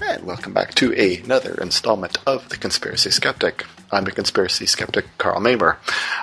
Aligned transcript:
And 0.00 0.24
welcome 0.24 0.54
back 0.54 0.74
to 0.76 0.92
another 0.94 1.54
installment 1.60 2.16
of 2.26 2.48
The 2.48 2.56
Conspiracy 2.56 3.10
Skeptic. 3.10 3.66
I'm 3.90 4.06
a 4.06 4.10
Conspiracy 4.10 4.66
Skeptic, 4.66 5.06
Karl 5.18 5.40
Mamer. 5.40 5.78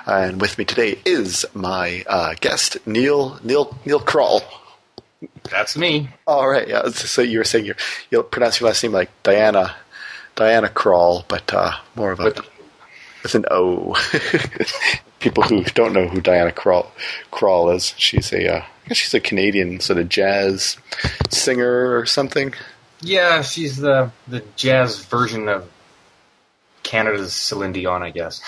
And 0.06 0.40
with 0.40 0.56
me 0.58 0.64
today 0.64 0.98
is 1.04 1.44
my 1.54 2.04
uh, 2.06 2.34
guest, 2.40 2.78
Neil 2.86 3.38
Neil 3.42 3.76
Neil 3.84 4.00
Croll. 4.00 4.42
That's 5.50 5.76
me. 5.76 6.10
All 6.26 6.48
right, 6.48 6.68
yeah. 6.68 6.88
So 6.90 7.22
you 7.22 7.38
were 7.38 7.44
saying 7.44 7.64
you 7.66 7.74
you'll 8.10 8.22
pronounce 8.22 8.60
your 8.60 8.68
last 8.68 8.82
name 8.82 8.92
like 8.92 9.10
Diana 9.22 9.74
Diana 10.34 10.68
Krall, 10.68 11.24
but 11.28 11.52
uh, 11.54 11.72
more 11.94 12.12
of 12.12 12.20
a 12.20 12.24
With- 12.24 12.40
with 13.22 13.34
an 13.34 13.44
O. 13.50 13.96
People 15.18 15.42
who 15.42 15.64
don't 15.64 15.92
know 15.92 16.06
who 16.06 16.20
Diana 16.20 16.52
Krall, 16.52 16.86
Krall 17.32 17.74
is, 17.74 17.92
she's 17.96 18.32
a 18.32 18.58
uh, 18.58 18.60
I 18.60 18.88
guess 18.88 18.98
she's 18.98 19.14
a 19.14 19.18
Canadian 19.20 19.80
sort 19.80 19.98
of 19.98 20.08
jazz 20.08 20.76
singer 21.30 21.96
or 21.98 22.06
something. 22.06 22.54
Yeah, 23.00 23.42
she's 23.42 23.78
the 23.78 24.12
the 24.28 24.44
jazz 24.54 25.04
version 25.04 25.48
of 25.48 25.68
Canada's 26.86 27.34
Celine 27.34 27.72
Dion, 27.72 28.02
I 28.02 28.10
guess. 28.10 28.40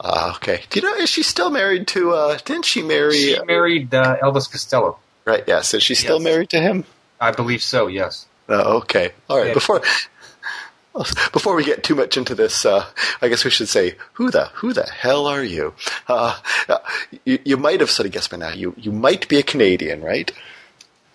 Uh, 0.00 0.32
okay. 0.36 0.62
Do 0.70 0.78
you 0.78 0.86
know 0.86 0.94
is 0.94 1.08
she 1.10 1.22
still 1.24 1.50
married 1.50 1.88
to? 1.88 2.12
uh 2.12 2.38
Didn't 2.44 2.66
she 2.66 2.82
marry? 2.82 3.16
She 3.16 3.38
married 3.46 3.92
uh, 3.92 4.16
Elvis 4.22 4.46
Costello. 4.50 4.98
right. 5.24 5.42
Yes. 5.46 5.74
Is 5.74 5.82
she 5.82 5.94
still 5.96 6.18
Yes. 6.20 6.24
married 6.30 6.50
to 6.50 6.60
him? 6.60 6.84
I 7.20 7.32
believe 7.32 7.62
so. 7.62 7.88
Yes. 7.88 8.26
Oh, 8.48 8.76
okay. 8.78 9.10
All 9.28 9.38
right. 9.38 9.48
Yeah. 9.48 9.54
Before 9.54 9.82
before 11.32 11.54
we 11.54 11.64
get 11.64 11.82
too 11.84 11.94
much 11.94 12.16
into 12.16 12.34
this, 12.34 12.64
uh, 12.66 12.84
I 13.22 13.28
guess 13.28 13.44
we 13.44 13.50
should 13.50 13.68
say 13.68 13.96
who 14.14 14.30
the 14.30 14.46
who 14.54 14.72
the 14.72 14.84
hell 14.86 15.26
are 15.26 15.42
you? 15.44 15.74
Uh, 16.08 16.36
uh, 16.68 16.78
you, 17.24 17.38
you 17.44 17.56
might 17.56 17.80
have 17.80 17.90
sort 17.90 18.06
of 18.06 18.12
guessed 18.12 18.30
by 18.30 18.36
now. 18.36 18.50
You 18.52 18.74
you 18.76 18.92
might 18.92 19.28
be 19.28 19.38
a 19.38 19.42
Canadian, 19.42 20.02
right? 20.02 20.30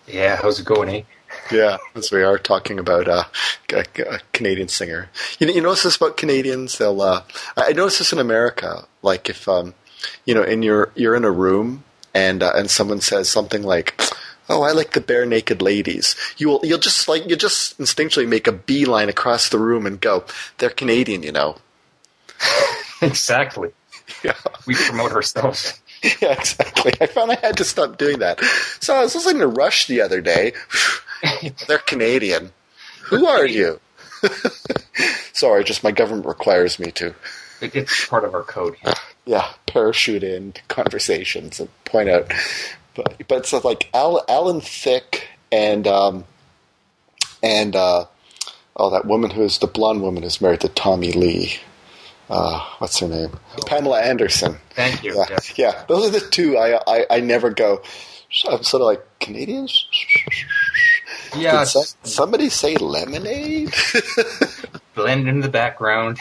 Yeah. 0.06 0.36
How's 0.36 0.60
it 0.60 0.66
going, 0.66 0.88
eh? 0.90 1.02
Yeah, 1.50 1.76
as 1.94 2.10
we 2.10 2.22
are 2.22 2.38
talking 2.38 2.78
about 2.78 3.06
uh, 3.06 3.24
a, 3.72 3.84
a 4.08 4.20
Canadian 4.32 4.68
singer. 4.68 5.10
You 5.38 5.46
know, 5.46 5.52
you 5.52 5.60
notice 5.60 5.82
this 5.82 5.96
about 5.96 6.16
Canadians? 6.16 6.78
They'll. 6.78 7.00
Uh, 7.00 7.22
I 7.56 7.72
notice 7.72 7.98
this 7.98 8.12
in 8.12 8.18
America. 8.18 8.86
Like 9.02 9.28
if 9.28 9.46
um, 9.48 9.74
you 10.24 10.34
know, 10.34 10.42
in 10.42 10.62
your 10.62 10.90
you're 10.94 11.14
in 11.14 11.24
a 11.24 11.30
room 11.30 11.84
and 12.14 12.42
uh, 12.42 12.52
and 12.54 12.70
someone 12.70 13.00
says 13.00 13.28
something 13.28 13.62
like. 13.62 14.00
Oh, 14.46 14.60
I 14.60 14.72
like 14.72 14.92
the 14.92 15.00
Barenaked 15.00 15.62
Ladies. 15.62 16.14
You 16.36 16.48
will, 16.50 16.60
you'll 16.62 16.78
just 16.78 17.08
like 17.08 17.26
you 17.30 17.34
just 17.34 17.78
instinctually 17.78 18.28
make 18.28 18.46
a 18.46 18.52
beeline 18.52 19.08
across 19.08 19.48
the 19.48 19.58
room 19.58 19.86
and 19.86 19.98
go. 19.98 20.24
They're 20.58 20.68
Canadian, 20.68 21.22
you 21.22 21.32
know. 21.32 21.56
exactly. 23.02 23.70
Yeah, 24.22 24.34
We 24.66 24.74
promote 24.74 25.12
ourselves. 25.12 25.80
yeah, 26.20 26.32
exactly. 26.32 26.92
I 27.00 27.06
found 27.06 27.32
I 27.32 27.36
had 27.36 27.56
to 27.56 27.64
stop 27.64 27.96
doing 27.96 28.18
that. 28.18 28.38
So 28.80 28.94
I 28.94 29.00
was 29.02 29.14
listening 29.14 29.40
to 29.40 29.46
Rush 29.46 29.86
the 29.86 30.02
other 30.02 30.20
day. 30.20 30.52
They're 31.68 31.78
Canadian. 31.78 32.52
Who 33.04 33.26
are 33.26 33.46
you? 33.46 33.80
Sorry, 35.32 35.64
just 35.64 35.82
my 35.84 35.90
government 35.92 36.26
requires 36.26 36.78
me 36.78 36.90
to, 36.92 37.14
It, 37.60 37.74
it's 37.74 38.06
part 38.06 38.24
of 38.24 38.34
our 38.34 38.42
code. 38.42 38.76
here. 38.82 38.94
yeah, 39.26 39.52
parachute 39.66 40.22
into 40.22 40.62
conversations 40.68 41.60
and 41.60 41.68
point 41.84 42.08
out. 42.08 42.32
But 42.94 43.22
but 43.28 43.38
it's 43.38 43.52
like 43.64 43.90
Al, 43.92 44.24
Alan 44.28 44.60
Thicke 44.60 45.26
and 45.50 45.86
um, 45.86 46.24
and 47.42 47.74
uh, 47.76 48.06
oh, 48.76 48.90
that 48.90 49.04
woman 49.04 49.30
who 49.30 49.42
is 49.42 49.58
the 49.58 49.66
blonde 49.66 50.00
woman 50.02 50.22
who's 50.22 50.40
married 50.40 50.60
to 50.60 50.68
Tommy 50.68 51.12
Lee. 51.12 51.54
Uh, 52.30 52.58
what's 52.78 52.98
her 53.00 53.08
name? 53.08 53.30
Pamela 53.66 54.00
Anderson. 54.00 54.56
Thank 54.70 55.02
you. 55.04 55.14
Yeah, 55.16 55.26
Yes. 55.28 55.58
yeah. 55.58 55.84
Those 55.88 56.06
are 56.06 56.18
the 56.20 56.26
two 56.30 56.56
I 56.56 56.80
I, 56.86 57.06
I 57.10 57.20
never 57.20 57.50
go. 57.50 57.82
I'm 58.48 58.62
sort 58.62 58.80
of 58.80 58.86
like 58.86 59.04
Canadians. 59.20 59.86
Yeah. 61.36 61.60
Did 61.60 61.68
so- 61.68 61.82
somebody 62.04 62.48
say 62.48 62.76
lemonade? 62.76 63.72
blend 64.94 65.28
in 65.28 65.40
the 65.40 65.48
background. 65.48 66.18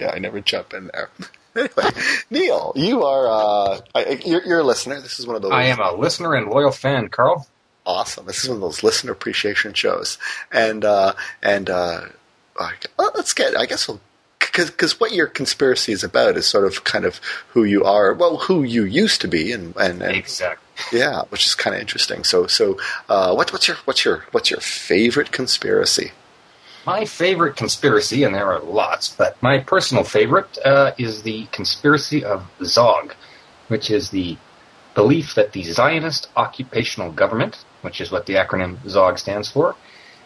yeah, 0.00 0.10
I 0.14 0.18
never 0.18 0.40
jump 0.40 0.72
in 0.74 0.90
there. 0.92 1.10
Anyway, 1.56 1.90
Neil, 2.30 2.72
you 2.76 3.02
are 3.02 3.26
uh, 3.28 3.80
I, 3.94 4.20
you're, 4.24 4.42
you're 4.46 4.58
a 4.60 4.64
listener. 4.64 5.00
This 5.00 5.18
is 5.18 5.26
one 5.26 5.34
of 5.36 5.42
those 5.42 5.50
I 5.52 5.64
am 5.64 5.80
a 5.80 5.92
listener 5.92 6.34
and 6.34 6.48
loyal 6.48 6.70
fan, 6.70 7.08
Karl. 7.08 7.48
awesome. 7.84 8.26
This 8.26 8.44
is 8.44 8.48
one 8.48 8.56
of 8.58 8.60
those 8.62 8.84
listener 8.84 9.10
appreciation 9.12 9.74
shows, 9.74 10.16
and 10.52 10.84
uh, 10.84 11.14
and 11.42 11.68
uh, 11.68 12.02
I- 12.58 12.74
let's 12.98 13.34
get. 13.34 13.56
I 13.56 13.66
guess 13.66 13.88
we'll 13.88 14.00
because 14.38 14.98
what 15.00 15.12
your 15.12 15.26
conspiracy 15.26 15.90
is 15.92 16.02
about 16.04 16.36
is 16.36 16.46
sort 16.46 16.66
of 16.66 16.84
kind 16.84 17.04
of 17.04 17.16
who 17.48 17.64
you 17.64 17.82
are. 17.84 18.14
Well, 18.14 18.36
who 18.38 18.62
you 18.62 18.84
used 18.84 19.20
to 19.22 19.28
be, 19.28 19.50
and 19.52 19.74
and, 19.76 20.02
and 20.02 20.14
Exactly. 20.16 20.64
Yeah, 20.92 21.22
which 21.28 21.46
is 21.46 21.54
kind 21.54 21.74
of 21.74 21.80
interesting. 21.80 22.24
So 22.24 22.46
so 22.46 22.78
uh, 23.08 23.34
what, 23.34 23.52
what's 23.52 23.68
your 23.68 23.76
what's 23.84 24.04
your 24.04 24.24
what's 24.32 24.50
your 24.50 24.60
favorite 24.60 25.32
conspiracy? 25.32 26.12
My 26.86 27.04
favorite 27.04 27.56
conspiracy, 27.56 28.24
and 28.24 28.34
there 28.34 28.50
are 28.50 28.60
lots, 28.60 29.14
but 29.14 29.40
my 29.42 29.58
personal 29.58 30.02
favorite 30.02 30.58
uh, 30.64 30.92
is 30.96 31.22
the 31.22 31.46
conspiracy 31.52 32.24
of 32.24 32.50
Zog, 32.64 33.14
which 33.68 33.90
is 33.90 34.10
the 34.10 34.38
belief 34.94 35.34
that 35.34 35.52
the 35.52 35.62
Zionist 35.62 36.28
occupational 36.36 37.12
government, 37.12 37.64
which 37.82 38.00
is 38.00 38.10
what 38.10 38.26
the 38.26 38.34
acronym 38.34 38.78
Zog 38.88 39.18
stands 39.18 39.50
for, 39.50 39.76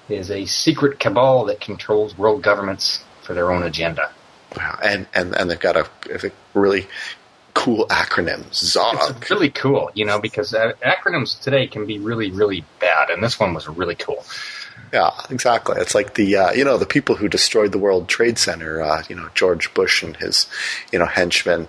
is 0.09 0.31
a 0.31 0.47
secret 0.47 1.00
cabal 1.00 1.44
that 1.47 1.60
controls 1.60 2.16
world 2.16 2.43
governments 2.43 3.04
for 3.22 3.34
their 3.34 3.50
own 3.50 3.62
agenda. 3.62 4.12
Wow, 4.56 4.78
and 4.82 5.06
and 5.12 5.34
and 5.34 5.50
they've 5.50 5.59
got 5.59 5.76
a, 5.76 5.88
a 6.10 6.31
really 6.54 6.87
cool 7.54 7.87
acronym, 7.87 8.53
Zog. 8.54 8.97
It's 9.20 9.31
really 9.31 9.50
cool, 9.50 9.91
you 9.94 10.04
know, 10.04 10.20
because 10.20 10.53
acronyms 10.53 11.41
today 11.41 11.66
can 11.66 11.87
be 11.87 11.98
really, 11.98 12.31
really 12.31 12.65
bad, 12.81 13.10
and 13.10 13.22
this 13.22 13.38
one 13.41 13.54
was 13.54 13.69
really 13.69 13.94
cool. 13.94 14.25
Yeah, 14.92 15.10
exactly. 15.31 15.76
It's 15.81 15.94
like 15.94 16.14
the 16.14 16.37
uh, 16.37 16.53
you 16.53 16.64
know 16.64 16.76
the 16.78 16.87
people 16.87 17.16
who 17.16 17.28
destroyed 17.28 17.72
the 17.72 17.78
World 17.78 18.09
Trade 18.09 18.38
Center. 18.38 18.81
Uh, 18.82 19.03
you 19.09 19.16
know 19.16 19.28
George 19.34 19.72
Bush 19.75 20.03
and 20.03 20.16
his 20.16 20.47
you 20.93 20.98
know 20.98 21.06
henchmen. 21.06 21.69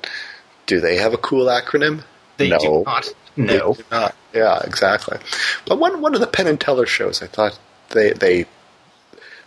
Do 0.67 0.79
they 0.79 0.97
have 0.97 1.13
a 1.13 1.17
cool 1.17 1.45
acronym? 1.45 2.03
They 2.37 2.49
no, 2.49 2.57
do 2.59 2.83
not. 2.85 3.13
They 3.37 3.57
No. 3.57 3.73
do 3.73 3.83
not. 3.91 4.15
Yeah, 4.33 4.59
exactly. 4.63 5.17
But 5.65 5.79
one 5.79 6.01
one 6.01 6.13
of 6.13 6.19
the 6.21 6.27
Penn 6.27 6.47
and 6.47 6.59
Teller 6.59 6.85
shows, 6.85 7.21
I 7.23 7.27
thought 7.27 7.57
they 7.89 8.11
they 8.13 8.45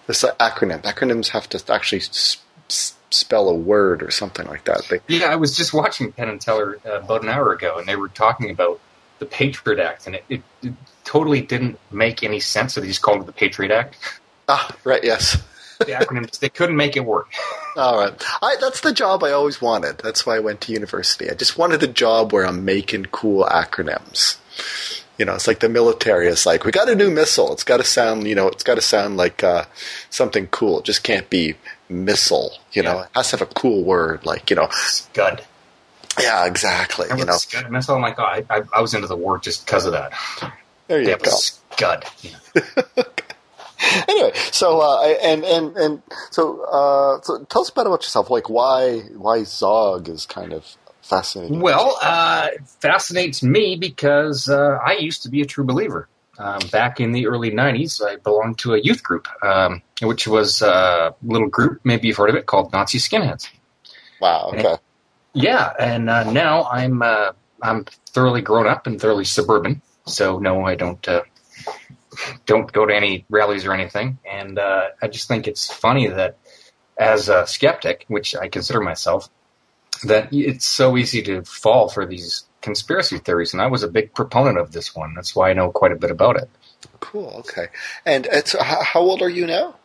this 0.06 0.24
acronym 0.40 0.82
acronyms 0.82 1.28
have 1.28 1.48
to 1.50 1.72
actually 1.72 1.98
s- 2.00 2.38
s- 2.70 2.94
spell 3.10 3.48
a 3.48 3.54
word 3.54 4.02
or 4.02 4.10
something 4.10 4.46
like 4.46 4.64
that. 4.64 4.82
They, 4.88 5.00
Yeah, 5.08 5.26
I 5.26 5.36
was 5.36 5.56
just 5.56 5.72
watching 5.72 6.12
Penn 6.12 6.28
and 6.28 6.40
Teller 6.40 6.78
uh, 6.86 7.00
about 7.00 7.22
an 7.22 7.28
hour 7.28 7.52
ago, 7.52 7.78
and 7.78 7.88
they 7.88 7.96
were 7.96 8.08
talking 8.08 8.50
about 8.50 8.80
the 9.18 9.26
Patriot 9.26 9.80
Act, 9.80 10.06
and 10.06 10.16
it, 10.16 10.24
it, 10.28 10.42
it 10.62 10.74
totally 11.04 11.40
didn't 11.40 11.78
make 11.90 12.22
any 12.22 12.40
sense 12.40 12.74
that 12.74 12.82
they 12.82 12.88
just 12.88 13.02
called 13.02 13.20
it 13.20 13.26
the 13.26 13.32
Patriot 13.32 13.72
Act. 13.72 13.96
ah, 14.48 14.74
right, 14.84 15.02
yes. 15.02 15.42
The 15.78 15.92
acronyms, 15.92 16.40
they 16.40 16.48
couldn't 16.48 16.74
make 16.74 16.96
it 16.96 17.04
work. 17.04 17.28
All 17.76 18.00
right. 18.00 18.24
I, 18.42 18.56
that's 18.60 18.80
the 18.80 18.92
job 18.92 19.22
I 19.22 19.30
always 19.30 19.62
wanted. 19.62 19.98
That's 19.98 20.26
why 20.26 20.34
I 20.34 20.40
went 20.40 20.60
to 20.62 20.72
university. 20.72 21.30
I 21.30 21.34
just 21.34 21.56
wanted 21.56 21.80
a 21.84 21.86
job 21.86 22.32
where 22.32 22.44
I'm 22.44 22.64
making 22.64 23.04
cool 23.12 23.44
acronyms. 23.44 24.38
You 25.18 25.24
know, 25.24 25.36
it's 25.36 25.46
like 25.46 25.60
the 25.60 25.68
military 25.68 26.26
is 26.26 26.46
like, 26.46 26.64
we 26.64 26.72
got 26.72 26.88
a 26.88 26.96
new 26.96 27.12
missile. 27.12 27.52
It's 27.52 27.62
got 27.62 27.76
to 27.76 27.84
sound, 27.84 28.26
you 28.26 28.34
know, 28.34 28.48
it's 28.48 28.64
got 28.64 28.74
to 28.74 28.80
sound 28.80 29.16
like 29.16 29.44
uh, 29.44 29.66
something 30.10 30.48
cool. 30.48 30.80
It 30.80 30.84
just 30.84 31.04
can't 31.04 31.30
be 31.30 31.54
missile. 31.88 32.52
You 32.72 32.82
know, 32.82 33.00
it 33.00 33.08
has 33.14 33.30
to 33.30 33.38
have 33.38 33.50
a 33.50 33.54
cool 33.54 33.84
word, 33.84 34.24
like 34.24 34.50
you 34.50 34.56
know. 34.56 34.68
Scud. 34.70 35.44
Yeah, 36.20 36.46
exactly. 36.46 37.04
Remember 37.04 37.22
You 37.22 37.26
know, 37.26 37.36
Scud 37.36 37.70
missile? 37.70 37.96
I'm 37.96 38.02
like, 38.02 38.18
oh, 38.18 38.24
I, 38.24 38.44
I, 38.50 38.62
I 38.74 38.80
was 38.80 38.94
into 38.94 39.06
the 39.06 39.16
war 39.16 39.38
just 39.38 39.64
because 39.64 39.86
of 39.86 39.92
that. 39.92 40.12
there 40.88 41.00
you 41.00 41.10
Yeah, 41.10 41.16
go. 41.18 41.30
Scud. 41.30 42.04
Know. 42.96 43.04
Anyway, 44.08 44.32
so 44.50 44.80
uh, 44.80 45.02
and 45.22 45.44
and 45.44 45.76
and 45.76 46.02
so 46.30 46.64
uh, 46.64 47.20
so 47.22 47.44
tell 47.44 47.62
us 47.62 47.68
about 47.70 47.86
about 47.86 48.02
yourself. 48.02 48.28
Like 48.28 48.50
why 48.50 48.98
why 49.16 49.44
Zog 49.44 50.08
is 50.08 50.26
kind 50.26 50.52
of 50.52 50.76
fascinating. 51.00 51.60
Well, 51.60 51.96
uh, 52.02 52.48
it 52.54 52.66
fascinates 52.80 53.42
me 53.42 53.76
because 53.76 54.48
uh, 54.48 54.78
I 54.84 54.94
used 54.94 55.22
to 55.22 55.28
be 55.30 55.42
a 55.42 55.46
true 55.46 55.64
believer. 55.64 56.08
Um, 56.38 56.60
back 56.70 57.00
in 57.00 57.12
the 57.12 57.26
early 57.26 57.50
90s, 57.50 58.00
I 58.04 58.16
belonged 58.16 58.58
to 58.60 58.74
a 58.74 58.78
youth 58.78 59.02
group, 59.02 59.26
um, 59.42 59.82
which 60.00 60.28
was 60.28 60.62
a 60.62 61.14
little 61.22 61.48
group, 61.48 61.80
maybe 61.82 62.08
you've 62.08 62.16
heard 62.16 62.30
of 62.30 62.36
it, 62.36 62.46
called 62.46 62.72
Nazi 62.72 62.98
Skinheads. 62.98 63.48
wow. 64.20 64.52
Okay. 64.54 64.76
Yeah, 65.34 65.72
and 65.78 66.08
uh, 66.08 66.30
now 66.30 66.64
I'm 66.64 67.02
uh, 67.02 67.32
I'm 67.62 67.84
thoroughly 68.10 68.40
grown 68.40 68.66
up 68.66 68.86
and 68.86 69.00
thoroughly 69.00 69.24
suburban, 69.24 69.82
so 70.06 70.38
no, 70.38 70.64
I 70.64 70.74
don't 70.74 71.06
uh, 71.06 71.22
don't 72.46 72.72
go 72.72 72.86
to 72.86 72.94
any 72.94 73.24
rallies 73.28 73.66
or 73.66 73.72
anything. 73.72 74.18
And 74.28 74.58
uh, 74.58 74.88
I 75.00 75.08
just 75.08 75.28
think 75.28 75.46
it's 75.46 75.72
funny 75.72 76.08
that 76.08 76.38
as 76.98 77.28
a 77.28 77.46
skeptic, 77.46 78.04
which 78.08 78.34
I 78.34 78.48
consider 78.48 78.80
myself, 78.80 79.28
that 80.04 80.32
it's 80.32 80.66
so 80.66 80.96
easy 80.96 81.22
to 81.22 81.42
fall 81.44 81.88
for 81.88 82.06
these 82.06 82.47
conspiracy 82.68 83.16
theories, 83.16 83.54
and 83.54 83.62
I 83.62 83.68
was 83.68 83.82
a 83.82 83.88
big 83.88 84.12
proponent 84.12 84.58
of 84.58 84.72
this 84.72 84.94
one. 84.94 85.14
That's 85.14 85.34
why 85.34 85.48
I 85.48 85.54
know 85.54 85.70
quite 85.70 85.92
a 85.92 85.96
bit 85.96 86.10
about 86.10 86.36
it. 86.36 86.50
Cool. 87.00 87.36
Okay. 87.40 87.68
And 88.04 88.26
it's 88.30 88.52
how, 88.52 88.82
how 88.82 89.00
old 89.00 89.22
are 89.22 89.30
you 89.30 89.46
now? 89.46 89.76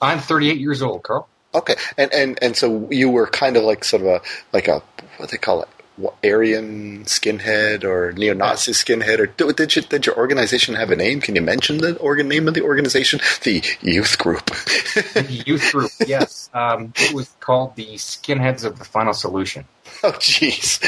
I'm 0.00 0.20
38 0.20 0.58
years 0.58 0.80
old, 0.80 1.02
Karl. 1.02 1.28
Okay. 1.52 1.74
And 1.96 2.12
and 2.12 2.38
and 2.40 2.56
so 2.56 2.88
you 2.92 3.10
were 3.10 3.26
kind 3.26 3.56
of 3.56 3.64
like 3.64 3.82
sort 3.82 4.02
of 4.02 4.08
a 4.08 4.20
like 4.52 4.68
a 4.68 4.82
what 5.16 5.28
do 5.28 5.32
they 5.32 5.38
call 5.38 5.62
it 5.62 5.68
what, 5.96 6.14
Aryan 6.24 7.04
skinhead 7.06 7.82
or 7.82 8.12
neo-Nazi 8.12 8.70
skinhead 8.70 9.18
or 9.18 9.26
did 9.26 9.74
you, 9.74 9.82
did 9.82 10.06
your 10.06 10.16
organization 10.16 10.76
have 10.76 10.92
a 10.92 10.96
name? 10.96 11.20
Can 11.20 11.34
you 11.34 11.42
mention 11.42 11.78
the 11.78 11.96
organ 11.96 12.28
name 12.28 12.46
of 12.46 12.54
the 12.54 12.62
organization? 12.62 13.18
The 13.42 13.64
youth 13.80 14.16
group. 14.18 14.46
the 14.46 15.42
youth 15.44 15.72
group, 15.72 15.90
yes. 16.06 16.50
Um, 16.54 16.92
it 16.96 17.12
was 17.12 17.28
called 17.40 17.76
the 17.76 17.94
Skinheads 17.96 18.64
of 18.64 18.78
the 18.78 18.84
Final 18.84 19.12
Solution. 19.12 19.64
Oh, 20.02 20.12
jeez. 20.12 20.80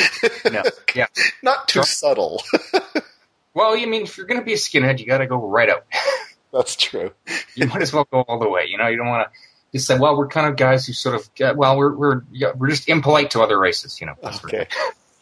No, 0.52 0.62
yeah. 0.94 1.06
Not 1.43 1.69
too 1.69 1.82
subtle. 1.82 2.43
Well, 3.52 3.76
you 3.76 3.88
mean 3.88 4.02
if 4.02 4.17
you're 4.17 4.26
going 4.26 4.41
to 4.41 4.44
be 4.44 4.52
a 4.52 4.56
skinhead, 4.56 5.00
you 5.00 5.06
got 5.06 5.19
to 5.19 5.26
go 5.26 5.37
right 5.37 5.69
out. 5.69 5.85
That's 6.52 6.76
true. 6.76 7.11
you 7.55 7.67
might 7.67 7.82
as 7.82 7.93
well 7.93 8.06
go 8.11 8.20
all 8.23 8.38
the 8.38 8.49
way. 8.49 8.67
You 8.69 8.79
know, 8.79 8.87
you 8.87 8.97
don't 8.97 9.08
want 9.08 9.29
to 9.29 9.38
just 9.73 9.87
say, 9.87 9.99
"Well, 9.99 10.17
we're 10.17 10.29
kind 10.29 10.47
of 10.47 10.56
guys 10.56 10.87
who 10.87 10.93
sort 10.93 11.14
of, 11.14 11.32
get, 11.35 11.56
well, 11.56 11.76
we're 11.76 11.94
we're 11.94 12.23
yeah, 12.32 12.52
we're 12.56 12.70
just 12.70 12.88
impolite 12.88 13.32
to 13.32 13.41
other 13.41 13.58
races." 13.58 14.00
You 14.00 14.06
know. 14.06 14.14
That's 14.23 14.44
okay. 14.44 14.67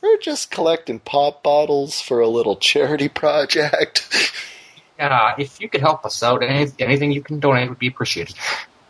We're 0.02 0.18
just 0.18 0.50
collecting 0.50 1.00
pop 1.00 1.42
bottles 1.42 2.00
for 2.00 2.20
a 2.20 2.28
little 2.28 2.56
charity 2.56 3.08
project. 3.08 4.32
Yeah, 4.98 5.34
if 5.38 5.60
you 5.60 5.68
could 5.68 5.80
help 5.80 6.04
us 6.04 6.22
out, 6.22 6.42
any, 6.42 6.70
anything 6.78 7.12
you 7.12 7.22
can 7.22 7.40
donate 7.40 7.68
would 7.68 7.78
be 7.78 7.88
appreciated. 7.88 8.36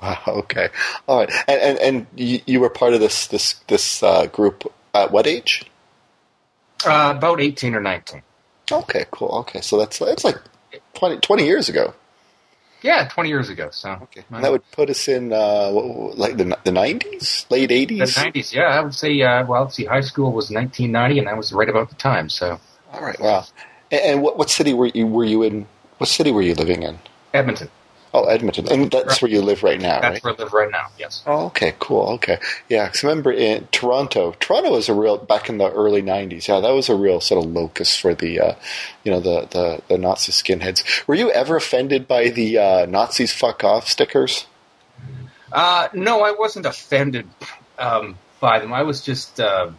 Wow, 0.00 0.18
okay, 0.26 0.68
all 1.06 1.18
right, 1.18 1.30
and 1.48 1.60
and, 1.60 1.78
and 1.78 2.06
you, 2.16 2.40
you 2.46 2.60
were 2.60 2.70
part 2.70 2.94
of 2.94 3.00
this 3.00 3.26
this 3.26 3.54
this 3.66 4.02
uh, 4.02 4.26
group 4.26 4.72
at 5.04 5.10
what 5.12 5.26
age? 5.26 5.64
Uh, 6.84 7.14
about 7.16 7.40
eighteen 7.40 7.74
or 7.74 7.80
nineteen. 7.80 8.22
Okay, 8.70 9.06
cool. 9.10 9.30
Okay, 9.40 9.60
so 9.60 9.78
that's 9.78 9.98
that's 9.98 10.24
like 10.24 10.36
20, 10.94 11.18
20 11.18 11.44
years 11.44 11.68
ago. 11.68 11.94
Yeah, 12.82 13.08
twenty 13.08 13.30
years 13.30 13.48
ago. 13.48 13.70
So 13.72 13.90
okay, 14.02 14.24
and 14.30 14.44
that 14.44 14.52
would 14.52 14.70
put 14.70 14.88
us 14.88 15.08
in 15.08 15.32
uh, 15.32 15.70
like 15.70 16.36
the 16.36 16.56
the 16.62 16.70
nineties, 16.70 17.44
late 17.50 17.72
eighties. 17.72 18.14
The 18.14 18.22
nineties, 18.22 18.54
yeah. 18.54 18.66
I 18.66 18.80
would 18.80 18.94
say. 18.94 19.20
Uh, 19.20 19.44
well, 19.46 19.62
let's 19.64 19.74
see. 19.74 19.84
High 19.84 20.02
school 20.02 20.32
was 20.32 20.50
nineteen 20.50 20.92
ninety, 20.92 21.18
and 21.18 21.26
that 21.26 21.36
was 21.36 21.52
right 21.52 21.68
about 21.68 21.88
the 21.88 21.96
time. 21.96 22.28
So. 22.28 22.60
All 22.92 23.02
right. 23.02 23.18
Wow. 23.18 23.44
And, 23.90 24.00
and 24.00 24.22
what 24.22 24.38
what 24.38 24.48
city 24.48 24.72
were 24.74 24.86
you 24.86 25.06
were 25.06 25.24
you 25.24 25.42
in? 25.42 25.66
What 25.98 26.06
city 26.08 26.30
were 26.30 26.42
you 26.42 26.54
living 26.54 26.84
in? 26.84 26.98
Edmonton. 27.34 27.68
Oh, 28.18 28.24
Edmonton, 28.24 28.66
and 28.68 28.90
that's 28.90 29.06
right. 29.06 29.22
where 29.22 29.30
you 29.30 29.42
live 29.42 29.62
right 29.62 29.80
now, 29.80 30.00
that's 30.00 30.14
right? 30.14 30.24
where 30.24 30.34
I 30.34 30.36
live 30.42 30.52
right 30.52 30.70
now. 30.70 30.86
Yes. 30.98 31.22
Oh, 31.24 31.46
okay, 31.46 31.74
cool. 31.78 32.08
Okay, 32.14 32.38
yeah. 32.68 32.86
Because 32.86 33.04
remember 33.04 33.30
in 33.30 33.68
Toronto, 33.70 34.34
Toronto 34.40 34.72
was 34.72 34.88
a 34.88 34.94
real 34.94 35.18
back 35.18 35.48
in 35.48 35.58
the 35.58 35.70
early 35.70 36.02
'90s. 36.02 36.48
Yeah, 36.48 36.58
that 36.58 36.70
was 36.70 36.88
a 36.88 36.96
real 36.96 37.20
sort 37.20 37.44
of 37.44 37.52
locus 37.52 37.96
for 37.96 38.14
the, 38.14 38.40
uh, 38.40 38.54
you 39.04 39.12
know, 39.12 39.20
the, 39.20 39.46
the 39.50 39.82
the 39.88 39.98
Nazi 39.98 40.32
skinheads. 40.32 41.06
Were 41.06 41.14
you 41.14 41.30
ever 41.30 41.54
offended 41.54 42.08
by 42.08 42.30
the 42.30 42.58
uh, 42.58 42.86
Nazis 42.86 43.32
"fuck 43.32 43.62
off" 43.62 43.86
stickers? 43.86 44.46
Uh, 45.52 45.88
no, 45.94 46.22
I 46.22 46.32
wasn't 46.32 46.66
offended 46.66 47.28
um, 47.78 48.18
by 48.40 48.58
them. 48.58 48.72
I 48.72 48.82
was 48.82 49.00
just, 49.00 49.38
uh, 49.40 49.70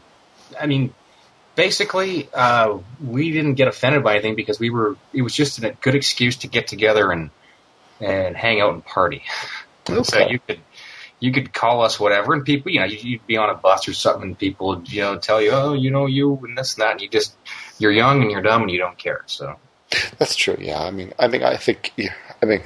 I 0.59 0.65
mean, 0.65 0.93
basically, 1.55 2.29
uh, 2.33 2.77
we 3.05 3.31
didn't 3.31 3.55
get 3.55 3.67
offended 3.67 4.03
by 4.03 4.13
anything 4.13 4.35
because 4.35 4.59
we 4.59 4.69
were. 4.69 4.95
It 5.13 5.23
was 5.23 5.35
just 5.35 5.61
a 5.61 5.71
good 5.81 5.95
excuse 5.95 6.37
to 6.37 6.47
get 6.47 6.67
together 6.67 7.11
and 7.11 7.31
and 7.99 8.35
hang 8.35 8.61
out 8.61 8.73
and 8.73 8.85
party. 8.85 9.23
Okay. 9.89 10.03
So 10.03 10.27
you 10.27 10.37
could 10.37 10.59
you 11.19 11.31
could 11.31 11.53
call 11.53 11.81
us 11.81 11.99
whatever, 11.99 12.33
and 12.33 12.45
people, 12.45 12.71
you 12.71 12.79
know, 12.79 12.85
you'd 12.85 13.25
be 13.27 13.37
on 13.37 13.49
a 13.49 13.55
bus 13.55 13.87
or 13.87 13.93
something, 13.93 14.23
and 14.29 14.37
people 14.37 14.67
would, 14.67 14.91
you 14.91 15.01
know, 15.01 15.17
tell 15.17 15.41
you, 15.41 15.51
oh, 15.51 15.73
you 15.73 15.91
know, 15.91 16.05
you 16.05 16.39
and 16.43 16.57
this 16.57 16.75
and 16.75 16.81
that, 16.81 16.91
and 16.93 17.01
you 17.01 17.09
just 17.09 17.35
you're 17.77 17.91
young 17.91 18.21
and 18.21 18.31
you're 18.31 18.41
dumb 18.41 18.61
and 18.61 18.71
you 18.71 18.77
don't 18.77 18.97
care. 18.97 19.23
So 19.25 19.57
that's 20.17 20.35
true. 20.35 20.57
Yeah, 20.59 20.79
I 20.79 20.91
mean, 20.91 21.13
I 21.19 21.27
mean, 21.27 21.43
I 21.43 21.57
think, 21.57 21.91
yeah, 21.97 22.13
I 22.41 22.45
mean, 22.45 22.61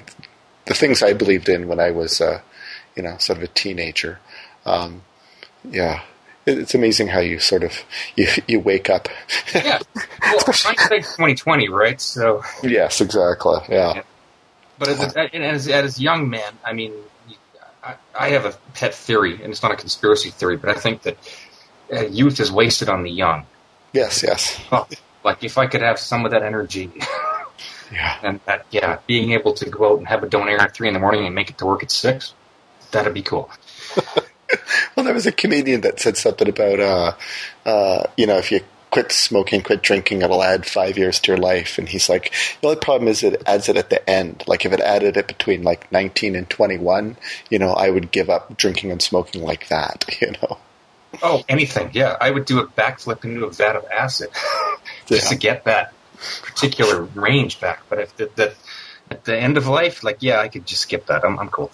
the 0.65 0.73
things 0.73 1.01
I 1.01 1.13
believed 1.13 1.49
in 1.49 1.67
when 1.67 1.79
I 1.79 1.91
was, 1.91 2.21
uh, 2.21 2.41
you 2.95 3.03
know, 3.03 3.17
sort 3.17 3.37
of 3.37 3.43
a 3.43 3.47
teenager. 3.47 4.19
Um, 4.65 5.01
yeah, 5.63 6.01
it's 6.45 6.75
amazing 6.75 7.07
how 7.07 7.19
you 7.19 7.39
sort 7.39 7.63
of 7.63 7.73
you 8.15 8.27
you 8.47 8.59
wake 8.59 8.89
up. 8.89 9.07
yeah, 9.55 9.79
well, 10.21 10.39
hindsight's 10.47 11.15
twenty 11.15 11.35
twenty, 11.35 11.69
right? 11.69 11.99
So 11.99 12.43
yes, 12.61 13.01
exactly. 13.01 13.57
yeah. 13.69 13.95
yeah. 13.95 14.03
But 14.83 14.89
as 14.89 15.15
a, 15.15 15.35
as, 15.35 15.67
as 15.67 15.99
a 15.99 16.01
young 16.01 16.29
man, 16.29 16.53
I 16.63 16.73
mean, 16.73 16.93
I, 17.83 17.95
I, 18.17 18.29
have 18.29 18.45
a 18.45 18.53
pet 18.73 18.93
theory, 18.93 19.41
and 19.41 19.51
it's 19.51 19.63
not 19.63 19.71
a 19.71 19.75
conspiracy 19.75 20.29
theory, 20.29 20.57
but 20.57 20.69
I 20.69 20.79
think 20.79 21.03
that 21.03 21.17
uh, 21.91 22.01
youth 22.01 22.39
is 22.39 22.51
wasted 22.51 22.89
on 22.89 23.03
the 23.03 23.11
young. 23.11 23.45
Yes, 23.93 24.23
yes. 24.23 24.59
Like 25.23 25.43
if 25.43 25.57
I 25.57 25.67
could 25.67 25.81
have 25.81 25.99
some 25.99 26.25
of 26.25 26.31
that 26.31 26.43
energy, 26.43 26.91
yeah, 27.91 28.17
and 28.23 28.39
that, 28.45 28.65
yeah, 28.71 28.99
being 29.07 29.31
able 29.31 29.53
to 29.53 29.69
go 29.69 29.93
out 29.93 29.99
and 29.99 30.07
have 30.07 30.23
a 30.23 30.27
donair 30.27 30.59
at 30.59 30.73
three 30.73 30.89
in 30.89 30.93
the 30.93 30.99
morning 30.99 31.25
and 31.25 31.33
make 31.33 31.49
it 31.49 31.57
to 31.59 31.65
work 31.65 31.81
at 31.81 31.91
six, 31.91 32.33
that'd 32.91 33.13
be 33.13 33.21
cool. 33.21 33.49
well, 34.95 35.05
there 35.05 35.13
was 35.13 35.25
a 35.25 35.31
comedian 35.31 35.81
that 35.81 35.99
said 35.99 36.17
something 36.17 36.49
about, 36.49 36.79
uh, 36.79 37.13
uh, 37.65 38.03
you 38.17 38.27
know, 38.27 38.37
if 38.37 38.51
you 38.51 38.61
quit 38.93 39.11
smoking, 39.11 39.63
quit 39.63 39.81
drinking, 39.81 40.21
it'll 40.21 40.43
add 40.43 40.67
five 40.67 40.99
years 40.99 41.19
to 41.19 41.31
your 41.31 41.39
life. 41.39 41.79
And 41.79 41.89
he's 41.89 42.09
like, 42.09 42.31
the 42.61 42.67
only 42.67 42.79
problem 42.79 43.07
is 43.07 43.23
it 43.23 43.41
adds 43.47 43.67
it 43.67 43.75
at 43.75 43.89
the 43.89 44.07
end. 44.07 44.43
Like 44.45 44.65
if 44.65 44.71
it 44.71 44.79
added 44.79 45.17
it 45.17 45.27
between 45.27 45.63
like 45.63 45.91
19 45.91 46.35
and 46.35 46.47
21, 46.47 47.17
you 47.49 47.57
know, 47.57 47.73
I 47.73 47.89
would 47.89 48.11
give 48.11 48.29
up 48.29 48.55
drinking 48.55 48.91
and 48.91 49.01
smoking 49.01 49.41
like 49.41 49.67
that, 49.69 50.05
you 50.21 50.33
know. 50.33 50.59
Oh, 51.23 51.43
anything. 51.49 51.89
Yeah. 51.93 52.15
I 52.21 52.29
would 52.29 52.45
do 52.45 52.59
a 52.59 52.67
backflip 52.67 53.25
into 53.25 53.45
a 53.45 53.49
vat 53.49 53.75
of 53.75 53.85
acid 53.85 54.29
just 55.07 55.23
yeah. 55.23 55.29
to 55.29 55.35
get 55.37 55.63
that 55.63 55.91
particular 56.43 57.01
range 57.01 57.59
back. 57.59 57.81
But 57.89 57.99
if 57.99 58.15
the, 58.15 58.29
the, 58.35 58.53
at 59.09 59.25
the 59.25 59.35
end 59.35 59.57
of 59.57 59.65
life, 59.65 60.03
like, 60.03 60.17
yeah, 60.19 60.39
I 60.39 60.49
could 60.49 60.67
just 60.67 60.83
skip 60.83 61.07
that. 61.07 61.25
I'm, 61.25 61.39
I'm 61.39 61.49
cool. 61.49 61.71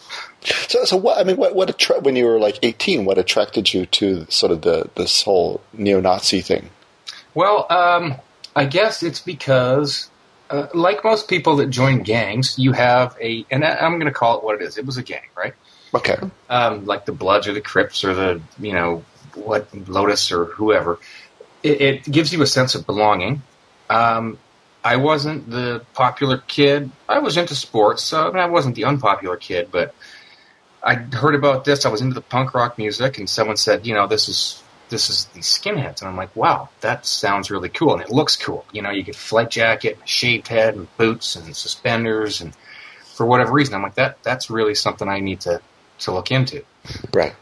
So, 0.70 0.86
so 0.86 0.96
what, 0.96 1.18
I 1.18 1.26
mean, 1.26 1.36
what, 1.36 1.54
what 1.54 1.70
attra- 1.70 2.00
when 2.00 2.16
you 2.16 2.28
were 2.28 2.40
like 2.40 2.60
18, 2.64 3.04
what 3.04 3.18
attracted 3.18 3.74
you 3.74 3.88
to 3.88 4.26
sort 4.32 4.54
of 4.54 4.62
the, 4.62 4.90
this 4.96 5.24
whole 5.24 5.60
neo-Nazi 5.74 6.40
thing? 6.40 6.70
Well, 7.34 7.68
um, 7.70 8.16
I 8.56 8.66
guess 8.66 9.04
it's 9.04 9.20
because, 9.20 10.10
uh, 10.50 10.68
like 10.74 11.04
most 11.04 11.28
people 11.28 11.58
that 11.58 11.70
join 11.70 12.04
gangs, 12.04 12.58
you 12.58 12.72
have 12.72 13.16
a, 13.22 13.46
and 13.52 13.64
I'm 13.64 13.94
going 13.94 14.12
to 14.12 14.18
call 14.18 14.38
it 14.38 14.44
what 14.44 14.56
it 14.56 14.62
is. 14.62 14.78
It 14.78 14.86
was 14.86 14.98
a 14.98 15.04
gang, 15.04 15.28
right? 15.36 15.54
Okay. 15.94 16.18
Um, 16.50 16.86
like 16.86 17.06
the 17.06 17.12
Bloods 17.12 17.48
or 17.48 17.54
the 17.54 17.62
Crips 17.62 18.04
or 18.04 18.14
the, 18.14 18.42
you 18.60 18.74
know, 18.74 19.04
what 19.36 19.68
Lotus 19.88 20.32
or 20.32 20.46
whoever. 20.46 21.00
It, 21.64 21.82
it 21.82 22.04
gives 22.04 22.34
you 22.34 22.42
a 22.42 22.48
sense 22.48 22.76
of 22.76 22.86
belonging. 22.86 23.42
Um, 23.90 24.38
I 24.84 24.96
wasn't 24.96 25.50
the 25.50 25.84
popular 25.94 26.38
kid. 26.38 26.92
I 27.08 27.20
was 27.20 27.38
into 27.38 27.56
sports, 27.56 28.04
so 28.04 28.28
I, 28.28 28.32
mean, 28.32 28.38
I 28.38 28.46
wasn't 28.48 28.76
the 28.76 28.86
unpopular 28.86 29.36
kid, 29.36 29.70
but 29.72 29.94
I 30.82 30.96
heard 30.96 31.36
about 31.36 31.66
this. 31.66 31.86
I 31.86 31.90
was 31.90 32.02
into 32.02 32.14
the 32.14 32.22
punk 32.22 32.54
rock 32.54 32.78
music, 32.78 33.18
and 33.18 33.30
someone 33.30 33.58
said, 33.58 33.86
you 33.86 33.94
know, 33.94 34.08
this 34.08 34.30
is 34.30 34.64
this 34.90 35.10
is 35.10 35.26
these 35.26 35.46
skinheads. 35.46 36.02
And 36.02 36.10
I'm 36.10 36.18
like, 36.18 36.36
wow, 36.36 36.70
that 36.82 37.06
sounds 37.06 37.50
really 37.50 37.70
cool. 37.70 37.94
And 37.94 38.02
it 38.02 38.10
looks 38.10 38.36
cool. 38.36 38.66
You 38.72 38.82
know, 38.82 38.90
you 38.90 39.04
get 39.04 39.16
flight 39.16 39.50
jacket, 39.50 39.98
and 40.00 40.10
shaved 40.10 40.48
head, 40.48 40.76
and 40.76 40.88
boots, 40.98 41.36
and 41.36 41.56
suspenders. 41.56 42.42
And 42.42 42.54
for 43.16 43.26
whatever 43.26 43.54
reason, 43.54 43.76
I'm 43.76 43.84
like, 43.84 43.96
that 43.96 44.22
that's 44.24 44.50
really 44.50 44.76
something 44.76 45.08
I 45.08 45.20
need 45.20 45.42
to, 45.42 45.62
to 46.00 46.12
look 46.12 46.32
into. 46.32 46.64
Right. 47.14 47.36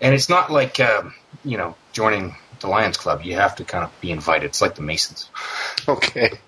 And 0.00 0.14
it's 0.14 0.28
not 0.28 0.50
like, 0.50 0.80
um, 0.80 1.14
you 1.44 1.58
know, 1.58 1.76
joining 1.92 2.34
the 2.60 2.68
Lions 2.68 2.96
Club. 2.96 3.22
You 3.22 3.34
have 3.34 3.56
to 3.56 3.64
kind 3.64 3.84
of 3.84 4.00
be 4.00 4.10
invited. 4.10 4.46
It's 4.46 4.60
like 4.60 4.74
the 4.74 4.82
Masons. 4.82 5.28
Okay. 5.88 6.38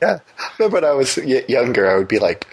Yeah. 0.00 0.20
Remember 0.58 0.76
when 0.76 0.84
I 0.84 0.92
was 0.92 1.16
younger, 1.16 1.90
I 1.90 1.96
would 1.96 2.08
be 2.08 2.18
like, 2.18 2.46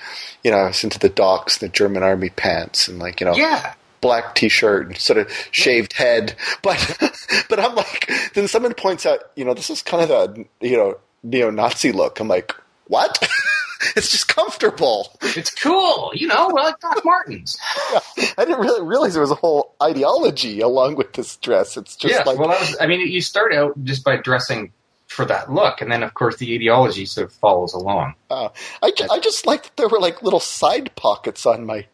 you 0.43 0.51
know, 0.51 0.57
I 0.57 0.67
was 0.67 0.83
into 0.83 0.97
the 0.97 1.09
Docs, 1.09 1.57
the 1.57 1.69
German 1.69 2.03
Army 2.03 2.29
pants, 2.29 2.87
and 2.87 2.99
like, 2.99 3.19
you 3.19 3.25
know, 3.25 3.35
yeah 3.35 3.73
black 4.01 4.35
t-shirt 4.35 4.87
and 4.87 4.97
sort 4.97 5.19
of 5.19 5.31
shaved 5.51 5.93
head. 5.93 6.35
But 6.61 6.97
but 7.49 7.59
I'm 7.59 7.75
like, 7.75 8.11
then 8.33 8.47
someone 8.47 8.73
points 8.73 9.05
out, 9.05 9.19
you 9.35 9.45
know, 9.45 9.53
this 9.53 9.69
is 9.69 9.81
kind 9.81 10.03
of 10.03 10.09
a 10.11 10.65
you 10.65 10.77
know 10.77 10.97
neo-Nazi 11.23 11.91
look. 11.91 12.19
I'm 12.19 12.27
like, 12.27 12.53
what? 12.87 13.27
it's 13.95 14.11
just 14.11 14.27
comfortable. 14.27 15.17
It's 15.21 15.51
cool, 15.51 16.11
you 16.13 16.27
know, 16.27 16.49
We're 16.53 16.61
like 16.61 16.79
Doc 16.79 17.01
Martens. 17.03 17.57
yeah, 17.93 17.99
I 18.37 18.45
didn't 18.45 18.59
really 18.59 18.83
realize 18.85 19.13
there 19.13 19.21
was 19.21 19.31
a 19.31 19.35
whole 19.35 19.75
ideology 19.81 20.61
along 20.61 20.95
with 20.95 21.13
this 21.13 21.37
dress. 21.37 21.77
It's 21.77 21.95
just 21.95 22.13
yeah, 22.13 22.23
like, 22.23 22.37
well, 22.37 22.49
was, 22.49 22.77
I 22.79 22.87
mean, 22.87 23.07
you 23.07 23.21
start 23.21 23.53
out 23.53 23.81
just 23.83 24.03
by 24.03 24.17
dressing 24.17 24.71
for 25.07 25.25
that 25.25 25.51
look, 25.51 25.81
and 25.81 25.91
then 25.91 26.03
of 26.03 26.13
course 26.13 26.37
the 26.37 26.55
ideology 26.55 27.05
sort 27.05 27.27
of 27.27 27.33
follows 27.33 27.73
along. 27.73 28.15
Uh, 28.29 28.49
I, 28.81 28.93
I 29.11 29.19
just 29.19 29.45
like 29.45 29.63
that 29.63 29.77
there 29.77 29.89
were 29.89 29.99
like 29.99 30.23
little 30.23 30.39
side 30.39 30.91
pockets 30.95 31.45
on 31.45 31.65
my 31.65 31.85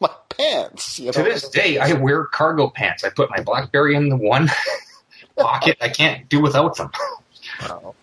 my 0.00 0.08
pants. 0.38 0.98
You 0.98 1.06
know? 1.06 1.12
To 1.12 1.22
this 1.22 1.48
day, 1.48 1.78
I 1.78 1.92
wear 1.94 2.24
cargo 2.24 2.68
pants. 2.68 3.04
I 3.04 3.10
put 3.10 3.30
my 3.30 3.40
BlackBerry 3.42 3.94
in 3.96 4.08
the 4.08 4.16
one 4.16 4.50
pocket. 5.36 5.78
I 5.80 5.88
can't 5.88 6.28
do 6.28 6.40
without 6.40 6.76
them. 6.76 6.90
Wow. 7.62 7.94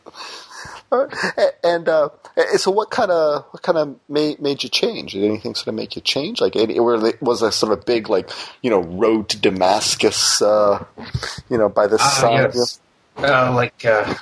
And 1.64 1.88
uh, 1.88 2.10
So 2.58 2.70
what 2.70 2.90
kind 2.90 3.12
of 3.12 3.46
what 3.52 3.64
kind 3.64 3.78
of 3.78 3.96
made 4.10 4.42
made 4.42 4.62
you 4.64 4.70
change? 4.70 5.14
Did 5.14 5.24
anything 5.24 5.56
sort 5.56 5.70
of 5.70 5.76
make 5.76 5.96
you 5.96 6.02
change? 6.02 6.42
Like, 6.42 6.56
it, 6.58 6.70
it 6.70 6.82
was 7.22 7.42
a 7.42 7.52
sort 7.52 7.72
of 7.72 7.86
big 7.86 8.10
like 8.10 8.30
you 8.62 8.70
know 8.70 8.82
road 8.82 9.30
to 9.30 9.38
Damascus, 9.40 10.42
uh, 10.42 10.84
you 11.50 11.58
know, 11.58 11.70
by 11.70 11.88
the 11.88 11.98
Ah, 12.00 12.18
side. 12.20 12.52
yes. 12.54 12.80
Uh, 13.18 13.54
like 13.54 13.86
uh, 13.86 14.16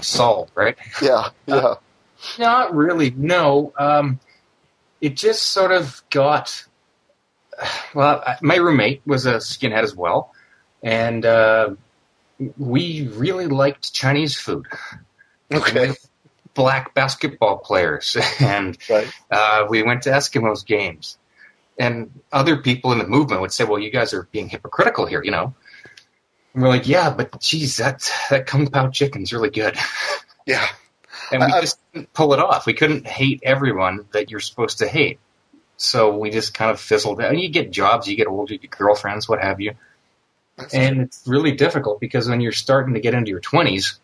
Saul, 0.00 0.48
right? 0.54 0.76
Yeah, 1.02 1.28
yeah, 1.46 1.74
Not 2.38 2.74
really. 2.74 3.10
No. 3.10 3.72
Um, 3.78 4.18
it 5.02 5.16
just 5.16 5.42
sort 5.44 5.72
of 5.72 6.02
got. 6.10 6.64
Well, 7.94 8.22
I- 8.26 8.36
my 8.42 8.56
roommate 8.56 9.02
was 9.06 9.26
a 9.26 9.34
skinhead 9.34 9.82
as 9.82 9.94
well, 9.94 10.32
and 10.82 11.24
uh, 11.24 11.70
we 12.58 13.08
really 13.08 13.46
liked 13.46 13.92
Chinese 13.92 14.36
food. 14.36 14.66
okay, 15.52 15.92
Black 16.54 16.94
basketball 16.94 17.58
players, 17.58 18.16
and 18.40 18.76
right, 18.88 19.10
uh, 19.30 19.66
we 19.68 19.82
went 19.82 20.02
to 20.04 20.10
Eskimos 20.10 20.64
games. 20.64 21.18
And 21.76 22.20
other 22.32 22.58
people 22.58 22.92
in 22.92 22.98
the 22.98 23.06
movement 23.06 23.40
would 23.40 23.50
say, 23.52 23.64
"Well, 23.64 23.80
you 23.80 23.90
guys 23.90 24.14
are 24.14 24.28
being 24.30 24.48
hypocritical 24.48 25.06
here," 25.06 25.22
you 25.24 25.32
know. 25.32 25.54
And 26.54 26.62
we're 26.62 26.68
like, 26.68 26.86
"Yeah, 26.86 27.10
but 27.10 27.40
geez, 27.40 27.78
that 27.78 28.08
that 28.30 28.46
kung 28.46 28.68
pao 28.68 28.88
chicken's 28.90 29.32
really 29.32 29.50
good." 29.50 29.76
yeah, 30.46 30.68
and 31.32 31.40
we 31.44 31.52
I- 31.52 31.60
just 31.60 31.80
couldn't 31.92 32.12
pull 32.12 32.32
it 32.32 32.38
off. 32.38 32.66
We 32.66 32.74
couldn't 32.74 33.08
hate 33.08 33.40
everyone 33.42 34.06
that 34.12 34.30
you're 34.30 34.38
supposed 34.38 34.78
to 34.78 34.86
hate. 34.86 35.18
So 35.76 36.16
we 36.16 36.30
just 36.30 36.54
kind 36.54 36.70
of 36.70 36.80
fizzled 36.80 37.20
out. 37.20 37.30
And 37.30 37.40
you 37.40 37.48
get 37.48 37.70
jobs, 37.70 38.06
you 38.06 38.16
get 38.16 38.26
older, 38.26 38.52
you 38.52 38.58
get 38.58 38.70
girlfriends, 38.70 39.28
what 39.28 39.42
have 39.42 39.60
you. 39.60 39.74
And 40.72 41.00
it's 41.00 41.22
really 41.26 41.52
difficult 41.52 42.00
because 42.00 42.28
when 42.28 42.40
you're 42.40 42.52
starting 42.52 42.94
to 42.94 43.00
get 43.00 43.14
into 43.14 43.30
your 43.30 43.40
20s 43.40 43.98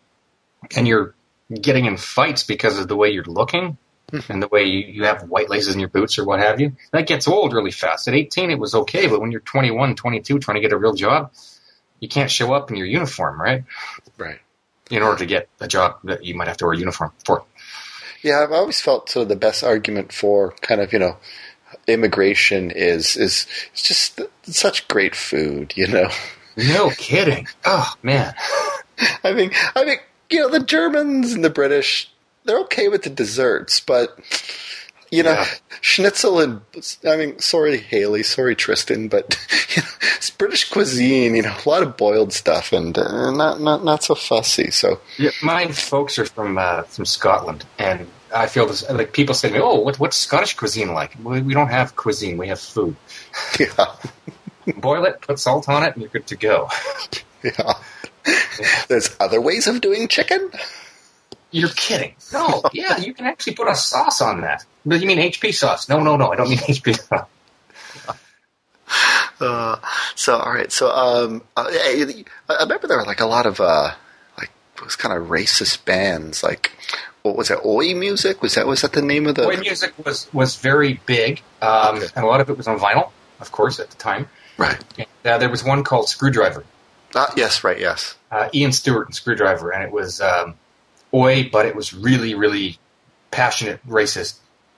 and 0.75 0.87
you're 0.87 1.15
getting 1.49 1.85
in 1.85 1.97
fights 1.97 2.43
because 2.43 2.77
of 2.77 2.87
the 2.87 2.95
way 2.95 3.11
you're 3.11 3.23
looking 3.23 3.77
hmm. 4.09 4.19
and 4.29 4.43
the 4.43 4.47
way 4.49 4.63
you, 4.65 4.79
you 4.79 5.03
have 5.05 5.23
white 5.29 5.49
laces 5.49 5.73
in 5.73 5.79
your 5.79 5.89
boots 5.89 6.19
or 6.19 6.25
what 6.25 6.39
have 6.39 6.59
you, 6.59 6.73
that 6.91 7.07
gets 7.07 7.27
old 7.27 7.53
really 7.53 7.71
fast. 7.71 8.07
At 8.07 8.13
18, 8.13 8.51
it 8.51 8.59
was 8.59 8.75
okay, 8.75 9.07
but 9.07 9.21
when 9.21 9.31
you're 9.31 9.41
21, 9.41 9.95
22, 9.95 10.39
trying 10.39 10.55
to 10.55 10.61
get 10.61 10.73
a 10.73 10.77
real 10.77 10.93
job, 10.93 11.31
you 11.99 12.09
can't 12.09 12.31
show 12.31 12.53
up 12.53 12.69
in 12.69 12.77
your 12.77 12.87
uniform, 12.87 13.39
right? 13.39 13.63
right. 14.17 14.39
In 14.89 15.03
order 15.03 15.19
to 15.19 15.25
get 15.25 15.47
a 15.61 15.67
job 15.67 15.99
that 16.03 16.25
you 16.25 16.35
might 16.35 16.49
have 16.49 16.57
to 16.57 16.65
wear 16.65 16.73
a 16.73 16.77
uniform 16.77 17.13
for. 17.23 17.45
Yeah, 18.21 18.43
I've 18.43 18.51
always 18.51 18.81
felt 18.81 19.09
sort 19.09 19.23
of 19.23 19.29
the 19.29 19.35
best 19.35 19.63
argument 19.63 20.11
for 20.11 20.51
kind 20.61 20.81
of 20.81 20.93
you 20.93 20.99
know 20.99 21.17
immigration 21.87 22.71
is 22.71 23.15
is 23.15 23.47
it's 23.73 23.81
just 23.83 24.21
such 24.43 24.87
great 24.87 25.15
food, 25.15 25.73
you 25.75 25.87
know. 25.87 26.09
No 26.57 26.89
kidding. 26.91 27.47
Oh 27.65 27.93
man. 28.03 28.33
I 29.23 29.33
mean, 29.33 29.51
I 29.75 29.85
mean, 29.85 29.97
you 30.29 30.39
know, 30.39 30.49
the 30.49 30.59
Germans 30.63 31.33
and 31.33 31.43
the 31.43 31.49
British, 31.49 32.11
they're 32.45 32.59
okay 32.61 32.87
with 32.87 33.03
the 33.03 33.09
desserts, 33.09 33.79
but 33.79 34.17
you 35.09 35.23
know, 35.23 35.31
Yeah. 35.33 35.45
schnitzel 35.81 36.39
and 36.39 36.61
I 37.05 37.17
mean, 37.17 37.39
sorry 37.39 37.77
Haley, 37.77 38.23
sorry 38.23 38.55
Tristan, 38.55 39.07
but 39.07 39.37
you 39.75 39.81
know, 39.81 39.87
it's 40.17 40.29
British 40.29 40.69
cuisine. 40.69 41.35
You 41.35 41.41
know, 41.43 41.55
a 41.65 41.69
lot 41.69 41.83
of 41.83 41.97
boiled 41.97 42.31
stuff 42.33 42.71
and 42.73 42.97
uh, 42.97 43.31
not 43.31 43.59
not 43.61 43.83
not 43.83 44.03
so 44.03 44.15
fussy. 44.15 44.71
So 44.71 44.99
Yeah, 45.17 45.31
my 45.41 45.67
folks 45.71 46.19
are 46.19 46.25
from 46.25 46.57
uh, 46.57 46.83
from 46.83 47.05
Scotland, 47.05 47.65
and 47.79 48.07
I 48.33 48.47
feel 48.47 48.67
this. 48.67 48.89
Like 48.89 49.13
people 49.13 49.35
say 49.35 49.49
to 49.49 49.53
me, 49.53 49.61
"Oh, 49.61 49.79
what, 49.79 49.99
what's 49.99 50.17
Scottish 50.17 50.55
cuisine 50.55 50.93
like?" 50.93 51.15
We, 51.23 51.41
we 51.41 51.53
don't 51.53 51.69
have 51.69 51.95
cuisine; 51.95 52.37
we 52.37 52.47
have 52.47 52.59
food. 52.59 52.95
yeah, 53.59 53.95
Boil 54.77 55.05
it, 55.05 55.21
put 55.21 55.39
salt 55.39 55.67
on 55.69 55.83
it, 55.83 55.93
and 55.93 56.01
you're 56.01 56.09
good 56.09 56.27
to 56.27 56.35
go. 56.35 56.69
yeah. 57.43 57.73
There's 58.87 59.15
other 59.19 59.41
ways 59.41 59.67
of 59.67 59.81
doing 59.81 60.07
chicken. 60.07 60.51
You're 61.49 61.69
kidding? 61.69 62.15
No, 62.31 62.63
yeah, 62.71 62.97
you 62.97 63.13
can 63.13 63.25
actually 63.25 63.55
put 63.55 63.67
a 63.67 63.75
sauce 63.75 64.21
on 64.21 64.41
that. 64.41 64.63
But 64.85 65.01
you 65.01 65.07
mean 65.07 65.17
HP 65.17 65.53
sauce? 65.53 65.89
No, 65.89 65.99
no, 66.01 66.15
no, 66.15 66.31
I 66.31 66.35
don't 66.37 66.49
mean 66.49 66.59
HP 66.59 66.97
sauce. 67.07 67.27
Uh, 69.39 69.77
so 70.15 70.37
all 70.37 70.53
right, 70.53 70.71
so 70.71 70.89
um, 70.91 71.41
uh, 71.57 71.65
I 71.67 72.23
I 72.47 72.63
remember 72.63 72.87
there 72.87 72.97
were 72.97 73.05
like 73.05 73.21
a 73.21 73.25
lot 73.25 73.45
of 73.47 73.59
uh, 73.59 73.91
like 74.37 74.51
those 74.79 74.95
kind 74.95 75.17
of 75.17 75.29
racist 75.29 75.83
bands, 75.83 76.43
like 76.43 76.71
what 77.23 77.35
was 77.35 77.51
it, 77.51 77.59
Oi 77.65 77.93
Music? 77.95 78.41
Was 78.41 78.55
that 78.55 78.65
was 78.67 78.81
that 78.81 78.93
the 78.93 79.01
name 79.01 79.27
of 79.27 79.35
the? 79.35 79.45
Oi 79.47 79.57
music 79.57 79.93
was 80.05 80.27
was 80.33 80.55
very 80.55 80.99
big, 81.05 81.41
um, 81.61 81.97
Okay. 81.97 82.07
and 82.15 82.23
a 82.25 82.27
lot 82.27 82.41
of 82.41 82.49
it 82.49 82.57
was 82.57 82.67
on 82.67 82.79
vinyl, 82.79 83.11
of 83.39 83.51
course, 83.51 83.79
at 83.79 83.89
the 83.89 83.97
time. 83.97 84.27
Right. 84.57 84.83
And, 84.97 85.07
uh, 85.25 85.37
there 85.37 85.49
was 85.49 85.63
one 85.63 85.83
called 85.83 86.07
Skrewdriver. 86.07 86.63
Ah, 87.15 87.31
yes, 87.35 87.63
right, 87.63 87.79
yes. 87.79 88.15
uh, 88.31 88.49
Ian 88.53 88.71
Stuart 88.71 89.07
and 89.07 89.13
Skrewdriver, 89.15 89.73
and 89.73 89.83
it 89.83 89.91
was 89.91 90.21
um, 90.21 90.55
oi, 91.13 91.49
but 91.51 91.65
it 91.65 91.75
was 91.75 91.93
really, 91.93 92.35
really 92.35 92.77
passionate, 93.31 93.85
racist, 93.87 94.37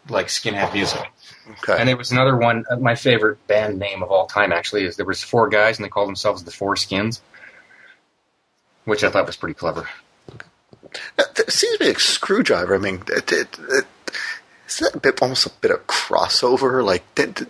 like 0.10 0.28
skinhead 0.28 0.74
music. 0.74 1.12
Okay. 1.60 1.76
And 1.80 1.88
there 1.90 1.98
was 1.98 2.12
another 2.12 2.36
one. 2.36 2.66
Uh, 2.70 2.78
my 2.78 2.96
favorite 2.96 3.46
band 3.48 3.78
name 3.80 4.02
of 4.04 4.12
all 4.12 4.26
time, 4.28 4.52
actually, 4.52 4.86
is 4.86 4.96
there 4.96 5.06
was 5.06 5.22
four 5.24 5.48
guys, 5.50 5.78
and 5.78 5.86
they 5.86 5.90
called 5.90 6.08
themselves 6.08 6.44
the 6.44 6.52
Four 6.52 6.76
Skins, 6.76 7.22
which 8.86 9.04
I 9.04 9.10
thought 9.10 9.26
was 9.28 9.36
pretty 9.38 9.54
clever. 9.54 9.88
Uh, 11.18 11.24
There 11.36 11.46
seems 11.50 11.78
to 11.78 11.84
be 11.84 11.90
a 11.90 11.94
Skrewdriver. 11.96 12.76
I 12.76 12.80
mean, 12.80 13.04
it, 13.08 13.32
it, 13.32 13.60
it, 13.70 13.86
is 14.68 14.80
that 14.80 14.96
a 14.96 15.00
bit, 15.00 15.22
almost 15.22 15.46
a 15.46 15.52
bit 15.62 15.72
of 15.72 15.86
crossover? 15.88 16.84
Like, 16.84 17.04
did, 17.16 17.36
did, 17.36 17.48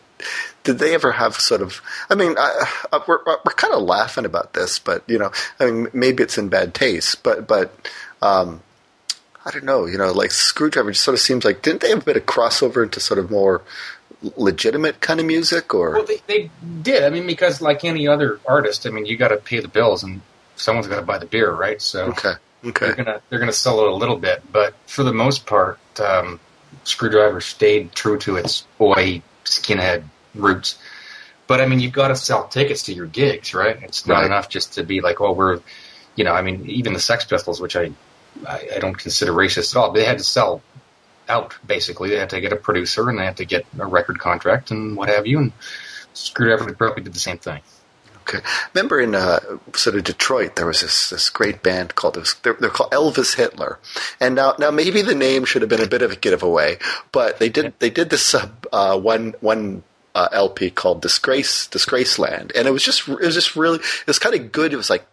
did 0.64 0.80
they 0.80 0.94
ever 0.94 1.12
have 1.14 1.36
sort 1.36 1.62
of? 1.62 1.82
I 2.10 2.16
mean, 2.16 2.36
I, 2.38 2.66
I, 2.92 3.02
we're 3.08 3.20
we're 3.26 3.54
kind 3.56 3.74
of 3.74 3.82
laughing 3.84 4.26
about 4.26 4.54
this, 4.54 4.80
but 4.80 5.04
you 5.08 5.18
know, 5.18 5.32
I 5.60 5.66
mean, 5.66 5.88
maybe 5.94 6.24
it's 6.24 6.38
in 6.38 6.50
bad 6.50 6.74
taste, 6.74 7.24
but 7.24 7.48
but 7.48 7.74
um, 8.22 8.62
I 9.46 9.52
don't 9.52 9.66
know. 9.66 9.86
You 9.86 9.98
know, 9.98 10.12
like 10.12 10.30
Skrewdriver 10.30 10.92
just 10.92 11.04
sort 11.04 11.16
of 11.16 11.22
seems 11.22 11.44
like 11.44 11.62
didn't 11.62 11.82
they 11.82 11.90
have 11.90 12.02
a 12.02 12.06
bit 12.06 12.18
of 12.18 12.26
crossover 12.26 12.84
into 12.84 13.00
sort 13.00 13.20
of 13.20 13.30
more 13.30 13.62
legitimate 14.38 15.02
kind 15.02 15.20
of 15.20 15.26
music, 15.26 15.74
or 15.74 15.92
Well, 15.92 16.06
they, 16.06 16.22
they 16.28 16.50
did. 16.82 17.04
I 17.04 17.10
mean, 17.10 17.28
because 17.28 17.62
like 17.62 17.84
any 17.84 18.08
other 18.08 18.40
artist, 18.48 18.88
I 18.88 18.90
mean, 18.90 19.06
you 19.06 19.18
got 19.18 19.30
to 19.30 19.38
pay 19.38 19.60
the 19.60 19.68
bills, 19.68 20.04
and 20.04 20.22
someone's 20.56 20.88
got 20.88 20.96
to 20.98 21.06
buy 21.06 21.18
the 21.18 21.26
beer, 21.26 21.52
right? 21.52 21.82
So 21.82 22.06
okay, 22.08 22.34
okay, 22.66 22.88
they're 22.88 22.96
gonna 22.96 23.22
they're 23.30 23.40
gonna 23.40 23.52
sell 23.54 23.80
it 23.82 23.88
a 23.92 23.96
little 23.96 24.18
bit, 24.18 24.44
but 24.52 24.74
for 24.88 25.04
the 25.04 25.14
most 25.14 25.46
part, 25.46 25.80
um, 26.00 26.40
Skrewdriver 26.86 27.42
stayed 27.42 27.94
true 27.94 28.18
to 28.20 28.36
its 28.38 28.62
boy 28.78 29.22
skinhead 29.46 30.04
roots. 30.36 30.78
But 31.48 31.62
I 31.62 31.66
mean, 31.66 31.80
you've 31.80 31.92
got 31.94 32.08
to 32.08 32.16
sell 32.16 32.48
tickets 32.48 32.84
to 32.84 32.94
your 32.94 33.06
gigs, 33.06 33.54
right? 33.54 33.78
It's 33.84 34.08
not 34.08 34.16
Right. 34.20 34.26
enough 34.26 34.50
just 34.50 34.74
to 34.76 34.84
be 34.84 35.02
like, 35.02 35.20
oh, 35.22 35.34
we're, 35.34 35.60
you 36.16 36.24
know, 36.24 36.32
I 36.32 36.42
mean, 36.42 36.66
even 36.70 36.94
the 36.94 37.00
Sex 37.00 37.26
Pistols, 37.26 37.60
which 37.60 37.76
I, 37.76 37.92
I, 38.48 38.70
I 38.76 38.80
don't 38.80 38.96
consider 38.98 39.34
racist 39.34 39.76
at 39.76 39.80
all, 39.80 39.92
they 39.92 40.06
had 40.06 40.18
to 40.20 40.24
sell 40.24 40.62
out 41.28 41.56
basically. 41.66 42.10
They 42.10 42.18
had 42.18 42.30
to 42.32 42.42
get 42.42 42.54
a 42.54 42.56
producer 42.56 43.10
and 43.10 43.20
they 43.20 43.26
had 43.26 43.38
to 43.38 43.46
get 43.46 43.66
a 43.78 43.86
record 43.86 44.20
contract 44.20 44.72
and 44.72 44.96
what 44.96 45.10
have 45.10 45.28
you. 45.28 45.40
And 45.40 45.52
Skrewdriver 46.16 46.78
probably 46.78 47.04
did 47.04 47.14
the 47.14 47.20
same 47.20 47.38
thing. 47.38 47.62
Remember 48.74 49.00
in 49.00 49.16
uh, 49.16 49.40
sort 49.76 49.96
of 49.96 50.04
Detroit, 50.04 50.56
there 50.56 50.66
was 50.66 50.82
this, 50.82 51.10
this 51.10 51.30
great 51.30 51.64
band 51.64 51.96
called 51.96 52.18
was, 52.18 52.36
they're, 52.44 52.54
they're 52.54 52.70
called 52.70 52.92
Elvis 52.92 53.36
Hitler, 53.36 53.80
and 54.20 54.36
now 54.36 54.56
now 54.60 54.72
maybe 54.72 55.02
the 55.02 55.16
name 55.16 55.46
should 55.46 55.62
have 55.62 55.70
been 55.70 55.82
a 55.82 55.88
bit 55.88 56.02
of 56.02 56.12
a 56.12 56.16
giveaway, 56.16 56.78
but 57.12 57.40
they 57.40 57.50
did 57.50 57.74
they 57.80 57.90
did 57.90 58.10
this 58.10 58.36
uh, 58.36 59.00
one 59.00 59.36
one 59.40 59.84
uh, 60.16 60.30
LP 60.32 60.70
called 60.70 61.02
Disgrace 61.02 61.68
Disgraceland, 61.68 62.52
and 62.56 62.68
it 62.68 62.72
was 62.72 62.84
just 62.84 63.08
it 63.08 63.20
was 63.20 63.36
just 63.36 63.56
really 63.56 63.80
it 63.80 64.08
was 64.08 64.20
kind 64.20 64.36
of 64.36 64.52
good. 64.52 64.74
It 64.74 64.78
was 64.78 64.90
like 64.90 65.06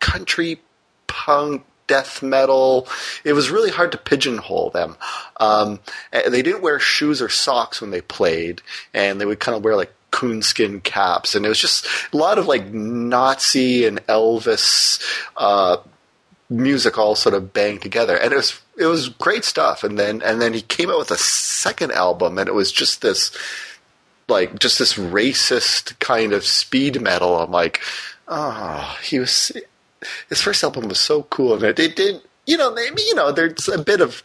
country 0.00 0.60
punk 1.06 1.64
death 1.88 2.22
metal. 2.22 2.86
It 3.24 3.32
was 3.32 3.50
really 3.50 3.70
hard 3.70 3.90
to 3.92 3.98
pigeonhole 3.98 4.70
them. 4.70 4.96
Um, 5.40 5.80
they 6.12 6.42
didn't 6.42 6.62
wear 6.62 6.78
shoes 6.78 7.20
or 7.20 7.28
socks 7.28 7.80
when 7.80 7.90
they 7.90 8.00
played, 8.00 8.62
and 8.94 9.20
they 9.20 9.26
would 9.26 9.40
kind 9.40 9.56
of 9.56 9.64
wear 9.64 9.74
like 9.74 9.92
coonskin 10.10 10.80
caps, 10.80 11.34
and 11.34 11.44
it 11.44 11.48
was 11.48 11.60
just 11.60 11.86
a 12.12 12.16
lot 12.16 12.38
of 12.38 12.46
like 12.46 12.72
Nazi 12.72 13.86
and 13.86 14.04
Elvis 14.06 15.02
uh, 15.36 15.78
music 16.50 16.98
all 16.98 17.14
sort 17.14 17.34
of 17.34 17.52
banged 17.52 17.82
together, 17.82 18.16
and 18.16 18.32
it 18.32 18.36
was 18.36 18.60
it 18.78 18.86
was 18.86 19.08
great 19.08 19.44
stuff. 19.44 19.84
And 19.84 19.98
then 19.98 20.22
and 20.22 20.40
then 20.40 20.54
he 20.54 20.62
came 20.62 20.90
out 20.90 20.98
with 20.98 21.10
a 21.10 21.18
second 21.18 21.92
album, 21.92 22.38
and 22.38 22.48
it 22.48 22.54
was 22.54 22.72
just 22.72 23.02
this 23.02 23.36
like 24.28 24.58
just 24.58 24.78
this 24.78 24.94
racist 24.94 25.98
kind 25.98 26.32
of 26.32 26.44
speed 26.44 27.00
metal. 27.00 27.38
I'm 27.40 27.50
like, 27.50 27.80
oh, 28.26 28.98
he 29.02 29.18
was 29.18 29.52
his 30.28 30.42
first 30.42 30.62
album 30.62 30.88
was 30.88 31.00
so 31.00 31.24
cool, 31.24 31.54
and 31.54 31.64
it, 31.64 31.78
it 31.78 31.96
did. 31.96 32.22
You 32.46 32.56
know, 32.56 32.72
maybe 32.72 33.02
you 33.02 33.14
know, 33.14 33.30
there's 33.30 33.68
a 33.68 33.78
bit 33.78 34.00
of 34.00 34.22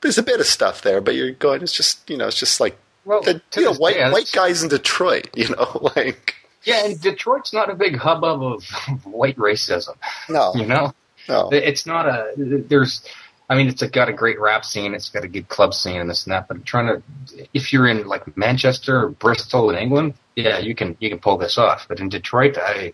there's 0.00 0.18
a 0.18 0.22
bit 0.22 0.40
of 0.40 0.46
stuff 0.46 0.82
there, 0.82 1.00
but 1.00 1.14
you're 1.14 1.32
going. 1.32 1.62
It's 1.62 1.72
just 1.72 2.08
you 2.08 2.16
know, 2.16 2.28
it's 2.28 2.38
just 2.38 2.60
like 2.60 2.78
Well, 3.06 3.22
the 3.22 3.40
to 3.52 3.60
you 3.60 3.66
know 3.66 3.74
white 3.74 3.94
day, 3.94 4.10
white 4.10 4.30
guys 4.32 4.62
in 4.62 4.68
Detroit. 4.68 5.28
You 5.36 5.48
know, 5.50 5.92
like 5.96 6.34
Yeah, 6.64 6.84
and 6.84 7.00
Detroit's 7.00 7.52
not 7.52 7.70
a 7.70 7.74
big 7.74 7.96
hubbub 7.96 8.42
of 8.42 8.64
white 9.04 9.36
racism. 9.36 9.96
no, 10.28 10.52
You 10.54 10.66
know, 10.66 10.92
no, 11.28 11.48
it's 11.52 11.86
not 11.86 12.06
a. 12.06 12.32
There's, 12.36 13.06
I 13.48 13.54
mean, 13.54 13.68
it's 13.68 13.80
a, 13.82 13.88
got 13.88 14.08
a 14.08 14.12
great 14.12 14.40
rap 14.40 14.64
scene. 14.64 14.92
It's 14.92 15.08
got 15.08 15.22
a 15.24 15.28
good 15.28 15.48
club 15.48 15.72
scene 15.72 16.00
and 16.00 16.10
this 16.10 16.26
and 16.26 16.32
that. 16.32 16.48
But 16.48 16.56
I'm 16.56 16.62
trying 16.64 16.86
to, 16.86 17.46
if 17.54 17.72
you're 17.72 17.86
in 17.86 18.08
like 18.08 18.36
Manchester 18.36 19.04
or 19.04 19.10
Bristol 19.10 19.70
in 19.70 19.76
England, 19.76 20.14
yeah, 20.34 20.58
you 20.58 20.74
can 20.74 20.96
you 20.98 21.08
can 21.08 21.20
pull 21.20 21.38
this 21.38 21.56
off. 21.56 21.86
But 21.88 22.00
in 22.00 22.08
Detroit, 22.08 22.58
I 22.58 22.92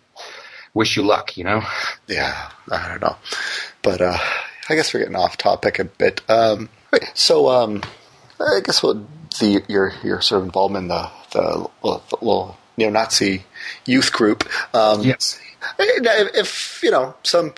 wish 0.75 0.95
you 0.97 1.04
luck. 1.04 1.38
You 1.38 1.45
know. 1.45 1.62
yeah, 2.07 2.50
I 2.71 2.88
don't 2.88 3.00
know, 3.00 3.16
but 3.81 4.02
uh, 4.02 4.19
I 4.69 4.75
guess 4.75 4.92
we're 4.92 5.00
getting 5.00 5.16
off 5.16 5.38
topic 5.38 5.78
a 5.78 5.85
bit. 5.85 6.21
Um, 6.28 6.69
so 7.14 7.49
um, 7.49 7.83
I 8.38 8.61
guess 8.62 8.83
what 8.83 8.99
the 9.39 9.62
your 9.69 9.93
your 10.03 10.21
sort 10.21 10.41
of 10.41 10.47
involvement 10.47 10.85
in 10.85 10.89
the 10.89 11.11
the 11.33 11.69
little, 11.83 12.03
little 12.21 12.57
neo-Nazi 12.77 13.45
youth 13.87 14.12
group. 14.12 14.49
Um, 14.75 15.03
Yes. 15.03 15.39
if 15.79 16.81
you 16.83 16.91
know 16.91 17.15
some 17.23 17.55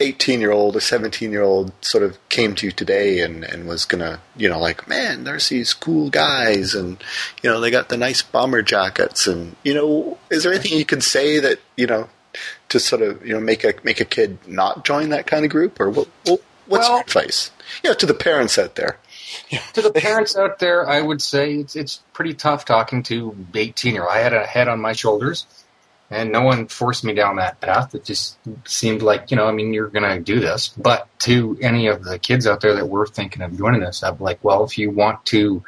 18 0.00 0.40
year 0.40 0.50
old 0.50 0.74
or 0.74 0.80
17 0.80 1.30
year 1.30 1.42
old 1.42 1.72
sort 1.84 2.02
of 2.02 2.18
came 2.28 2.54
to 2.56 2.66
you 2.66 2.72
today 2.72 3.20
and, 3.20 3.44
and 3.44 3.68
was 3.68 3.84
gonna 3.84 4.20
you 4.36 4.48
know 4.48 4.58
like 4.58 4.88
man 4.88 5.22
there's 5.24 5.48
these 5.48 5.74
cool 5.74 6.10
guys 6.10 6.74
and 6.74 7.02
you 7.42 7.50
know 7.50 7.60
they 7.60 7.70
got 7.70 7.88
the 7.88 7.96
nice 7.96 8.20
bomber 8.22 8.62
jackets 8.62 9.26
and 9.26 9.54
you 9.62 9.74
know 9.74 10.18
is 10.30 10.42
there 10.42 10.52
anything 10.52 10.76
you 10.76 10.84
can 10.84 11.00
say 11.00 11.38
that 11.38 11.60
you 11.76 11.86
know 11.86 12.08
to 12.68 12.80
sort 12.80 13.02
of 13.02 13.24
you 13.24 13.32
know 13.34 13.40
make 13.40 13.62
a 13.62 13.74
make 13.84 14.00
a 14.00 14.04
kid 14.04 14.38
not 14.48 14.84
join 14.84 15.10
that 15.10 15.26
kind 15.26 15.44
of 15.44 15.50
group 15.50 15.78
or 15.78 15.88
what, 15.90 16.08
what 16.24 16.40
what's 16.66 16.88
Well- 16.88 16.92
your 16.96 17.00
advice 17.02 17.50
you 17.84 17.90
know 17.90 17.94
to 17.94 18.06
the 18.06 18.14
parents 18.14 18.58
out 18.58 18.74
there 18.74 18.96
To 19.74 19.82
the 19.82 19.92
parents 19.92 20.36
out 20.36 20.58
there, 20.58 20.88
I 20.88 21.00
would 21.00 21.22
say 21.22 21.54
it's 21.54 21.76
it's 21.76 22.02
pretty 22.12 22.34
tough 22.34 22.64
talking 22.64 23.02
to 23.04 23.36
18 23.54 23.94
year 23.94 24.04
old. 24.04 24.12
I 24.12 24.18
had 24.18 24.32
a 24.32 24.44
head 24.44 24.68
on 24.68 24.80
my 24.80 24.92
shoulders, 24.92 25.46
and 26.10 26.32
no 26.32 26.42
one 26.42 26.68
forced 26.68 27.04
me 27.04 27.14
down 27.14 27.36
that 27.36 27.60
path. 27.60 27.94
It 27.94 28.04
just 28.04 28.38
seemed 28.64 29.02
like 29.02 29.30
you 29.30 29.36
know, 29.36 29.46
I 29.46 29.52
mean, 29.52 29.72
you're 29.72 29.88
to 29.88 30.20
do 30.20 30.40
this. 30.40 30.68
But 30.68 31.08
to 31.20 31.58
any 31.60 31.86
of 31.86 32.04
the 32.04 32.18
kids 32.18 32.46
out 32.46 32.60
there 32.60 32.74
that 32.74 32.86
were 32.86 33.06
thinking 33.06 33.42
of 33.42 33.56
joining 33.56 33.80
this, 33.80 34.02
I'm 34.02 34.18
like, 34.18 34.42
well, 34.42 34.64
if 34.64 34.78
you 34.78 34.90
want 34.90 35.24
to, 35.26 35.62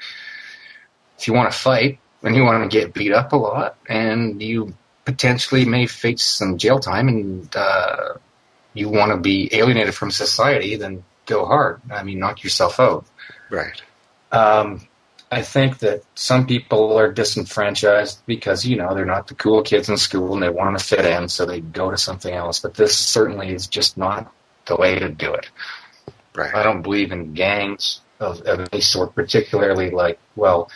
if 1.19 1.27
you 1.27 1.35
want 1.35 1.53
to 1.53 1.59
fight 1.59 1.99
and 2.23 2.35
you 2.35 2.43
want 2.43 2.71
to 2.71 2.77
get 2.79 2.95
beat 2.95 3.13
up 3.13 3.33
a 3.33 3.37
lot, 3.37 3.77
and 3.89 4.43
you 4.43 4.75
potentially 5.05 5.65
may 5.65 5.87
face 5.87 6.23
some 6.23 6.59
jail 6.59 6.79
time, 6.79 7.09
and 7.09 7.55
uh, 7.57 8.15
you 8.73 8.89
want 8.89 9.13
to 9.13 9.19
be 9.19 9.49
alienated 9.53 9.95
from 9.95 10.11
society, 10.11 10.77
then 10.77 11.05
go 11.27 11.47
hard. 11.47 11.81
I 11.91 12.03
mean, 12.03 12.19
knock 12.19 12.43
yourself 12.43 12.81
out. 12.81 13.07
Right 13.51 13.83
Um, 14.33 14.89
I 15.35 15.43
think 15.43 15.79
that 15.81 16.05
some 16.15 16.47
people 16.47 16.97
are 16.97 17.11
disenfranchised 17.11 18.25
because 18.25 18.65
you 18.65 18.77
know 18.77 18.95
they're 18.95 19.05
not 19.05 19.27
the 19.27 19.35
cool 19.35 19.63
kids 19.63 19.89
in 19.89 19.97
school 19.97 20.35
and 20.35 20.43
they 20.43 20.49
want 20.49 20.79
to 20.79 20.85
fit 20.85 21.05
in, 21.05 21.29
so 21.29 21.45
they 21.45 21.61
go 21.61 21.91
to 21.91 21.97
something 21.97 22.33
else. 22.33 22.61
But 22.61 22.75
this 22.75 22.97
certainly 22.97 23.53
is 23.53 23.67
just 23.67 23.97
not 23.99 24.33
the 24.67 24.77
way 24.77 24.97
to 24.97 25.09
do 25.09 25.35
it. 25.35 25.51
Right. 26.37 26.55
I 26.55 26.63
don't 26.63 26.83
believe 26.83 27.11
in 27.11 27.35
gangs 27.35 28.01
of, 28.21 28.43
of 28.43 28.69
any 28.73 28.81
sort, 28.81 29.17
particularly 29.17 29.91
like, 29.91 30.21
well, 30.37 30.71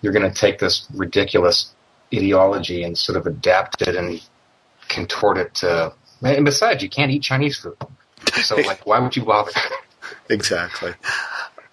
you're 0.00 0.12
going 0.12 0.30
to 0.30 0.38
take 0.38 0.60
this 0.60 0.86
ridiculous 0.94 1.72
ideology 2.14 2.84
and 2.84 2.96
sort 2.96 3.16
of 3.16 3.26
adapt 3.26 3.82
it 3.82 3.96
and 3.96 4.22
contort 4.88 5.38
it 5.38 5.54
to. 5.56 5.92
And 6.22 6.44
besides, 6.44 6.84
you 6.84 6.88
can't 6.88 7.10
eat 7.10 7.22
Chinese 7.22 7.56
food, 7.58 7.76
so 8.42 8.56
like, 8.70 8.86
why 8.86 9.00
would 9.00 9.16
you 9.16 9.24
bother? 9.24 9.50
exactly 10.28 10.92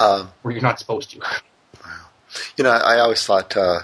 um, 0.01 0.31
Where 0.41 0.53
you're 0.53 0.63
not 0.63 0.79
supposed 0.79 1.11
to. 1.11 1.17
you 2.57 2.63
know, 2.63 2.71
I, 2.71 2.95
I 2.95 2.99
always 2.99 3.25
thought 3.25 3.55
uh, 3.55 3.79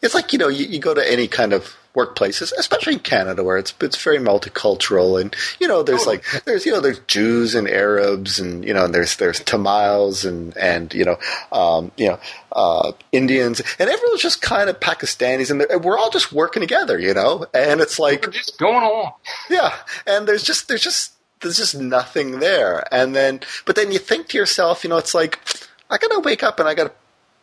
it's 0.00 0.14
like 0.14 0.32
you 0.32 0.38
know, 0.38 0.48
you, 0.48 0.66
you 0.66 0.78
go 0.78 0.94
to 0.94 1.12
any 1.12 1.28
kind 1.28 1.52
of 1.52 1.76
workplaces, 1.94 2.52
especially 2.56 2.94
in 2.94 2.98
Canada, 3.00 3.44
where 3.44 3.58
it's 3.58 3.74
it's 3.80 4.02
very 4.02 4.18
multicultural, 4.18 5.20
and 5.20 5.34
you 5.60 5.68
know, 5.68 5.82
there's 5.82 6.06
like 6.06 6.24
there's 6.44 6.64
you 6.64 6.72
know, 6.72 6.80
there's 6.80 7.00
Jews 7.00 7.54
and 7.54 7.68
Arabs, 7.68 8.38
and 8.40 8.64
you 8.64 8.74
know, 8.74 8.84
and 8.84 8.94
there's 8.94 9.16
there's 9.16 9.40
Tamils 9.40 10.24
and 10.24 10.56
and 10.56 10.92
you 10.94 11.04
know, 11.04 11.18
um, 11.52 11.92
you 11.96 12.08
know, 12.08 12.18
uh, 12.52 12.92
Indians, 13.12 13.60
and 13.78 13.90
everyone's 13.90 14.22
just 14.22 14.42
kind 14.42 14.70
of 14.70 14.80
Pakistanis, 14.80 15.50
and 15.50 15.84
we're 15.84 15.98
all 15.98 16.10
just 16.10 16.32
working 16.32 16.60
together, 16.60 16.98
you 16.98 17.14
know, 17.14 17.46
and 17.54 17.80
it's 17.80 17.98
like 17.98 18.26
We're 18.26 18.32
just 18.32 18.58
going 18.58 18.82
along. 18.82 19.12
yeah, 19.50 19.74
and 20.06 20.26
there's 20.26 20.42
just 20.42 20.68
there's 20.68 20.82
just 20.82 21.12
there's 21.42 21.58
just 21.58 21.78
nothing 21.78 22.40
there, 22.40 22.84
and 22.92 23.14
then 23.14 23.40
but 23.66 23.76
then 23.76 23.92
you 23.92 23.98
think 23.98 24.28
to 24.28 24.38
yourself, 24.38 24.84
you 24.84 24.90
know, 24.90 24.96
it's 24.96 25.14
like 25.14 25.40
I 25.90 25.98
gotta 25.98 26.20
wake 26.20 26.42
up 26.42 26.58
and 26.58 26.68
I 26.68 26.74
gotta 26.74 26.92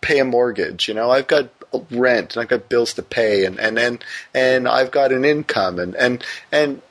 pay 0.01 0.19
a 0.19 0.25
mortgage, 0.25 0.87
you 0.87 0.93
know, 0.93 1.11
I've 1.11 1.27
got 1.27 1.49
rent 1.91 2.35
and 2.35 2.41
I've 2.41 2.49
got 2.49 2.69
bills 2.69 2.93
to 2.93 3.03
pay, 3.03 3.45
and 3.45 3.59
and 3.59 3.77
and, 3.77 4.03
and 4.33 4.67
I've 4.67 4.91
got 4.91 5.11
an 5.11 5.25
income, 5.25 5.79
and 5.79 5.95
and 5.95 6.23
and 6.51 6.81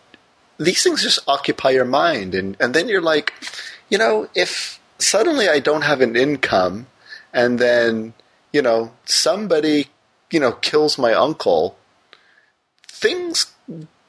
these 0.58 0.82
things 0.82 1.02
just 1.02 1.20
occupy 1.26 1.70
your 1.70 1.84
mind, 1.84 2.34
and 2.34 2.56
and 2.60 2.74
then 2.74 2.88
you're 2.88 3.00
like, 3.00 3.32
you 3.88 3.98
know, 3.98 4.28
if 4.34 4.78
suddenly 4.98 5.48
I 5.48 5.60
don't 5.60 5.82
have 5.82 6.00
an 6.00 6.16
income, 6.16 6.86
and 7.32 7.58
then 7.58 8.14
you 8.52 8.62
know 8.62 8.92
somebody 9.04 9.88
you 10.30 10.40
know 10.40 10.52
kills 10.52 10.98
my 10.98 11.12
uncle 11.12 11.76
things 12.86 13.52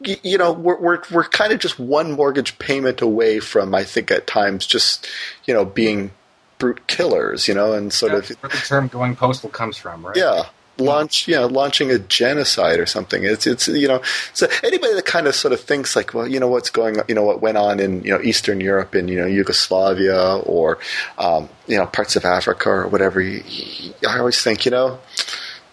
you 0.01 0.37
know 0.37 0.51
we're 0.51 0.79
we're 0.79 1.01
we're 1.11 1.23
kind 1.25 1.51
of 1.51 1.59
just 1.59 1.79
one 1.79 2.13
mortgage 2.13 2.57
payment 2.59 3.01
away 3.01 3.39
from 3.39 3.75
I 3.75 3.83
think 3.83 4.11
at 4.11 4.27
times 4.27 4.65
just 4.65 5.07
you 5.45 5.53
know 5.53 5.65
being 5.65 6.11
brute 6.57 6.87
killers 6.87 7.47
you 7.47 7.53
know 7.53 7.73
and 7.73 7.91
sort 7.91 8.13
That's 8.13 8.31
of 8.31 8.37
where 8.37 8.49
the 8.49 8.57
term 8.57 8.87
going 8.87 9.15
postal 9.15 9.49
comes 9.49 9.77
from, 9.77 10.05
right? 10.05 10.15
yeah 10.15 10.43
launch 10.77 11.27
you 11.27 11.35
know 11.35 11.45
launching 11.47 11.91
a 11.91 11.99
genocide 11.99 12.79
or 12.79 12.85
something 12.85 13.23
it's 13.25 13.45
it's 13.45 13.67
you 13.67 13.87
know 13.87 14.01
so 14.33 14.47
anybody 14.63 14.93
that 14.93 15.05
kind 15.05 15.27
of 15.27 15.35
sort 15.35 15.53
of 15.53 15.59
thinks 15.59 15.93
like 15.93 16.13
well 16.13 16.25
you 16.25 16.39
know 16.39 16.47
what's 16.47 16.69
going 16.69 16.95
you 17.09 17.15
know 17.15 17.23
what 17.23 17.41
went 17.41 17.57
on 17.57 17.81
in 17.81 18.01
you 18.03 18.11
know 18.11 18.21
Eastern 18.21 18.61
Europe 18.61 18.95
in 18.95 19.09
you 19.09 19.19
know 19.19 19.25
Yugoslavia 19.25 20.37
or 20.37 20.79
um, 21.17 21.49
you 21.67 21.77
know 21.77 21.85
parts 21.85 22.15
of 22.15 22.23
Africa 22.23 22.69
or 22.69 22.87
whatever 22.87 23.21
I 23.21 24.19
always 24.19 24.41
think 24.41 24.63
you 24.63 24.71
know 24.71 24.99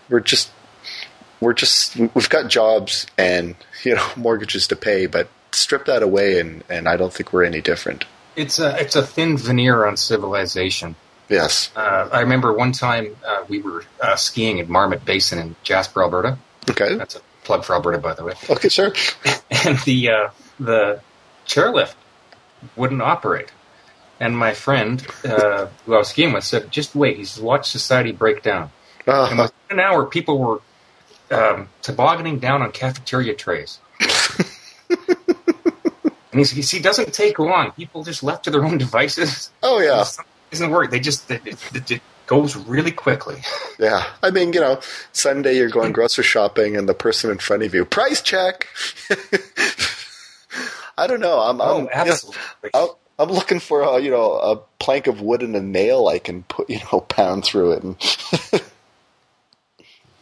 we're 0.08 0.20
just 0.20 0.50
we're 1.40 1.54
just 1.54 1.96
we've 1.96 2.28
got 2.28 2.48
jobs 2.48 3.06
and 3.16 3.54
you 3.84 3.94
know 3.94 4.08
mortgages 4.16 4.66
to 4.68 4.76
pay 4.76 5.06
but 5.06 5.28
strip 5.52 5.84
that 5.86 6.02
away 6.02 6.38
and 6.40 6.62
and 6.68 6.88
I 6.88 6.96
don't 6.96 7.12
think 7.12 7.32
we're 7.32 7.44
any 7.44 7.60
different 7.60 8.04
It's 8.36 8.58
a 8.58 8.76
it's 8.80 8.96
a 8.96 9.02
thin 9.06 9.36
veneer 9.36 9.84
on 9.86 9.96
civilization. 9.96 10.96
yes 11.28 11.70
Uh, 11.76 12.08
I 12.12 12.20
remember 12.20 12.52
one 12.52 12.72
time 12.72 13.16
uh, 13.26 13.44
we 13.48 13.60
were 13.60 13.84
uh, 14.00 14.16
skiing 14.16 14.60
at 14.60 14.68
Marmot 14.68 15.04
Basin 15.04 15.38
in 15.38 15.56
Jasper, 15.62 16.02
Alberta. 16.02 16.38
okay 16.70 16.96
That's 16.96 17.16
a 17.16 17.20
plug 17.44 17.64
for 17.64 17.74
Alberta, 17.74 17.98
by 17.98 18.14
the 18.14 18.24
way. 18.24 18.34
okay 18.50 18.68
sure 18.68 18.92
And 19.64 19.78
the 19.80 20.10
uh, 20.10 20.28
the 20.60 21.00
chairlift 21.46 21.94
wouldn't 22.76 23.02
operate. 23.02 23.50
And 24.18 24.36
my 24.36 24.54
friend 24.54 25.06
uh, 25.24 25.66
who 25.84 25.94
I 25.94 25.98
was 25.98 26.08
skiing 26.08 26.32
with 26.32 26.42
said, 26.44 26.70
"Just 26.70 26.94
wait." 26.94 27.18
He 27.18 27.24
says, 27.24 27.42
"Watch 27.42 27.70
society 27.70 28.12
break 28.12 28.42
down." 28.42 28.70
And 29.06 29.38
uh, 29.38 29.42
within 29.42 29.78
an 29.78 29.80
hour, 29.80 30.06
people 30.06 30.38
were 30.38 30.60
um, 31.30 31.68
tobogganing 31.82 32.38
down 32.38 32.62
on 32.62 32.72
cafeteria 32.72 33.34
trays. 33.34 33.78
and 34.90 35.28
he's, 36.32 36.50
he's, 36.50 36.70
he 36.70 36.80
doesn't 36.80 37.12
take 37.12 37.38
long. 37.38 37.72
People 37.72 38.04
just 38.04 38.22
left 38.22 38.44
to 38.44 38.50
their 38.50 38.64
own 38.64 38.78
devices. 38.78 39.50
oh 39.62 39.80
yeah 39.80 40.02
It 40.02 40.50
doesn't 40.52 40.70
work. 40.70 40.90
They 40.90 41.00
just 41.00 41.30
it, 41.30 41.46
it, 41.46 41.90
it 41.90 42.02
goes 42.26 42.56
really 42.56 42.92
quickly. 42.92 43.36
Yeah, 43.78 44.04
I 44.22 44.30
mean, 44.30 44.52
you 44.52 44.60
know, 44.60 44.80
Sunday 45.12 45.56
you're 45.56 45.70
going 45.70 45.92
grocery 45.92 46.24
shopping, 46.24 46.76
and 46.76 46.88
the 46.88 46.94
person 46.94 47.30
in 47.30 47.38
front 47.38 47.62
of 47.62 47.74
you, 47.74 47.84
price 47.84 48.20
check. 48.22 48.66
I 50.98 51.06
don't 51.06 51.20
know. 51.20 51.40
I'm, 51.40 51.60
I'm, 51.60 51.68
Oh, 51.68 51.78
you 51.80 51.86
know. 51.86 52.14
I'm, 52.74 52.88
I'm 53.18 53.28
looking 53.30 53.60
for 53.60 53.82
a, 53.82 53.98
you 54.00 54.10
know, 54.10 54.32
a 54.32 54.56
plank 54.78 55.06
of 55.06 55.20
wood 55.20 55.42
and 55.42 55.54
a 55.56 55.60
nail 55.62 56.08
I 56.08 56.18
can 56.18 56.42
put, 56.44 56.68
you 56.70 56.80
know, 56.92 57.00
pound 57.00 57.44
through 57.44 57.72
it. 57.72 57.82
And 57.82 57.96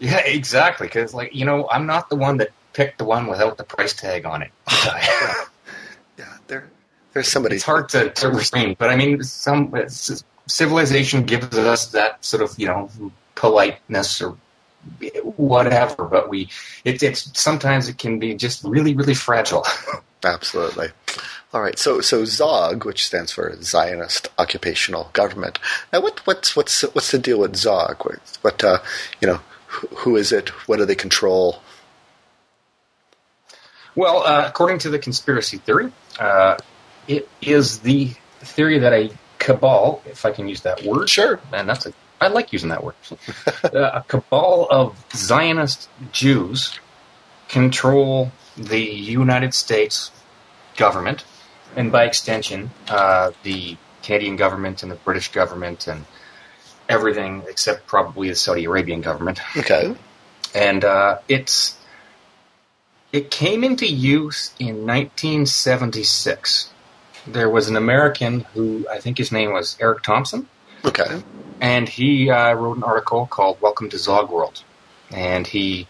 Yeah, 0.05 0.19
exactly. 0.19 0.87
Because 0.87 1.14
like 1.14 1.35
you 1.35 1.45
know, 1.45 1.69
I'm 1.71 1.87
not 1.87 2.11
the 2.11 2.17
one 2.17 2.37
that 2.38 2.51
picked 2.75 2.99
the 2.99 3.05
one 3.05 3.27
without 3.27 3.57
the 3.57 3.64
price 3.64 3.95
tag 3.95 4.27
on 4.27 4.43
it. 4.43 4.51
yeah, 6.19 6.37
there, 6.47 6.69
there's 7.12 7.29
somebody. 7.29 7.57
it's 7.57 7.64
hard 7.64 7.88
to, 7.90 8.11
to 8.11 8.29
restrain, 8.29 8.77
but 8.79 8.90
I 8.90 8.97
mean, 8.97 9.23
some 9.23 9.73
civilization 10.47 11.23
gives 11.25 11.57
us 11.57 11.87
that 11.88 12.23
sort 12.25 12.43
of 12.43 12.59
you 12.59 12.67
know 12.67 12.90
politeness 13.35 14.21
or 14.21 14.37
whatever. 15.23 16.05
But 16.05 16.29
we, 16.29 16.51
it, 16.85 17.03
it's 17.03 17.40
sometimes 17.40 17.88
it 17.88 17.97
can 17.97 18.19
be 18.19 18.35
just 18.35 18.62
really, 18.62 18.95
really 18.95 19.14
fragile. 19.14 19.64
Absolutely. 20.25 20.88
All 21.53 21.62
right. 21.62 21.79
So, 21.79 22.01
so 22.01 22.23
ZOG, 22.23 22.85
which 22.85 23.07
stands 23.07 23.33
for 23.33 23.57
Zionist 23.62 24.29
Occupational 24.38 25.11
Government. 25.12 25.59
Now, 25.93 26.01
what, 26.01 26.27
what's 26.27 26.57
what's 26.57 26.83
what's 26.95 27.11
the 27.11 27.19
deal 27.19 27.40
with 27.40 27.55
ZOG? 27.55 28.05
What, 28.05 28.38
what 28.43 28.64
uh, 28.64 28.79
you 29.21 29.29
know, 29.29 29.40
who, 29.97 30.17
is 30.17 30.33
it? 30.33 30.49
What 30.69 30.79
do 30.79 30.85
they 30.85 30.95
control? 30.95 31.61
Well, 33.95 34.25
uh, 34.25 34.45
according 34.47 34.79
to 34.81 34.91
the 34.91 34.99
conspiracy 34.99 35.59
theory, 35.59 35.93
uh, 36.19 36.57
it 37.07 37.29
is 37.41 37.81
the 37.81 38.11
theory 38.41 38.79
that 38.81 38.93
a 38.93 39.11
cabal, 39.39 40.03
if 40.07 40.25
I 40.25 40.33
can 40.33 40.49
use 40.49 40.63
that 40.63 40.83
word, 40.83 41.09
Sure. 41.09 41.39
and 41.53 41.69
that's 41.69 41.87
a, 41.87 41.93
I 42.21 42.29
like 42.29 42.53
using 42.53 42.71
that 42.71 42.83
word, 42.83 42.95
uh, 43.65 43.69
a 43.73 44.05
cabal 44.09 44.67
of 44.71 44.97
Zionist 45.15 45.89
Jews 46.13 46.79
control 47.49 48.33
the 48.57 48.81
United 48.81 49.55
States 49.55 50.11
government, 50.77 51.25
and 51.77 51.93
by 51.93 52.05
extension, 52.05 52.71
uh, 52.89 53.31
the 53.43 53.77
Canadian 54.03 54.37
government 54.37 54.83
and 54.83 54.91
the 54.91 54.97
British 54.97 55.31
government 55.31 55.87
and 55.87 56.05
everything 56.88 57.42
except 57.49 57.87
probably 57.87 58.29
the 58.29 58.35
Saudi 58.35 58.64
Arabian 58.64 59.01
government 59.01 59.40
Okay. 59.57 59.94
and 60.55 60.85
uh, 60.85 61.18
it's 61.29 61.77
it 63.12 63.31
came 63.31 63.62
into 63.62 63.87
use 63.87 64.53
in 64.59 64.87
1976, 64.87 66.70
there 67.29 67.49
was 67.49 67.68
an 67.68 67.77
American 67.77 68.40
who 68.55 68.87
I 68.90 68.99
think 68.99 69.18
his 69.18 69.31
name 69.31 69.53
was 69.53 69.77
Eric 69.81 70.03
Thomson, 70.03 70.49
Okay. 70.85 71.23
and 71.61 71.88
he 71.88 72.29
uh, 72.31 72.55
wrote 72.55 72.77
an 72.77 72.83
article 72.83 73.27
called 73.27 73.61
"Welcome 73.61 73.88
to 73.90 73.99
Zog 73.99 74.31
World," 74.31 74.62
and 75.12 75.47
he 75.47 75.87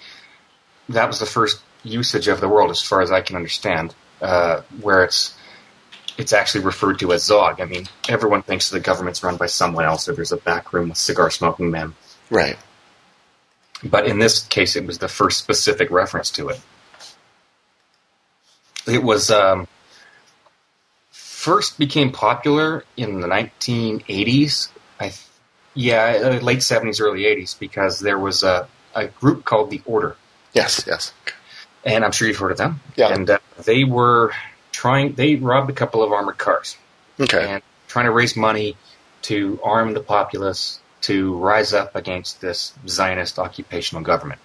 that 0.91 1.07
was 1.09 1.19
the 1.19 1.27
first 1.27 1.61
usage 1.83 2.29
of 2.29 2.41
the 2.43 2.49
world, 2.49 2.71
as 2.71 2.83
far 2.83 3.01
as 3.01 3.11
I 3.11 3.23
can 3.23 3.37
understand, 3.37 3.95
uh, 4.21 4.61
where 4.83 5.03
it's 5.05 5.35
it's 6.17 6.33
actually 6.33 6.65
referred 6.65 6.99
to 7.01 7.13
as 7.13 7.25
Zog. 7.25 7.61
I 7.61 7.65
mean, 7.65 7.87
everyone 8.09 8.43
thinks 8.43 8.71
the 8.71 8.81
government's 8.81 9.23
run 9.23 9.37
by 9.37 9.47
someone 9.47 9.85
else, 9.85 10.09
or 10.09 10.15
there's 10.15 10.33
a 10.33 10.37
back 10.37 10.73
room 10.73 10.89
with 10.91 10.99
cigar 10.99 11.31
smoking 11.31 11.71
men. 11.71 11.95
Right. 12.31 12.57
But 13.83 14.07
in 14.07 14.19
this 14.19 14.43
case, 14.47 14.77
it 14.77 14.87
was 14.87 14.99
the 14.99 15.09
first 15.09 15.39
specific 15.39 15.91
reference 15.91 16.31
to 16.33 16.49
it. 16.49 16.61
It 18.87 19.03
was 19.03 19.31
um, 19.31 19.67
first 21.11 21.79
became 21.79 22.13
popular 22.13 22.85
in 22.97 23.21
the 23.21 23.27
1980s. 23.27 24.69
I, 25.01 25.05
th- 25.09 25.21
yeah, 25.75 26.21
uh, 26.23 26.41
late 26.41 26.61
70s, 26.61 27.01
early 27.01 27.23
80s, 27.25 27.59
because 27.59 27.99
there 28.01 28.19
was 28.19 28.43
a, 28.43 28.69
a 28.95 29.07
group 29.09 29.45
called 29.45 29.71
the 29.71 29.83
Order, 29.87 30.17
Yes. 30.53 30.85
Yes. 30.87 31.13
and 31.85 32.05
I'm 32.05 32.13
sure 32.13 32.29
you've 32.29 32.37
heard 32.37 32.53
of 32.53 32.59
them. 32.59 32.81
Yeah. 32.97 33.13
And 33.13 33.29
uh, 33.29 33.39
they 33.65 33.85
were 33.85 34.33
trying. 34.85 35.15
They 35.15 35.37
robbed 35.37 35.71
a 35.71 35.73
couple 35.73 36.03
of 36.03 36.13
armored 36.13 36.37
cars 36.37 36.77
Okay. 37.19 37.49
and 37.49 37.63
trying 37.89 38.05
to 38.05 38.11
raise 38.11 38.37
money 38.37 38.77
to 39.23 39.59
arm 39.65 39.95
the 39.95 40.01
populace 40.01 40.79
to 41.03 41.37
rise 41.39 41.73
up 41.73 41.97
against 41.97 42.43
this 42.43 42.75
Zionist 42.87 43.39
occupational 43.39 44.03
government. 44.05 44.41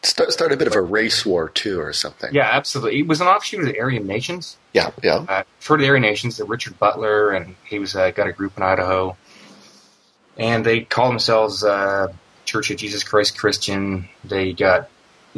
Start, 0.00 0.32
start 0.32 0.52
a 0.52 0.56
bit 0.56 0.68
of 0.68 0.76
a 0.76 0.80
race 0.80 1.26
war 1.26 1.48
too, 1.48 1.80
or 1.80 1.92
something. 1.92 2.32
Yeah, 2.32 2.48
absolutely. 2.52 3.00
It 3.00 3.08
was 3.08 3.20
an 3.20 3.26
offshoot 3.26 3.60
of 3.60 3.66
the 3.66 3.80
Aryan 3.80 4.06
Nations. 4.06 4.56
Yeah. 4.72 4.90
Yeah. 5.02 5.26
Uh, 5.28 5.42
for 5.58 5.76
the 5.76 5.88
Aryan 5.88 6.02
Nations, 6.02 6.36
the 6.36 6.44
Richard 6.44 6.78
Butler, 6.78 7.32
and 7.32 7.56
he 7.64 7.80
was 7.80 7.96
uh, 7.96 8.12
got 8.12 8.28
a 8.28 8.32
group 8.32 8.56
in 8.56 8.62
Idaho, 8.62 9.16
and 10.36 10.64
they 10.64 10.82
call 10.82 11.08
themselves 11.08 11.64
uh, 11.64 12.12
Church 12.44 12.70
of 12.70 12.76
Jesus 12.76 13.02
Christ 13.02 13.36
Christian. 13.36 14.08
They 14.22 14.52
got 14.52 14.88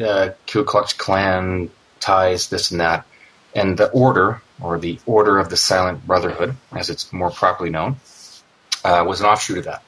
uh, 0.00 0.30
Ku 0.46 0.62
Klux 0.64 0.92
Klan 0.92 1.70
ties, 2.00 2.48
this 2.50 2.70
and 2.70 2.80
that, 2.80 3.06
and 3.54 3.76
the 3.76 3.90
Order, 3.90 4.42
or 4.60 4.78
the 4.78 4.98
Order 5.06 5.38
of 5.38 5.50
the 5.50 5.56
Silent 5.56 6.06
Brotherhood, 6.06 6.56
as 6.72 6.90
it's 6.90 7.12
more 7.12 7.30
properly 7.30 7.70
known, 7.70 7.96
uh, 8.84 9.04
was 9.06 9.20
an 9.20 9.26
offshoot 9.26 9.58
of 9.58 9.64
that. 9.64 9.82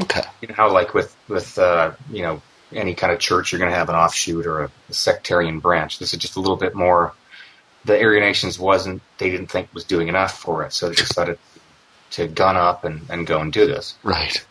Okay. 0.00 0.22
You 0.40 0.48
know 0.48 0.54
how, 0.54 0.72
like 0.72 0.94
with 0.94 1.14
with 1.28 1.58
uh, 1.58 1.92
you 2.10 2.22
know 2.22 2.42
any 2.72 2.94
kind 2.94 3.12
of 3.12 3.18
church, 3.18 3.52
you're 3.52 3.58
going 3.58 3.70
to 3.70 3.76
have 3.76 3.88
an 3.88 3.94
offshoot 3.96 4.46
or 4.46 4.64
a, 4.64 4.70
a 4.88 4.92
sectarian 4.92 5.60
branch. 5.60 5.98
This 5.98 6.12
is 6.12 6.20
just 6.20 6.36
a 6.36 6.40
little 6.40 6.56
bit 6.56 6.74
more. 6.74 7.12
The 7.84 8.00
Aryan 8.00 8.22
Nations 8.22 8.58
wasn't; 8.58 9.02
they 9.18 9.30
didn't 9.30 9.48
think 9.48 9.72
was 9.72 9.84
doing 9.84 10.08
enough 10.08 10.38
for 10.38 10.64
it, 10.64 10.72
so 10.72 10.88
they 10.88 10.94
decided 10.94 11.38
to 12.10 12.26
gun 12.26 12.56
up 12.56 12.84
and, 12.84 13.08
and 13.10 13.26
go 13.26 13.40
and 13.40 13.52
do 13.52 13.66
this. 13.66 13.96
Right. 14.02 14.44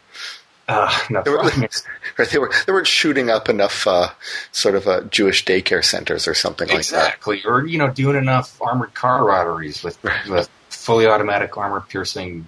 Uh, 0.68 0.94
no, 1.10 1.24
They 1.24 1.32
were, 1.32 1.38
right, 2.18 2.30
they, 2.30 2.38
were, 2.38 2.52
they 2.66 2.74
weren't 2.74 2.88
shooting 2.88 3.30
up 3.30 3.48
enough 3.48 3.88
uh, 3.88 4.10
sort 4.52 4.76
of 4.76 4.88
uh, 4.88 5.02
Jewish 5.04 5.46
daycare 5.46 5.84
centers 5.84 6.28
or 6.28 6.34
something 6.34 6.68
like 6.68 6.76
that. 6.78 6.80
exactly, 6.80 7.42
or 7.46 7.66
you 7.66 7.78
know, 7.78 7.90
doing 7.90 8.18
enough 8.18 8.62
armored 8.62 8.94
car 8.94 9.26
robberies 9.26 9.82
with 9.84 9.98
with 10.28 10.50
fully 10.70 11.08
automatic 11.08 11.58
armor 11.58 11.82
piercing. 11.82 12.48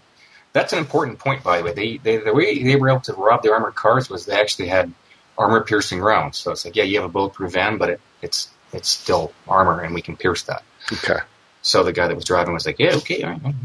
That's 0.51 0.73
an 0.73 0.79
important 0.79 1.19
point, 1.19 1.43
by 1.43 1.59
the 1.59 1.63
way. 1.63 1.73
They, 1.73 1.97
they 1.97 2.17
the 2.17 2.33
way 2.33 2.61
they 2.61 2.75
were 2.75 2.89
able 2.89 3.01
to 3.01 3.13
rob 3.13 3.41
the 3.41 3.53
armored 3.53 3.75
cars 3.75 4.09
was 4.09 4.25
they 4.25 4.39
actually 4.39 4.67
had 4.67 4.91
armor 5.37 5.61
piercing 5.61 6.01
rounds. 6.01 6.37
So 6.37 6.51
it's 6.51 6.65
like, 6.65 6.75
yeah, 6.75 6.83
you 6.83 6.99
have 6.99 7.09
a 7.09 7.11
bulletproof 7.11 7.53
van, 7.53 7.77
but 7.77 7.89
it, 7.89 8.01
it's 8.21 8.49
it's 8.73 8.89
still 8.89 9.31
armor, 9.47 9.81
and 9.81 9.93
we 9.93 10.01
can 10.01 10.17
pierce 10.17 10.43
that. 10.43 10.63
Okay. 10.91 11.19
So 11.61 11.83
the 11.83 11.91
guy 11.91 12.07
that 12.07 12.15
was 12.15 12.25
driving 12.25 12.53
was 12.53 12.65
like, 12.65 12.79
"Yeah, 12.79 12.95
okay." 12.95 13.21
all 13.23 13.31
right." 13.31 13.55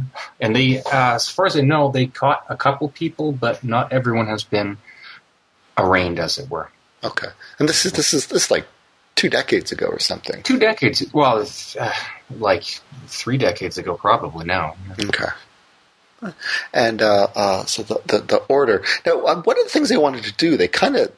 And 0.40 0.54
they, 0.54 0.80
uh, 0.80 1.14
as 1.14 1.28
far 1.28 1.46
as 1.46 1.57
I 1.57 1.61
know, 1.61 1.90
they 1.90 2.07
caught 2.07 2.44
a 2.48 2.57
couple 2.57 2.88
people, 2.88 3.33
but 3.33 3.62
not 3.62 3.92
everyone 3.92 4.26
has 4.26 4.42
been 4.42 4.78
arraigned, 5.78 6.18
as 6.18 6.38
it 6.38 6.50
were. 6.50 6.70
Okay. 7.04 7.28
And 7.59 7.68
this 7.68 7.85
is 7.87 7.92
this 7.92 8.14
is 8.14 8.26
this 8.26 8.46
is 8.46 8.50
like 8.50 8.66
two 9.14 9.28
decades 9.28 9.70
ago 9.72 9.87
or 9.87 9.98
something. 9.98 10.42
Two 10.42 10.59
decades, 10.59 11.04
well, 11.12 11.46
uh, 11.78 11.92
like 12.38 12.64
three 13.07 13.38
decades 13.38 13.78
ago, 13.78 13.94
probably 13.94 14.44
now. 14.44 14.76
Okay. 14.98 15.28
And 16.72 17.02
uh, 17.02 17.28
uh, 17.35 17.64
so 17.66 17.83
the, 17.83 18.00
the 18.07 18.18
the 18.20 18.37
order. 18.48 18.83
Now, 19.04 19.20
uh, 19.20 19.42
one 19.42 19.59
of 19.59 19.64
the 19.64 19.70
things 19.70 19.88
they 19.88 19.96
wanted 19.96 20.24
to 20.24 20.33
do, 20.33 20.57
they 20.57 20.68
kind 20.68 20.96
of 20.96 21.12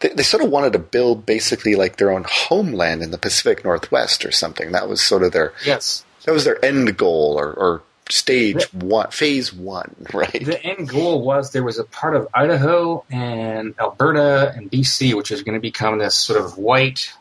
they, 0.00 0.08
they 0.08 0.22
sort 0.22 0.42
of 0.42 0.50
wanted 0.50 0.72
to 0.72 0.78
build 0.78 1.24
basically 1.24 1.76
like 1.76 1.96
their 1.96 2.10
own 2.10 2.24
homeland 2.28 3.02
in 3.02 3.12
the 3.12 3.18
Pacific 3.18 3.64
Northwest 3.64 4.24
or 4.24 4.32
something. 4.32 4.72
That 4.72 4.88
was 4.88 5.00
sort 5.00 5.22
of 5.22 5.32
their 5.32 5.52
Yes, 5.64 6.04
that 6.24 6.32
was 6.32 6.44
their 6.44 6.62
end 6.64 6.96
goal 6.96 7.38
or, 7.38 7.52
or 7.52 7.82
stage 8.10 8.64
one, 8.72 9.10
phase 9.10 9.52
one, 9.52 9.94
right? 10.12 10.44
the 10.44 10.62
end 10.62 10.88
goal 10.88 11.22
was 11.22 11.52
there 11.52 11.62
was 11.62 11.78
a 11.78 11.84
part 11.84 12.16
of 12.16 12.28
Idaho 12.34 13.04
and 13.10 13.74
Alberta 13.78 14.52
and 14.54 14.70
BC, 14.70 15.14
which 15.14 15.30
is 15.30 15.42
going 15.42 15.54
to 15.54 15.60
become 15.60 15.98
this 15.98 16.14
sort 16.14 16.40
of 16.40 16.58
white, 16.58 17.12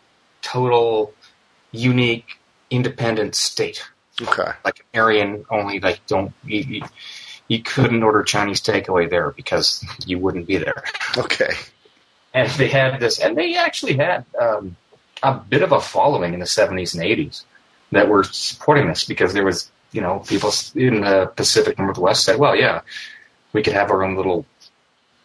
total, 0.42 1.14
unique, 1.72 2.40
independent 2.70 3.36
state. 3.36 3.84
Okay. 4.22 4.52
like 4.66 4.80
an 4.80 5.00
Aryan 5.00 5.46
only 5.50 5.80
like 5.80 6.06
don't 6.06 6.34
you, 6.44 6.60
you, 6.60 6.82
you 7.48 7.64
couldn't 7.64 8.04
order 8.04 8.22
Chinese 8.22 8.62
takeaway 8.62 9.10
there 9.10 9.32
because 9.32 9.86
you 10.06 10.20
wouldn't 10.20 10.46
be 10.46 10.58
there. 10.58 10.84
Okay. 11.18 11.54
And 12.34 12.52
they 12.52 12.68
had 12.68 13.00
this, 13.00 13.18
and 13.20 13.38
they 13.38 13.56
actually 13.56 13.96
had 13.96 14.26
um, 14.40 14.76
a 15.24 15.34
bit 15.36 15.64
of 15.64 15.72
a 15.72 15.80
following 15.80 16.34
in 16.34 16.42
the 16.42 16.46
seventies 16.46 16.94
and 16.94 17.04
eighties 17.04 17.46
that 17.92 18.08
were 18.08 18.24
supporting 18.24 18.88
this 18.88 19.06
because 19.06 19.34
there 19.34 19.46
was 19.46 19.72
you 19.92 20.02
know 20.02 20.20
people 20.20 20.52
in 20.76 21.02
the 21.02 21.32
Pacific 21.36 21.78
Northwest 21.80 22.24
said, 22.24 22.38
well, 22.40 22.56
yeah, 22.56 22.82
we 23.54 23.64
could 23.64 23.74
have 23.74 23.92
our 23.92 24.04
own 24.04 24.16
little 24.16 24.46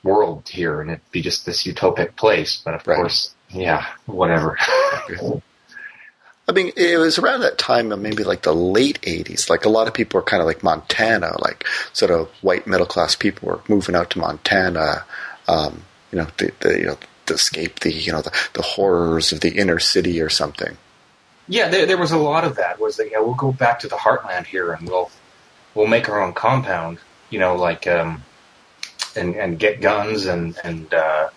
world 0.02 0.48
here 0.48 0.80
and 0.80 0.90
it'd 0.90 1.10
be 1.12 1.22
just 1.22 1.46
this 1.46 1.64
utopic 1.64 2.16
place, 2.16 2.60
but 2.64 2.74
of 2.74 2.86
Right. 2.86 2.96
course, 2.96 3.34
yeah, 3.50 3.86
whatever. 4.06 4.58
I 6.46 6.52
mean, 6.52 6.72
it 6.76 6.98
was 6.98 7.18
around 7.18 7.40
that 7.40 7.56
time, 7.56 7.88
maybe 8.02 8.22
like 8.22 8.42
the 8.42 8.54
late 8.54 9.00
'80s. 9.02 9.48
Like 9.48 9.64
a 9.64 9.70
lot 9.70 9.88
of 9.88 9.94
people 9.94 10.18
were 10.18 10.24
kind 10.24 10.42
of 10.42 10.46
like 10.46 10.62
Montana, 10.62 11.32
like 11.40 11.64
sort 11.94 12.10
of 12.10 12.28
white 12.42 12.66
middle 12.66 12.84
class 12.86 13.14
people 13.14 13.48
were 13.48 13.60
moving 13.66 13.94
out 13.94 14.10
to 14.10 14.18
Montana. 14.18 15.04
Um, 15.48 15.84
you 16.12 16.18
know, 16.18 16.26
the, 16.36 16.52
the 16.60 16.78
you 16.78 16.84
know 16.86 16.98
to 17.26 17.34
escape 17.34 17.80
the 17.80 17.90
you 17.92 18.12
know 18.12 18.20
the, 18.20 18.32
the 18.52 18.60
horrors 18.62 19.32
of 19.32 19.40
the 19.40 19.56
inner 19.56 19.78
city 19.78 20.20
or 20.20 20.28
something. 20.28 20.76
Yeah, 21.48 21.68
there, 21.68 21.86
there 21.86 21.98
was 21.98 22.12
a 22.12 22.18
lot 22.18 22.44
of 22.44 22.56
that. 22.56 22.80
Was 22.80 22.96
that 22.96 23.10
yeah, 23.10 23.20
we'll 23.20 23.34
go 23.34 23.52
back 23.52 23.80
to 23.80 23.88
the 23.88 23.96
heartland 23.96 24.46
here 24.46 24.72
and 24.72 24.88
we'll 24.88 25.10
we'll 25.74 25.86
make 25.86 26.08
our 26.08 26.22
own 26.22 26.32
compound, 26.32 26.98
you 27.30 27.38
know, 27.38 27.56
like 27.56 27.86
um, 27.86 28.22
and 29.16 29.34
and 29.36 29.58
get 29.58 29.80
guns 29.80 30.26
and 30.26 30.58
and 30.64 30.92
uh, 30.94 31.28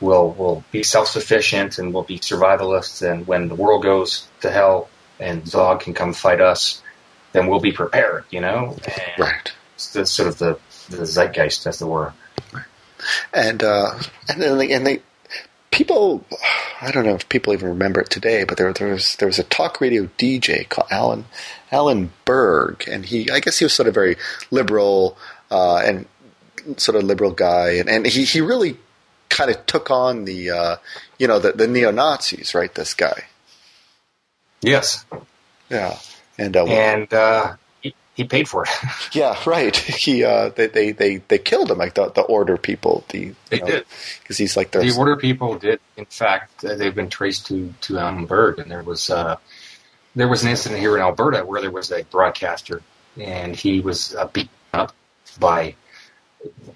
we'll 0.00 0.30
we'll 0.30 0.64
be 0.72 0.82
self 0.82 1.08
sufficient 1.08 1.78
and 1.78 1.94
we'll 1.94 2.02
be 2.02 2.18
survivalists. 2.18 3.08
And 3.08 3.26
when 3.26 3.48
the 3.48 3.54
world 3.54 3.82
goes 3.82 4.26
to 4.40 4.50
hell 4.50 4.88
and 5.20 5.46
Zog 5.46 5.80
can 5.80 5.94
come 5.94 6.12
fight 6.12 6.40
us, 6.40 6.82
then 7.32 7.46
we'll 7.46 7.60
be 7.60 7.72
prepared, 7.72 8.24
you 8.30 8.40
know. 8.40 8.76
And 8.84 9.18
Right. 9.18 9.52
It's 9.74 9.92
the, 9.92 10.06
sort 10.06 10.28
of 10.28 10.38
the 10.38 10.58
the 10.88 11.06
zeitgeist, 11.06 11.66
as 11.66 11.80
it 11.80 11.86
were. 11.86 12.12
and 13.32 13.62
uh, 13.62 13.98
and 14.28 14.42
then 14.42 14.58
they, 14.58 14.72
and 14.72 14.86
they 14.86 15.02
people 15.74 16.24
I 16.80 16.90
don't 16.90 17.04
know 17.04 17.14
if 17.14 17.28
people 17.28 17.52
even 17.52 17.68
remember 17.68 18.00
it 18.00 18.08
today, 18.08 18.44
but 18.44 18.56
there 18.56 18.72
there 18.72 18.88
was 18.88 19.16
there 19.16 19.28
was 19.28 19.38
a 19.38 19.44
talk 19.44 19.80
radio 19.80 20.04
DJ 20.18 20.68
called 20.68 20.88
Alan 20.90 21.24
Alan 21.72 22.12
Berg, 22.24 22.84
and 22.88 23.04
he 23.04 23.30
I 23.30 23.40
guess 23.40 23.58
he 23.58 23.64
was 23.64 23.74
sort 23.74 23.88
of 23.88 23.94
very 23.94 24.16
liberal 24.50 25.18
uh, 25.50 25.78
and 25.78 26.06
sort 26.76 26.96
of 26.96 27.02
liberal 27.04 27.32
guy, 27.32 27.72
and, 27.72 27.88
and 27.88 28.06
he 28.06 28.24
he 28.24 28.40
really 28.40 28.78
kind 29.28 29.50
of 29.50 29.66
took 29.66 29.90
on 29.90 30.24
the 30.24 30.50
uh, 30.50 30.76
you 31.18 31.26
know 31.26 31.38
the, 31.38 31.52
the 31.52 31.66
neo 31.66 31.90
Nazis, 31.90 32.54
right? 32.54 32.72
This 32.74 32.94
guy, 32.94 33.24
Yes, 34.62 35.04
yeah, 35.70 35.98
and 36.38 36.56
uh, 36.56 36.64
and 36.66 37.12
uh, 37.12 37.56
he, 38.14 38.22
he 38.22 38.28
paid 38.28 38.48
for 38.48 38.64
it. 38.64 38.70
yeah, 39.12 39.36
right. 39.46 39.74
He 39.76 40.24
uh, 40.24 40.50
they, 40.50 40.66
they 40.66 40.92
they 40.92 41.16
they 41.16 41.38
killed 41.38 41.70
him 41.70 41.78
like 41.78 41.94
the 41.94 42.10
the 42.10 42.22
order 42.22 42.56
people. 42.56 43.04
The 43.08 43.34
They 43.50 43.58
did. 43.58 43.86
because 44.20 44.36
he's 44.36 44.56
like 44.56 44.70
The 44.72 44.94
order 44.96 45.16
people 45.16 45.58
did. 45.58 45.80
In 45.96 46.06
fact, 46.06 46.64
uh, 46.64 46.74
they've 46.74 46.94
been 46.94 47.10
traced 47.10 47.46
to 47.48 47.72
to 47.82 47.98
Alan 47.98 48.26
Berg, 48.26 48.58
and 48.58 48.70
there 48.70 48.82
was 48.82 49.10
uh, 49.10 49.36
there 50.14 50.28
was 50.28 50.44
an 50.44 50.50
incident 50.50 50.80
here 50.80 50.96
in 50.96 51.02
Alberta 51.02 51.44
where 51.44 51.60
there 51.60 51.70
was 51.70 51.90
a 51.90 52.04
broadcaster, 52.04 52.82
and 53.20 53.54
he 53.54 53.80
was 53.80 54.14
uh, 54.14 54.26
beaten 54.26 54.50
up 54.72 54.92
by 55.38 55.74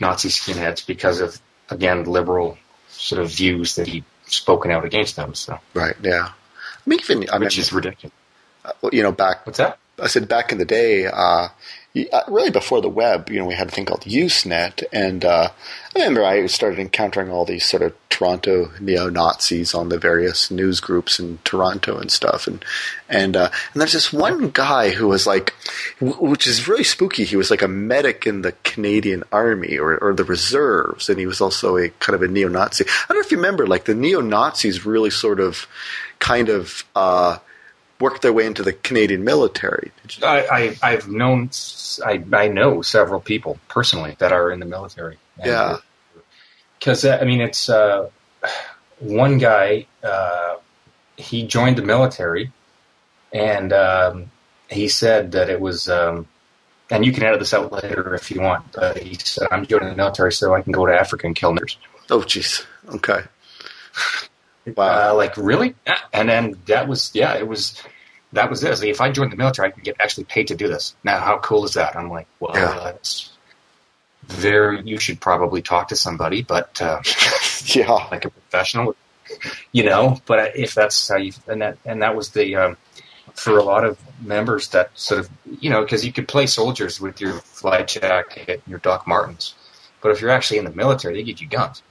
Nazi 0.01 0.29
skinheads 0.29 0.87
because 0.87 1.20
of 1.20 1.40
again 1.70 2.05
liberal 2.05 2.59
sort 2.88 3.22
of 3.22 3.31
views 3.31 3.77
that 3.77 3.87
he'd 3.87 4.05
spoken 4.27 4.70
out 4.70 4.85
against 4.85 5.16
them. 5.16 5.35
So, 5.35 5.59
right. 5.74 5.94
Yeah, 6.03 6.29
I 6.31 6.90
mean 6.90 7.01
even 7.01 7.31
I 7.31 7.38
mean 7.38 7.46
which 7.46 7.59
is 7.59 7.72
ridiculous. 7.72 8.14
uh, 8.64 8.72
you 8.92 9.03
know 9.03 9.12
back 9.12 9.46
What's 9.46 9.59
that? 9.59 9.79
I 10.01 10.07
said 10.07 10.29
back 10.29 10.53
in 10.53 10.59
the 10.59 10.65
day, 10.65 11.07
uh, 11.07 11.49
uh, 12.13 12.21
really 12.29 12.51
before 12.51 12.81
the 12.81 12.89
web, 12.89 13.31
you 13.31 13.39
know, 13.39 13.47
we 13.47 13.55
had 13.55 13.69
a 13.69 13.71
thing 13.71 13.87
called 13.87 14.03
Usenet, 14.03 14.85
and 14.93 15.25
uh, 15.25 15.49
I 15.97 15.99
remember 15.99 16.25
I 16.25 16.47
started 16.47 16.79
encountering 16.79 17.31
all 17.31 17.45
these 17.45 17.69
sort 17.69 17.83
of 17.83 17.95
Toronto 18.09 18.71
neo 18.79 19.09
Nazis 19.09 19.75
on 19.75 19.89
the 19.89 19.99
various 19.99 20.51
news 20.51 20.81
groups 20.81 21.19
in 21.19 21.39
Toronto 21.45 21.99
and 21.99 22.11
stuff, 22.11 22.47
and 22.47 22.65
and 23.09 23.37
uh, 23.37 23.51
and 23.73 23.81
there's 23.81 23.95
this 23.95 24.13
one 24.13 24.51
guy 24.51 24.91
who 24.91 25.09
was 25.09 25.27
like, 25.27 25.55
which 26.01 26.47
is 26.47 26.69
really 26.69 26.85
spooky. 26.85 27.25
He 27.25 27.37
was 27.37 27.51
like 27.51 27.63
a 27.63 27.69
medic 27.69 28.27
in 28.27 28.43
the 28.43 28.53
Canadian 28.65 29.25
Army 29.33 29.79
or, 29.79 29.97
or 29.99 30.15
the 30.15 30.25
reserves, 30.25 31.09
and 31.09 31.19
he 31.19 31.27
was 31.27 31.41
also 31.41 31.77
a 31.77 31.89
kind 32.01 32.15
of 32.15 32.23
a 32.23 32.29
neo 32.29 32.49
Nazi. 32.49 32.85
I 32.85 33.07
don't 33.09 33.17
know 33.17 33.25
if 33.25 33.33
you 33.33 33.39
remember, 33.39 33.67
like 33.67 33.87
the 33.87 33.95
neo 33.95 34.21
Nazis 34.21 34.85
really 34.85 35.11
sort 35.11 35.41
of, 35.41 35.67
kind 36.19 36.49
of. 36.49 36.85
Uh, 36.95 37.39
worked 38.01 38.23
their 38.23 38.33
way 38.33 38.47
into 38.47 38.63
the 38.63 38.73
Canadian 38.73 39.25
military. 39.25 39.91
I, 40.23 40.77
I, 40.83 40.91
have 40.93 41.09
known, 41.09 41.51
I, 42.05 42.23
I 42.33 42.49
know 42.49 42.83
several 42.83 43.21
people 43.21 43.59
personally 43.69 44.17
that 44.19 44.33
are 44.33 44.51
in 44.51 44.61
the 44.61 44.67
military. 44.67 45.19
Yeah. 45.45 45.79
Because, 46.79 47.05
uh, 47.05 47.19
I 47.21 47.25
mean, 47.25 47.41
it's 47.41 47.69
uh, 47.69 48.09
one 49.01 49.39
guy, 49.39 49.87
uh, 50.03 50.57
he 51.17 51.47
joined 51.47 51.77
the 51.77 51.83
military 51.83 52.53
and 53.33 53.73
um, 53.73 54.31
he 54.71 54.89
said 54.89 55.33
that 55.33 55.51
it 55.51 55.61
was, 55.61 55.89
um, 55.89 56.27
and 56.91 57.05
you 57.05 57.13
can 57.13 57.25
edit 57.25 57.41
this 57.41 57.53
out 57.53 57.73
later 57.73 58.15
if 58.15 58.31
you 58.31 58.41
want, 58.41 58.73
but 58.73 58.99
he 58.99 59.15
said, 59.15 59.49
I'm 59.51 59.67
joining 59.67 59.91
the 59.91 59.97
military 59.97 60.33
so 60.33 60.55
I 60.55 60.63
can 60.63 60.73
go 60.73 60.87
to 60.87 60.93
Africa 60.93 61.27
and 61.27 61.35
kill 61.35 61.53
niggers. 61.53 61.77
Oh, 62.11 62.21
jeez. 62.21 62.65
Okay. 62.89 63.23
Wow. 64.66 65.11
Uh, 65.11 65.14
like 65.14 65.37
really? 65.37 65.75
And 66.12 66.29
then 66.29 66.59
that 66.66 66.88
was 66.88 67.11
yeah, 67.14 67.35
it 67.37 67.47
was 67.47 67.83
that 68.33 68.51
was 68.51 68.62
it. 68.62 68.68
this. 68.68 68.83
If 68.83 69.01
I 69.01 69.11
joined 69.11 69.33
the 69.33 69.37
military, 69.37 69.68
I 69.68 69.71
can 69.71 69.83
get 69.83 69.97
actually 70.01 70.25
paid 70.25 70.49
to 70.49 70.57
do 70.57 70.68
this. 70.68 70.94
Now, 71.05 71.18
how 71.18 71.38
cool 71.38 71.64
is 71.64 71.75
that? 71.75 71.97
I'm 71.97 72.11
like, 72.11 72.27
well, 72.40 72.53
yeah. 72.55 72.79
that's 72.85 73.31
very. 74.27 74.83
You 74.83 74.99
should 74.99 75.21
probably 75.21 75.62
talk 75.62 75.88
to 75.88 75.97
somebody, 75.97 76.42
but 76.42 76.81
uh, 76.81 77.01
yeah, 77.64 77.90
like 77.90 78.25
a 78.25 78.31
professional, 78.31 78.94
you 79.73 79.85
know. 79.85 80.18
But 80.27 80.57
if 80.57 80.75
that's 80.75 81.09
how 81.09 81.16
you 81.16 81.33
and 81.47 81.62
that 81.62 81.79
and 81.85 82.03
that 82.03 82.14
was 82.14 82.31
the 82.31 82.57
um, 82.57 82.77
for 83.35 83.59
a 83.59 83.62
lot 83.62 83.85
of 83.85 83.99
members 84.21 84.68
that 84.68 84.90
sort 84.99 85.21
of 85.21 85.31
you 85.61 85.71
know 85.71 85.83
because 85.83 86.05
you 86.05 86.12
could 86.12 86.29
play 86.29 86.47
soldiers 86.47 87.01
with 87.01 87.21
your 87.21 87.35
flight 87.35 87.88
jacket 87.88 88.49
and 88.49 88.62
your 88.68 88.81
Doc 88.81 89.07
Martens, 89.07 89.55
but 90.03 90.11
if 90.11 90.21
you're 90.21 90.31
actually 90.31 90.59
in 90.59 90.64
the 90.64 90.73
military, 90.73 91.14
they 91.14 91.23
give 91.23 91.40
you 91.40 91.49
guns. 91.49 91.83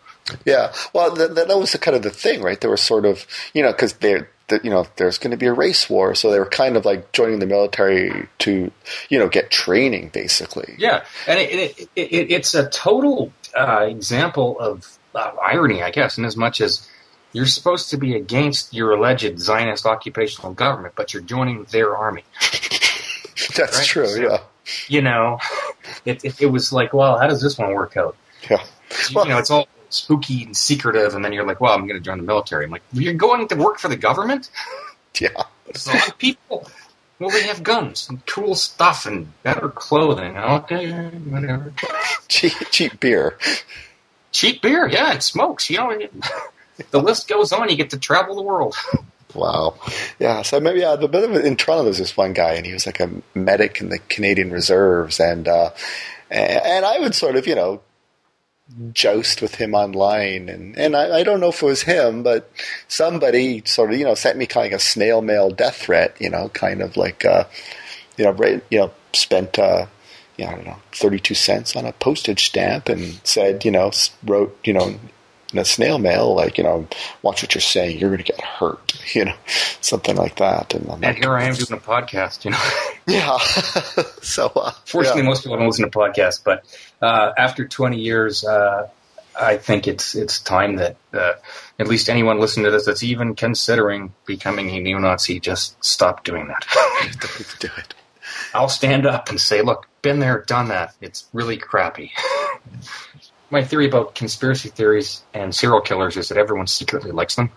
Yeah, 0.45 0.73
well, 0.93 1.15
th- 1.15 1.31
that 1.31 1.47
was 1.47 1.71
the 1.71 1.77
kind 1.77 1.95
of 1.95 2.03
the 2.03 2.09
thing, 2.09 2.41
right? 2.41 2.59
There 2.59 2.69
was 2.69 2.81
sort 2.81 3.05
of, 3.05 3.25
you 3.53 3.61
know, 3.61 3.71
because 3.71 3.93
they're, 3.93 4.29
you 4.63 4.69
know, 4.69 4.85
there's 4.97 5.17
going 5.17 5.31
to 5.31 5.37
be 5.37 5.45
a 5.45 5.53
race 5.53 5.89
war, 5.89 6.15
so 6.15 6.31
they 6.31 6.39
were 6.39 6.45
kind 6.45 6.75
of 6.77 6.85
like 6.85 7.11
joining 7.11 7.39
the 7.39 7.45
military 7.45 8.27
to, 8.39 8.71
you 9.09 9.19
know, 9.19 9.27
get 9.27 9.51
training, 9.51 10.09
basically. 10.09 10.75
Yeah, 10.77 11.03
and 11.27 11.39
it, 11.39 11.79
it, 11.79 11.89
it, 11.95 12.31
it's 12.31 12.53
a 12.55 12.69
total 12.69 13.31
uh, 13.55 13.85
example 13.89 14.59
of 14.59 14.97
uh, 15.15 15.31
irony, 15.41 15.81
I 15.81 15.91
guess, 15.91 16.17
in 16.17 16.25
as 16.25 16.35
much 16.37 16.61
as 16.61 16.87
you're 17.33 17.45
supposed 17.45 17.89
to 17.91 17.97
be 17.97 18.15
against 18.15 18.73
your 18.73 18.93
alleged 18.93 19.39
Zionist 19.39 19.85
occupational 19.85 20.53
government, 20.53 20.93
but 20.95 21.13
you're 21.13 21.23
joining 21.23 21.63
their 21.65 21.95
army. 21.95 22.23
That's 23.55 23.77
right? 23.77 23.85
true. 23.85 24.07
So, 24.07 24.21
yeah. 24.21 24.37
You 24.87 25.01
know, 25.01 25.39
it, 26.03 26.23
it, 26.25 26.41
it 26.41 26.45
was 26.47 26.73
like, 26.73 26.93
well, 26.93 27.17
how 27.17 27.27
does 27.27 27.41
this 27.41 27.57
one 27.57 27.73
work 27.73 27.95
out? 27.95 28.15
Yeah. 28.49 28.63
Well, 29.13 29.25
you 29.25 29.31
know, 29.31 29.37
it's 29.37 29.51
all 29.51 29.67
spooky 29.89 30.43
and 30.43 30.56
secretive, 30.56 31.15
and 31.15 31.23
then 31.23 31.34
you're 31.34 31.45
like, 31.45 31.62
well, 31.62 31.73
I'm 31.73 31.88
going 31.88 32.00
to 32.00 32.04
join 32.04 32.17
the 32.17 32.23
military. 32.23 32.65
I'm 32.65 32.71
like, 32.71 32.84
you're 32.93 33.13
going 33.13 33.47
to 33.47 33.56
work 33.56 33.80
for 33.80 33.88
the 33.88 33.97
government? 33.97 34.50
Yeah. 35.19 35.30
There's 35.65 35.88
a 35.88 35.93
lot 35.93 36.10
of 36.10 36.17
people. 36.19 36.69
Well, 37.17 37.32
they 37.32 37.41
have 37.43 37.63
guns 37.63 38.08
and 38.08 38.23
cool 38.28 38.54
stuff 38.54 39.08
and 39.08 39.32
better 39.41 39.69
clothing. 39.69 40.38
Okay, 40.38 40.91
whatever. 40.91 41.73
cheap, 42.28 42.54
cheap 42.69 43.00
beer. 43.00 43.36
Cheap 44.32 44.62
beer, 44.62 44.88
yeah, 44.88 45.13
and 45.13 45.23
smokes. 45.23 45.71
You 45.71 45.78
know, 45.78 46.00
the 46.91 47.02
list 47.02 47.28
goes 47.28 47.52
on. 47.52 47.67
You 47.69 47.76
get 47.76 47.89
to 47.89 47.97
travel 47.97 48.36
the 48.36 48.43
world. 48.43 48.76
Wow. 49.34 49.76
Yeah. 50.19 50.41
So 50.41 50.60
maybe 50.60 50.82
yeah, 50.82 50.95
the 50.95 51.08
bit 51.08 51.30
of 51.30 51.36
in 51.36 51.56
Toronto 51.56 51.84
there's 51.84 51.97
this 51.97 52.15
one 52.15 52.34
guy 52.34 52.54
and 52.54 52.65
he 52.65 52.73
was 52.73 52.86
like 52.86 53.00
a 53.00 53.10
medic 53.36 53.82
in 53.82 53.89
the 53.89 54.00
Canadian 54.10 54.52
Reserves 54.52 55.19
and 55.19 55.47
uh, 55.47 55.71
and 56.30 56.86
I 56.86 57.00
would 57.00 57.13
sort 57.13 57.36
of 57.36 57.45
you 57.45 57.56
know 57.56 57.82
joust 58.93 59.41
with 59.41 59.56
him 59.56 59.73
online, 59.73 60.49
and 60.49 60.77
and 60.77 60.95
I, 60.95 61.19
I, 61.19 61.23
don't 61.23 61.39
know 61.39 61.49
if 61.49 61.62
it 61.62 61.65
was 61.65 61.84
him, 61.84 62.23
but 62.23 62.51
somebody 62.88 63.63
sort 63.65 63.93
of 63.93 63.99
you 63.99 64.06
know 64.06 64.15
sent 64.15 64.38
me 64.38 64.45
kind 64.45 64.73
of 64.73 64.77
a 64.77 64.84
snail 64.84 65.21
mail 65.21 65.49
death 65.49 65.77
threat, 65.77 66.15
you 66.19 66.30
know, 66.30 66.49
kind 66.49 66.82
of 66.82 66.97
like 66.97 67.25
uh, 67.25 67.45
you 68.17 68.25
know, 68.25 68.32
right, 68.32 68.63
you 68.69 68.80
know, 68.80 68.91
spent. 69.13 69.58
Uh, 69.58 69.88
yeah, 70.38 70.51
I 70.51 70.56
don't 70.56 70.67
know, 70.67 70.77
32 70.91 71.34
cents 71.34 71.75
on 71.75 71.86
a 71.86 71.93
postage 71.93 72.45
stamp 72.45 72.89
and 72.89 73.19
said, 73.23 73.65
you 73.65 73.71
know, 73.71 73.91
wrote, 74.23 74.56
you 74.63 74.73
know, 74.73 74.99
in 75.53 75.60
a 75.60 75.65
snail 75.65 75.97
mail, 75.97 76.36
like, 76.36 76.57
you 76.57 76.63
know, 76.63 76.88
watch 77.21 77.41
what 77.41 77.55
you're 77.55 77.62
saying, 77.62 77.99
you're 77.99 78.10
going 78.10 78.23
to 78.23 78.31
get 78.31 78.41
hurt, 78.41 78.93
you 79.15 79.25
know, 79.25 79.36
something 79.81 80.15
like 80.15 80.38
that. 80.38 80.73
And, 80.73 80.88
and 80.88 81.01
like, 81.01 81.17
here 81.17 81.33
I 81.33 81.43
am 81.43 81.53
doing 81.53 81.79
a 81.79 81.83
podcast, 81.83 82.45
you 82.45 82.51
know. 82.51 82.63
yeah. 83.07 83.38
so, 84.21 84.51
uh, 84.55 84.71
fortunately, 84.86 85.21
yeah. 85.21 85.27
most 85.27 85.43
people 85.43 85.57
don't 85.57 85.67
listen 85.67 85.89
to 85.89 85.97
podcasts, 85.97 86.43
but 86.43 86.65
uh, 87.01 87.31
after 87.38 87.67
20 87.67 87.99
years, 87.99 88.43
uh, 88.43 88.89
I 89.39 89.57
think 89.57 89.88
it's 89.88 90.15
it's 90.15 90.39
time 90.39 90.77
that 90.77 90.97
uh, 91.13 91.33
at 91.77 91.88
least 91.88 92.10
anyone 92.10 92.39
listening 92.39 92.65
to 92.65 92.71
this 92.71 92.86
that's 92.86 93.03
even 93.03 93.36
considering 93.36 94.13
becoming 94.25 94.71
a 94.71 94.79
neo-Nazi 94.79 95.39
just 95.39 95.83
stop 95.86 96.23
doing 96.23 96.47
that. 96.47 96.65
Don't 97.19 97.55
do 97.60 97.69
it. 97.77 97.93
I'll 98.53 98.67
stand 98.67 99.05
up 99.05 99.29
and 99.29 99.39
say, 99.39 99.62
"Look, 99.62 99.88
been 100.01 100.19
there, 100.19 100.43
done 100.47 100.69
that. 100.69 100.95
It's 101.01 101.27
really 101.33 101.57
crappy." 101.57 102.13
My 103.49 103.63
theory 103.63 103.88
about 103.88 104.15
conspiracy 104.15 104.69
theories 104.69 105.23
and 105.33 105.53
serial 105.53 105.81
killers 105.81 106.17
is 106.17 106.29
that 106.29 106.38
everyone 106.38 106.67
secretly 106.67 107.12
likes 107.12 107.36
them. 107.36 107.51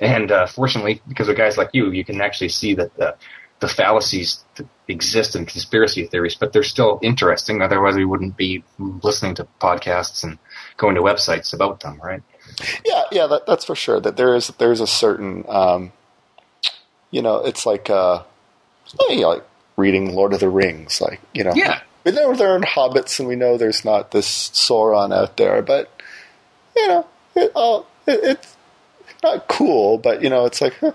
And 0.00 0.30
uh, 0.30 0.46
fortunately, 0.46 1.00
because 1.08 1.28
of 1.28 1.36
guys 1.36 1.56
like 1.56 1.70
you, 1.72 1.90
you 1.90 2.04
can 2.04 2.20
actually 2.20 2.50
see 2.50 2.74
that 2.74 2.94
the, 2.96 3.16
the 3.60 3.68
fallacies 3.68 4.44
that 4.56 4.66
exist 4.86 5.34
in 5.34 5.46
conspiracy 5.46 6.06
theories, 6.06 6.34
but 6.34 6.52
they're 6.52 6.62
still 6.62 6.98
interesting. 7.02 7.62
Otherwise, 7.62 7.96
we 7.96 8.04
wouldn't 8.04 8.36
be 8.36 8.62
listening 8.78 9.34
to 9.36 9.46
podcasts 9.60 10.22
and 10.24 10.38
going 10.76 10.94
to 10.94 11.00
websites 11.00 11.54
about 11.54 11.80
them, 11.80 11.98
right? 12.02 12.22
Yeah, 12.84 13.04
yeah, 13.10 13.26
that, 13.28 13.46
that's 13.46 13.64
for 13.64 13.74
sure. 13.74 13.98
That 13.98 14.18
there 14.18 14.34
is 14.34 14.48
there's 14.58 14.80
a 14.80 14.86
certain, 14.86 15.44
um, 15.48 15.92
you 17.10 17.22
know, 17.22 17.38
it's 17.44 17.64
like 17.64 17.88
uh, 17.88 18.22
you 19.08 19.20
know, 19.20 19.28
like 19.30 19.44
reading 19.76 20.14
Lord 20.14 20.34
of 20.34 20.40
the 20.40 20.48
Rings, 20.48 21.00
like 21.00 21.20
you 21.32 21.44
know, 21.44 21.52
yeah 21.54 21.80
we 22.04 22.12
know 22.12 22.34
there 22.34 22.54
are 22.54 22.60
hobbits, 22.60 23.18
and 23.18 23.28
we 23.28 23.36
know 23.36 23.56
there's 23.56 23.84
not 23.84 24.10
this 24.10 24.50
Sauron 24.50 25.14
out 25.14 25.36
there, 25.36 25.62
but 25.62 25.90
you 26.76 26.86
know, 26.88 27.06
it, 27.34 27.52
uh, 27.54 27.82
it, 28.06 28.20
it's 28.24 28.56
not 29.22 29.48
cool, 29.48 29.98
but 29.98 30.22
you 30.22 30.30
know, 30.30 30.46
it's 30.46 30.60
like 30.60 30.74
huh, 30.80 30.92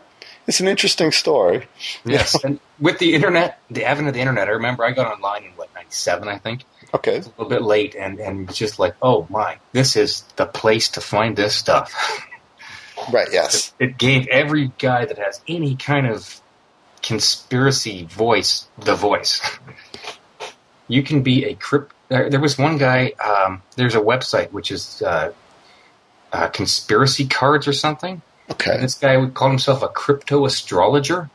it's 0.48 0.60
an 0.60 0.68
interesting 0.68 1.12
story. 1.12 1.68
Yes, 2.06 2.44
and 2.44 2.60
with 2.80 3.00
the 3.00 3.14
internet, 3.14 3.60
the 3.70 3.86
advent 3.86 4.08
of 4.08 4.14
the 4.14 4.22
internet, 4.22 4.48
I 4.48 4.52
remember 4.52 4.84
I 4.86 4.92
got 4.92 5.12
online 5.12 5.44
in 5.44 5.52
what 5.52 5.74
'97, 5.76 6.28
I 6.28 6.38
think. 6.38 6.64
Okay, 6.94 7.18
a 7.18 7.20
little 7.20 7.50
bit 7.50 7.62
late, 7.62 7.96
and 7.96 8.20
and 8.20 8.54
just 8.54 8.80
like, 8.80 8.96
oh 9.02 9.28
my, 9.30 9.58
this 9.72 9.96
is 9.96 10.22
the 10.36 10.46
place 10.46 10.90
to 10.90 11.02
find 11.02 11.36
this 11.36 11.56
stuff. 11.56 11.94
Right. 13.12 13.28
Yes. 13.32 13.74
It, 13.80 13.86
it 13.86 13.98
gave 13.98 14.28
every 14.28 14.72
guy 14.78 15.06
that 15.06 15.18
has 15.18 15.42
any 15.48 15.76
kind 15.76 16.08
of 16.08 16.42
conspiracy 17.02 18.06
voice 18.06 18.66
the 18.78 18.96
voice 18.96 19.42
you 20.88 21.04
can 21.04 21.24
be 21.24 21.46
a 21.46 21.56
crypt. 21.56 21.94
There, 22.10 22.30
there 22.30 22.40
was 22.40 22.58
one 22.58 22.78
guy. 22.78 23.14
Um, 23.24 23.62
there's 23.76 23.96
a 23.96 24.02
website 24.02 24.52
which 24.52 24.72
is 24.72 25.02
uh, 25.02 25.32
uh, 26.32 26.48
conspiracy 26.50 27.28
cards 27.28 27.68
or 27.68 27.74
something. 27.74 28.22
Okay. 28.52 28.74
And 28.74 28.84
this 28.84 28.96
guy 28.96 29.18
would 29.18 29.34
call 29.34 29.50
himself 29.50 29.82
a 29.84 29.88
crypto 29.88 30.46
astrologer. 30.46 31.30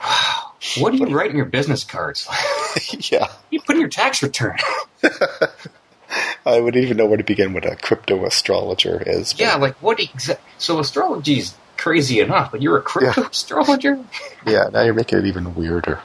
wow. 0.00 0.52
What 0.78 0.92
do 0.92 0.98
you 0.98 1.06
write 1.06 1.30
in 1.30 1.36
your 1.36 1.46
business 1.46 1.84
cards? 1.84 2.28
yeah. 3.10 3.28
You 3.50 3.60
put 3.60 3.76
in 3.76 3.80
your 3.80 3.88
tax 3.88 4.22
return. 4.22 4.56
I 6.46 6.60
wouldn't 6.60 6.82
even 6.82 6.96
know 6.96 7.06
where 7.06 7.16
to 7.16 7.24
begin 7.24 7.52
what 7.52 7.66
a 7.66 7.76
crypto 7.76 8.24
astrologer 8.24 9.02
is. 9.04 9.32
But. 9.32 9.40
Yeah, 9.40 9.56
like 9.56 9.74
what 9.82 10.00
exactly? 10.00 10.44
So 10.58 10.78
astrology 10.78 11.38
is 11.38 11.54
crazy 11.76 12.20
enough, 12.20 12.52
but 12.52 12.62
you're 12.62 12.78
a 12.78 12.82
crypto 12.82 13.22
yeah. 13.22 13.28
astrologer. 13.28 14.04
Yeah, 14.46 14.68
now 14.72 14.82
you're 14.82 14.94
making 14.94 15.18
it 15.18 15.26
even 15.26 15.56
weirder. 15.56 16.00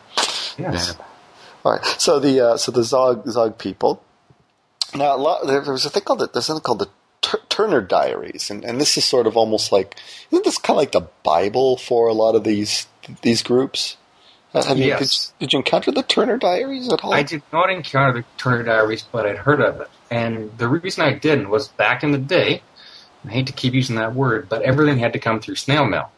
Yes. 0.58 0.98
Man. 0.98 1.06
All 1.64 1.74
right. 1.74 1.86
So 1.86 2.20
the 2.20 2.40
uh, 2.40 2.58
so 2.58 2.72
the 2.72 2.84
Zog 2.84 3.28
Zog 3.28 3.58
people. 3.58 4.04
Now 4.96 5.16
lot, 5.18 5.48
there, 5.48 5.62
there, 5.62 5.72
was 5.72 5.86
a 5.86 5.90
thing 5.90 6.04
called 6.04 6.20
the, 6.20 6.28
there's 6.28 6.46
something 6.46 6.64
called 6.64 6.80
the 6.80 6.90
Tur- 7.22 7.42
Turner 7.50 7.82
Diaries, 7.82 8.50
and, 8.50 8.66
and 8.66 8.82
this 8.82 8.98
is 8.98 9.06
sort 9.06 9.28
of 9.28 9.38
almost 9.38 9.72
like 9.72 9.96
isn't 10.32 10.44
this 10.44 10.58
kind 10.58 10.76
of 10.76 10.82
like 10.82 10.92
the 10.92 11.08
Bible 11.24 11.78
for 11.78 12.08
a 12.08 12.14
lot 12.14 12.36
of 12.36 12.44
these 12.44 12.88
these 13.22 13.44
groups? 13.44 13.98
Uh, 14.54 14.74
you, 14.76 14.86
yes. 14.86 15.32
did, 15.40 15.46
did, 15.46 15.54
you 15.54 15.60
encounter 15.60 15.92
the 15.92 16.04
Turner 16.04 16.38
Diaries 16.38 16.92
at 16.92 17.06
all? 17.06 17.14
I 17.14 17.24
did 17.24 17.42
not 17.54 17.70
encounter 17.70 18.20
the 18.20 18.26
Turner 18.38 18.64
Diaries, 18.64 19.04
but 19.10 19.26
I'd 19.26 19.38
heard 19.38 19.62
of 19.62 19.80
it. 19.80 19.88
And 20.10 20.58
the 20.58 20.68
reason 20.68 21.06
I 21.06 21.14
didn't 21.14 21.50
was 21.50 21.70
back 21.70 22.04
in 22.04 22.12
the 22.12 22.18
day, 22.18 22.62
I 23.26 23.30
hate 23.30 23.48
to 23.48 23.54
keep 23.54 23.74
using 23.74 23.96
that 23.96 24.14
word, 24.14 24.50
but 24.50 24.62
everything 24.64 24.98
had 24.98 25.14
to 25.14 25.20
come 25.20 25.40
through 25.40 25.56
snail 25.56 25.86
mail. 25.86 26.12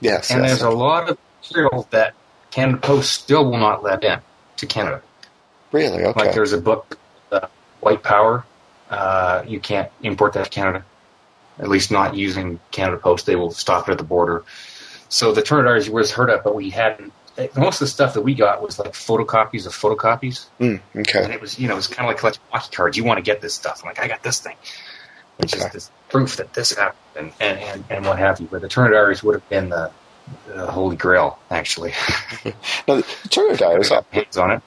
Yes. 0.00 0.30
And 0.30 0.44
yes, 0.44 0.60
there's 0.60 0.62
a 0.62 0.70
lot 0.70 1.10
of 1.10 1.18
material 1.42 1.88
that 1.90 2.14
Canada 2.52 2.78
Post 2.78 3.12
still 3.12 3.44
will 3.50 3.58
not 3.58 3.82
let 3.82 4.04
in 4.04 4.20
to 4.60 4.66
Canada. 4.66 5.02
Really? 5.72 6.04
Okay. 6.04 6.20
Like 6.20 6.34
there's 6.34 6.52
a 6.52 6.58
book, 6.60 6.98
uh, 7.30 7.46
White 7.80 8.02
Power. 8.02 8.44
Uh, 8.88 9.44
you 9.46 9.60
can't 9.60 9.90
import 10.02 10.32
that 10.34 10.44
to 10.44 10.50
Canada. 10.50 10.84
At 11.58 11.68
least 11.68 11.90
not 11.90 12.14
using 12.16 12.58
Canada 12.70 12.98
Post. 12.98 13.26
They 13.26 13.36
will 13.36 13.50
stop 13.50 13.88
it 13.88 13.92
at 13.92 13.98
the 13.98 14.04
border. 14.04 14.44
So 15.08 15.32
the 15.32 15.42
Turner 15.42 15.64
Diaries 15.64 15.90
was 15.90 16.10
heard 16.12 16.30
of, 16.30 16.42
but 16.42 16.54
we 16.54 16.70
hadn't. 16.70 17.12
Most 17.56 17.76
of 17.76 17.80
the 17.80 17.86
stuff 17.90 18.14
that 18.14 18.22
we 18.22 18.34
got 18.34 18.62
was 18.62 18.78
like 18.78 18.92
photocopies 18.92 19.66
of 19.66 19.72
photocopies. 19.72 20.46
Mm, 20.58 20.80
okay. 20.96 21.24
And 21.24 21.32
it 21.32 21.40
was, 21.40 21.58
you 21.58 21.68
know, 21.68 21.74
it 21.74 21.76
was 21.76 21.86
kind 21.86 22.06
of 22.06 22.10
like 22.10 22.18
collecting 22.18 22.42
hockey 22.50 22.74
cards. 22.74 22.96
You 22.96 23.04
want 23.04 23.18
to 23.18 23.22
get 23.22 23.40
this 23.40 23.54
stuff. 23.54 23.80
I'm 23.82 23.88
like, 23.88 24.00
I 24.00 24.08
got 24.08 24.22
this 24.22 24.40
thing. 24.40 24.56
Which 25.38 25.54
Okay. 25.54 25.64
is 25.66 25.72
this 25.72 25.90
proof 26.10 26.36
that 26.36 26.52
this 26.52 26.76
happened 26.76 26.98
and, 27.16 27.32
and, 27.40 27.58
and, 27.58 27.84
and 27.88 28.06
what 28.06 28.18
have 28.18 28.40
you. 28.40 28.48
But 28.50 28.60
the 28.60 28.68
Turner 28.68 28.90
Diaries 28.90 29.22
would 29.22 29.34
have 29.36 29.48
been 29.48 29.70
the, 29.70 29.90
the 30.46 30.66
holy 30.66 30.96
grail, 30.96 31.38
actually. 31.50 31.92
Now, 32.88 32.96
the 32.96 33.06
Turner 33.28 33.56
Diaries. 33.56 33.90
I'll, 33.90 34.06
hands 34.10 34.36
on 34.36 34.50
it. 34.52 34.62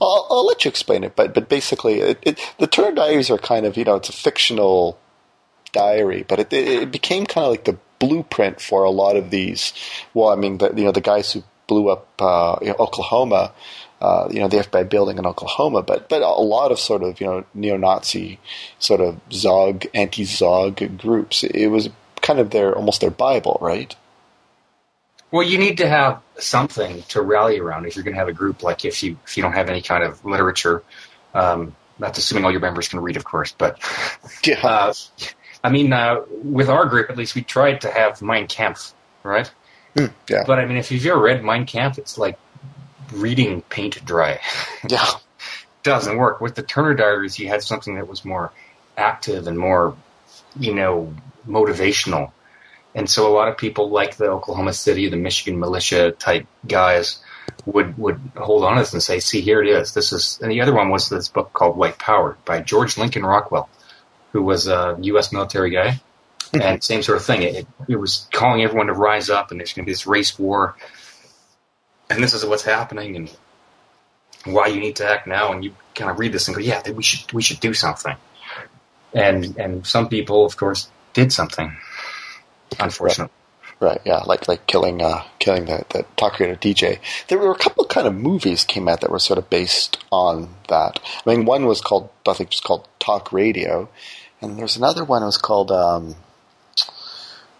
I'll, 0.00 0.26
I'll 0.30 0.46
let 0.46 0.64
you 0.64 0.68
explain 0.68 1.04
it, 1.04 1.16
but 1.16 1.34
but 1.34 1.48
basically, 1.48 2.00
it, 2.00 2.18
it, 2.22 2.54
the 2.58 2.66
Turner 2.66 2.94
Diaries 2.94 3.30
are 3.30 3.38
kind 3.38 3.66
of 3.66 3.76
you 3.76 3.84
know 3.84 3.96
it's 3.96 4.08
a 4.08 4.12
fictional 4.12 4.98
diary, 5.72 6.24
but 6.26 6.38
it 6.38 6.52
it, 6.52 6.68
it 6.82 6.92
became 6.92 7.26
kind 7.26 7.44
of 7.44 7.50
like 7.50 7.64
the 7.64 7.78
blueprint 7.98 8.60
for 8.60 8.84
a 8.84 8.90
lot 8.90 9.16
of 9.16 9.30
these. 9.30 9.72
Well, 10.14 10.28
I 10.28 10.36
mean, 10.36 10.58
the, 10.58 10.72
you 10.74 10.84
know, 10.84 10.92
the 10.92 11.00
guys 11.00 11.32
who 11.32 11.42
blew 11.66 11.88
up 11.88 12.06
uh, 12.20 12.58
you 12.60 12.68
know, 12.68 12.76
Oklahoma. 12.78 13.52
Uh, 13.98 14.28
you 14.30 14.40
know 14.40 14.46
the 14.46 14.58
FBI 14.58 14.90
building 14.90 15.16
in 15.16 15.24
Oklahoma, 15.24 15.82
but 15.82 16.10
but 16.10 16.20
a 16.20 16.28
lot 16.28 16.70
of 16.70 16.78
sort 16.78 17.02
of 17.02 17.18
you 17.18 17.26
know 17.26 17.46
neo-Nazi 17.54 18.38
sort 18.78 19.00
of 19.00 19.18
Zog 19.32 19.86
anti-Zog 19.94 20.98
groups. 20.98 21.42
It 21.42 21.68
was 21.68 21.88
kind 22.20 22.38
of 22.38 22.50
their 22.50 22.76
almost 22.76 23.00
their 23.00 23.10
Bible, 23.10 23.56
right? 23.62 23.96
Well, 25.30 25.42
you 25.42 25.58
need 25.58 25.78
to 25.78 25.88
have 25.88 26.22
something 26.38 27.02
to 27.08 27.20
rally 27.20 27.58
around 27.58 27.86
if 27.86 27.96
you're 27.96 28.04
going 28.04 28.14
to 28.14 28.18
have 28.20 28.28
a 28.28 28.32
group. 28.32 28.62
Like 28.62 28.84
if 28.84 29.02
you 29.02 29.18
if 29.24 29.36
you 29.36 29.42
don't 29.42 29.52
have 29.52 29.68
any 29.68 29.82
kind 29.82 30.04
of 30.04 30.24
literature, 30.24 30.82
um, 31.34 31.74
that's 31.98 32.18
assuming 32.18 32.44
all 32.44 32.50
your 32.50 32.60
members 32.60 32.88
can 32.88 33.00
read, 33.00 33.16
of 33.16 33.24
course. 33.24 33.52
But 33.52 33.78
Yeah, 34.44 34.60
uh, 34.62 34.92
I 35.64 35.70
mean, 35.70 35.92
uh, 35.92 36.22
with 36.30 36.68
our 36.68 36.86
group, 36.86 37.10
at 37.10 37.16
least, 37.16 37.34
we 37.34 37.42
tried 37.42 37.80
to 37.80 37.90
have 37.90 38.22
Mein 38.22 38.46
Kampf, 38.46 38.94
right? 39.22 39.50
Hmm, 39.96 40.06
yeah, 40.28 40.44
But 40.46 40.58
I 40.58 40.66
mean, 40.66 40.76
if 40.76 40.92
you've 40.92 41.04
ever 41.06 41.20
read 41.20 41.42
Mein 41.42 41.66
Kampf, 41.66 41.98
it's 41.98 42.18
like 42.18 42.38
reading 43.12 43.62
paint 43.62 44.04
dry. 44.04 44.40
yeah. 44.88 45.06
doesn't 45.82 46.16
work. 46.16 46.40
With 46.40 46.54
the 46.54 46.62
Turner 46.62 46.94
Diaries, 46.94 47.38
you 47.38 47.48
had 47.48 47.62
something 47.62 47.96
that 47.96 48.06
was 48.06 48.24
more 48.24 48.52
active 48.96 49.46
and 49.46 49.58
more, 49.58 49.96
you 50.58 50.74
know, 50.74 51.14
motivational. 51.48 52.32
And 52.96 53.10
so 53.10 53.28
a 53.28 53.32
lot 53.32 53.48
of 53.48 53.58
people 53.58 53.90
like 53.90 54.16
the 54.16 54.30
Oklahoma 54.30 54.72
City, 54.72 55.06
the 55.10 55.18
Michigan 55.18 55.60
militia 55.60 56.12
type 56.12 56.46
guys 56.66 57.18
would 57.66 57.96
would 57.98 58.18
hold 58.34 58.64
on 58.64 58.76
to 58.76 58.80
this 58.80 58.94
and 58.94 59.02
say, 59.02 59.20
"See, 59.20 59.42
here 59.42 59.62
it 59.62 59.68
is. 59.68 59.92
This 59.92 60.14
is." 60.14 60.38
And 60.40 60.50
the 60.50 60.62
other 60.62 60.72
one 60.72 60.88
was 60.88 61.10
this 61.10 61.28
book 61.28 61.52
called 61.52 61.76
White 61.76 61.98
Power 61.98 62.38
by 62.46 62.60
George 62.60 62.96
Lincoln 62.96 63.22
Rockwell, 63.22 63.68
who 64.32 64.42
was 64.42 64.66
a 64.66 64.96
U.S. 64.98 65.30
military 65.30 65.70
guy, 65.70 66.00
mm-hmm. 66.38 66.62
and 66.62 66.82
same 66.82 67.02
sort 67.02 67.18
of 67.18 67.24
thing. 67.26 67.42
It, 67.42 67.54
it, 67.56 67.66
it 67.86 67.96
was 67.96 68.26
calling 68.32 68.62
everyone 68.62 68.86
to 68.86 68.94
rise 68.94 69.28
up, 69.28 69.50
and 69.50 69.60
there's 69.60 69.74
going 69.74 69.84
to 69.84 69.86
be 69.86 69.92
this 69.92 70.06
race 70.06 70.38
war, 70.38 70.74
and 72.08 72.22
this 72.22 72.32
is 72.32 72.46
what's 72.46 72.64
happening, 72.64 73.14
and 73.14 73.36
why 74.46 74.68
you 74.68 74.80
need 74.80 74.96
to 74.96 75.06
act 75.06 75.26
now. 75.26 75.52
And 75.52 75.62
you 75.62 75.74
kind 75.94 76.10
of 76.10 76.18
read 76.18 76.32
this 76.32 76.48
and 76.48 76.56
go, 76.56 76.62
"Yeah, 76.62 76.80
we 76.90 77.02
should 77.02 77.30
we 77.34 77.42
should 77.42 77.60
do 77.60 77.74
something." 77.74 78.16
And 79.12 79.58
and 79.58 79.86
some 79.86 80.08
people, 80.08 80.46
of 80.46 80.56
course, 80.56 80.88
did 81.12 81.30
something. 81.30 81.76
Unfortunately. 82.78 83.32
Right, 83.78 84.00
yeah, 84.06 84.22
like 84.24 84.48
like 84.48 84.66
killing 84.66 85.02
uh, 85.02 85.22
killing 85.38 85.66
the, 85.66 85.84
the 85.90 86.06
talk 86.16 86.40
radio 86.40 86.54
DJ. 86.54 86.98
There 87.28 87.38
were 87.38 87.50
a 87.50 87.58
couple 87.58 87.84
of 87.84 87.90
kind 87.90 88.06
of 88.06 88.14
movies 88.14 88.64
came 88.64 88.88
out 88.88 89.02
that 89.02 89.10
were 89.10 89.18
sort 89.18 89.38
of 89.38 89.50
based 89.50 90.02
on 90.10 90.48
that. 90.68 90.98
I 91.26 91.30
mean, 91.30 91.44
one 91.44 91.66
was 91.66 91.82
called 91.82 92.08
I 92.26 92.32
think 92.32 92.48
it 92.48 92.54
was 92.54 92.60
called 92.60 92.88
Talk 92.98 93.32
Radio, 93.32 93.90
and 94.40 94.58
there's 94.58 94.78
another 94.78 95.04
one 95.04 95.20
that 95.20 95.26
was 95.26 95.36
called 95.36 95.70
um, 95.70 96.16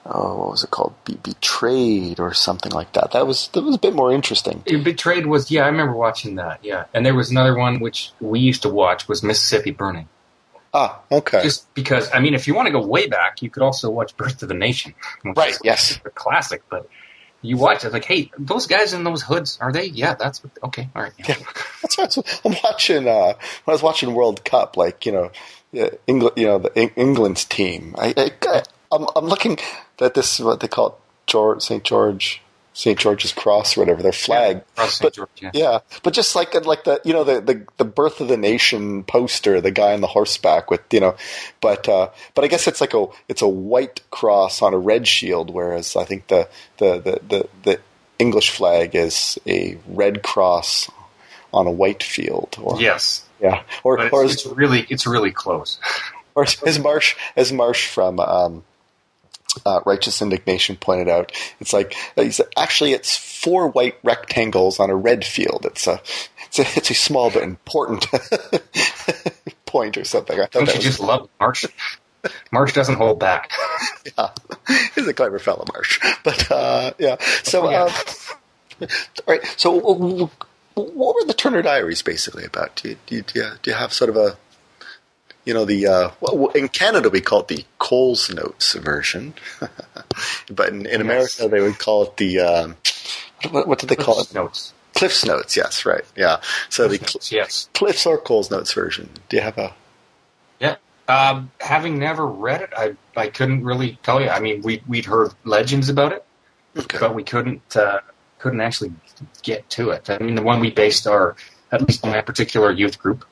oh, 0.07 0.39
what 0.39 0.51
was 0.53 0.65
it 0.65 0.71
called? 0.71 0.95
Be- 1.05 1.19
Betrayed 1.23 2.19
or 2.19 2.33
something 2.33 2.73
like 2.73 2.93
that. 2.95 3.13
That 3.13 3.27
was 3.27 3.49
that 3.49 3.63
was 3.63 3.75
a 3.75 3.79
bit 3.79 3.95
more 3.95 4.13
interesting. 4.13 4.63
Betrayed 4.65 5.27
was 5.27 5.51
yeah, 5.51 5.65
I 5.65 5.69
remember 5.69 5.95
watching 5.95 6.37
that. 6.37 6.65
Yeah, 6.65 6.85
and 6.95 7.05
there 7.05 7.15
was 7.15 7.31
another 7.31 7.57
one 7.57 7.81
which 7.81 8.13
we 8.21 8.41
used 8.41 8.63
to 8.63 8.69
watch 8.69 9.09
was 9.09 9.23
Mississippi 9.23 9.71
Burning. 9.71 10.09
Ah, 10.79 11.01
okay, 11.11 11.43
Just 11.43 11.73
because 11.73 12.11
I 12.13 12.21
mean, 12.21 12.35
if 12.35 12.47
you 12.47 12.55
want 12.55 12.67
to 12.67 12.73
go 12.73 12.87
way 12.87 13.07
back, 13.07 13.41
you 13.41 13.49
could 13.49 13.63
also 13.63 13.89
watch 13.89 14.15
Birth 14.15 14.43
of 14.43 14.49
the 14.49 14.55
Nation, 14.55 14.95
right, 15.25 15.57
yes, 15.65 15.99
a 16.05 16.11
classic. 16.11 16.63
But 16.69 16.87
you 17.41 17.57
watch 17.57 17.85
it 17.87 17.95
like, 17.95 18.05
hey, 18.05 18.31
those 18.39 18.67
guys 18.67 18.93
in 18.93 19.03
those 19.03 19.23
hoods 19.23 19.57
are 19.59 19.73
they? 19.73 19.87
Yeah, 19.87 20.17
that's 20.17 20.45
what, 20.45 20.53
okay. 20.65 20.91
All 20.95 21.03
right. 21.03 21.13
Yeah. 21.19 21.37
That's 21.81 21.97
right. 21.97 22.13
So 22.13 22.23
I'm 22.45 22.55
watching. 22.63 23.09
Uh, 23.09 23.33
when 23.33 23.69
I 23.69 23.73
was 23.73 23.83
watching 23.83 24.15
World 24.15 24.45
Cup, 24.45 24.77
like 24.77 25.07
you 25.07 25.13
know, 25.13 25.31
England, 26.07 26.37
you 26.37 26.47
know, 26.47 26.59
the 26.59 26.93
England's 26.95 27.47
team. 27.47 27.95
I, 27.97 28.15
I, 28.43 28.63
I'm, 28.93 29.07
I'm 29.17 29.27
looking 29.27 29.59
at 30.01 30.13
this 30.13 30.41
what 30.41 30.61
they 30.61 30.69
call 30.69 30.89
it, 30.89 30.95
George 31.27 31.63
St 31.63 31.85
George 31.85 32.43
St 32.77 32.99
George's 32.99 33.33
Cross 33.33 33.75
or 33.79 33.81
whatever 33.81 34.03
their 34.03 34.13
flag. 34.13 34.63
Cross 34.77 34.99
But- 35.01 35.15
George, 35.15 35.31
yeah. 35.41 35.51
Yeah, 35.55 35.79
but 36.03 36.13
just 36.13 36.37
like 36.37 36.53
like 36.67 36.85
the 36.85 37.01
you 37.05 37.15
know 37.15 37.25
the, 37.25 37.41
the 37.41 37.67
the 37.79 37.87
birth 37.87 38.21
of 38.21 38.29
the 38.29 38.37
nation 38.37 39.03
poster, 39.03 39.63
the 39.63 39.71
guy 39.71 39.95
on 39.95 40.03
the 40.03 40.07
horseback 40.07 40.71
with 40.71 40.83
you 40.93 41.01
know, 41.01 41.17
but 41.63 41.89
uh, 41.89 42.11
but 42.35 42.45
I 42.45 42.49
guess 42.49 42.67
it's 42.67 42.83
like 42.83 42.93
a 42.93 43.07
it's 43.29 43.41
a 43.41 43.49
white 43.49 44.03
cross 44.11 44.61
on 44.61 44.75
a 44.75 44.79
red 44.79 45.09
shield, 45.09 45.49
whereas 45.49 45.97
I 45.97 46.05
think 46.05 46.27
the 46.27 46.51
the 46.77 46.99
the 46.99 47.21
the, 47.27 47.49
the 47.63 47.81
English 48.19 48.51
flag 48.51 48.95
is 48.95 49.39
a 49.47 49.79
red 49.89 50.23
cross 50.23 50.91
on 51.55 51.67
a 51.67 51.73
white 51.73 52.03
field. 52.03 52.57
Or, 52.61 52.79
Yes, 52.79 53.25
yeah, 53.41 53.63
or 53.85 53.97
but 53.97 54.13
or 54.13 54.25
it's, 54.27 54.45
it's 54.45 54.47
really 54.55 54.87
it's 54.91 55.07
really 55.07 55.33
close. 55.33 55.79
or 56.35 56.45
as 56.67 56.79
Marsh 56.79 57.17
as 57.37 57.55
Marsh 57.55 57.89
from. 57.89 58.21
Um, 58.21 58.65
uh, 59.65 59.81
Righteous 59.87 60.21
Indignation 60.21 60.77
pointed 60.77 61.09
out, 61.09 61.33
it's 61.61 61.73
like 61.73 61.95
he 62.17 62.31
said, 62.31 62.47
actually 62.57 62.93
it's 62.93 63.17
four 63.17 63.69
white 63.69 63.97
rectangles 64.03 64.81
on 64.81 64.91
a 64.91 64.97
red 64.97 65.25
field. 65.25 65.65
It's 65.65 65.87
a 65.87 66.01
it's 66.47 66.59
a, 66.59 66.63
it's 66.77 66.91
a 66.91 66.95
small 66.95 67.31
but 67.31 67.43
important 67.43 68.07
point 69.67 69.97
or 69.97 70.05
something. 70.05 70.39
I 70.39 70.47
thought 70.47 70.67
Don't 70.67 70.75
you 70.75 70.81
just 70.83 71.01
love 71.01 71.29
Marsh? 71.41 71.67
Marsh 72.51 72.73
doesn't 72.73 72.97
hold 72.97 73.21
back. 73.21 73.53
yeah. 74.19 74.31
He's 74.95 75.07
a 75.07 75.15
clever 75.15 75.39
fellow, 75.39 75.65
Marsh. 75.73 76.01
But 76.25 76.51
uh, 76.51 76.93
yeah, 76.99 77.17
so 77.43 77.67
Oh, 77.67 77.71
yeah. 77.71 77.83
um, 77.85 78.89
all 79.27 79.35
right. 79.35 79.45
So 79.57 79.71
what 80.75 81.15
were 81.15 81.25
the 81.25 81.35
Turner 81.35 81.63
Diaries 81.63 82.03
basically 82.03 82.45
about? 82.45 82.77
Do 82.77 82.91
you, 82.91 82.97
do 83.07 83.15
you, 83.17 83.23
do 83.63 83.71
you 83.71 83.77
have 83.77 83.93
sort 83.93 84.11
of 84.11 84.17
a 84.17 84.37
you 85.47 85.55
know 85.55 85.65
the 85.65 85.87
uh, 85.87 86.11
well, 86.21 86.49
in 86.49 86.69
Canada 86.69 87.09
we 87.09 87.23
call 87.23 87.41
it 87.41 87.49
the 87.49 87.65
Coles 87.79 88.29
Notes 88.33 88.75
version, 88.75 89.33
but 90.51 90.69
in, 90.69 90.85
in 90.85 91.01
America 91.01 91.49
they 91.49 91.63
would 91.63 91.79
call 91.79 92.03
it 92.03 92.17
the 92.19 92.41
um, 92.41 92.77
what, 93.51 93.67
what 93.67 93.79
did 93.79 93.89
they 93.89 93.97
call 93.97 94.21
it? 94.21 94.35
Notes. 94.35 94.75
Cliff's 94.95 95.25
Notes. 95.25 95.57
Yes, 95.57 95.85
right. 95.87 96.05
Yeah. 96.17 96.41
So 96.69 96.89
the 96.89 96.99
Notes, 96.99 97.31
yes. 97.31 97.69
Cliff's 97.75 98.05
or 98.07 98.19
Coles 98.19 98.51
Notes 98.51 98.73
version. 98.73 99.09
Do 99.29 99.37
you 99.37 99.43
have 99.43 99.57
a? 99.57 99.75
Yeah. 100.59 100.77
Um, 101.09 101.53
having 101.61 101.99
never 101.99 102.27
read 102.27 102.63
it, 102.63 102.71
I 102.77 102.97
I 103.17 103.29
couldn't 103.29 103.65
really 103.65 103.99
tell 104.03 104.21
you. 104.21 104.29
I 104.29 104.41
mean, 104.41 104.63
we 104.63 104.83
we'd 104.89 105.05
heard 105.07 105.33
legends 105.45 105.89
about 105.89 106.13
it, 106.13 106.25
Okay. 106.77 106.99
but 106.99 107.15
we 107.15 107.23
couldn't 107.23 107.77
uh, 107.77 108.01
couldn't 108.39 108.61
actually 108.61 108.93
get 109.43 109.69
to 109.71 109.91
it. 109.91 110.11
I 110.11 110.19
mean, 110.19 110.35
the 110.35 110.43
one 110.43 110.59
we 110.61 110.71
based 110.71 111.07
our 111.07 111.37
at 111.73 111.83
least 111.87 112.05
my 112.05 112.21
particular 112.23 112.71
youth 112.73 112.99
group, 112.99 113.25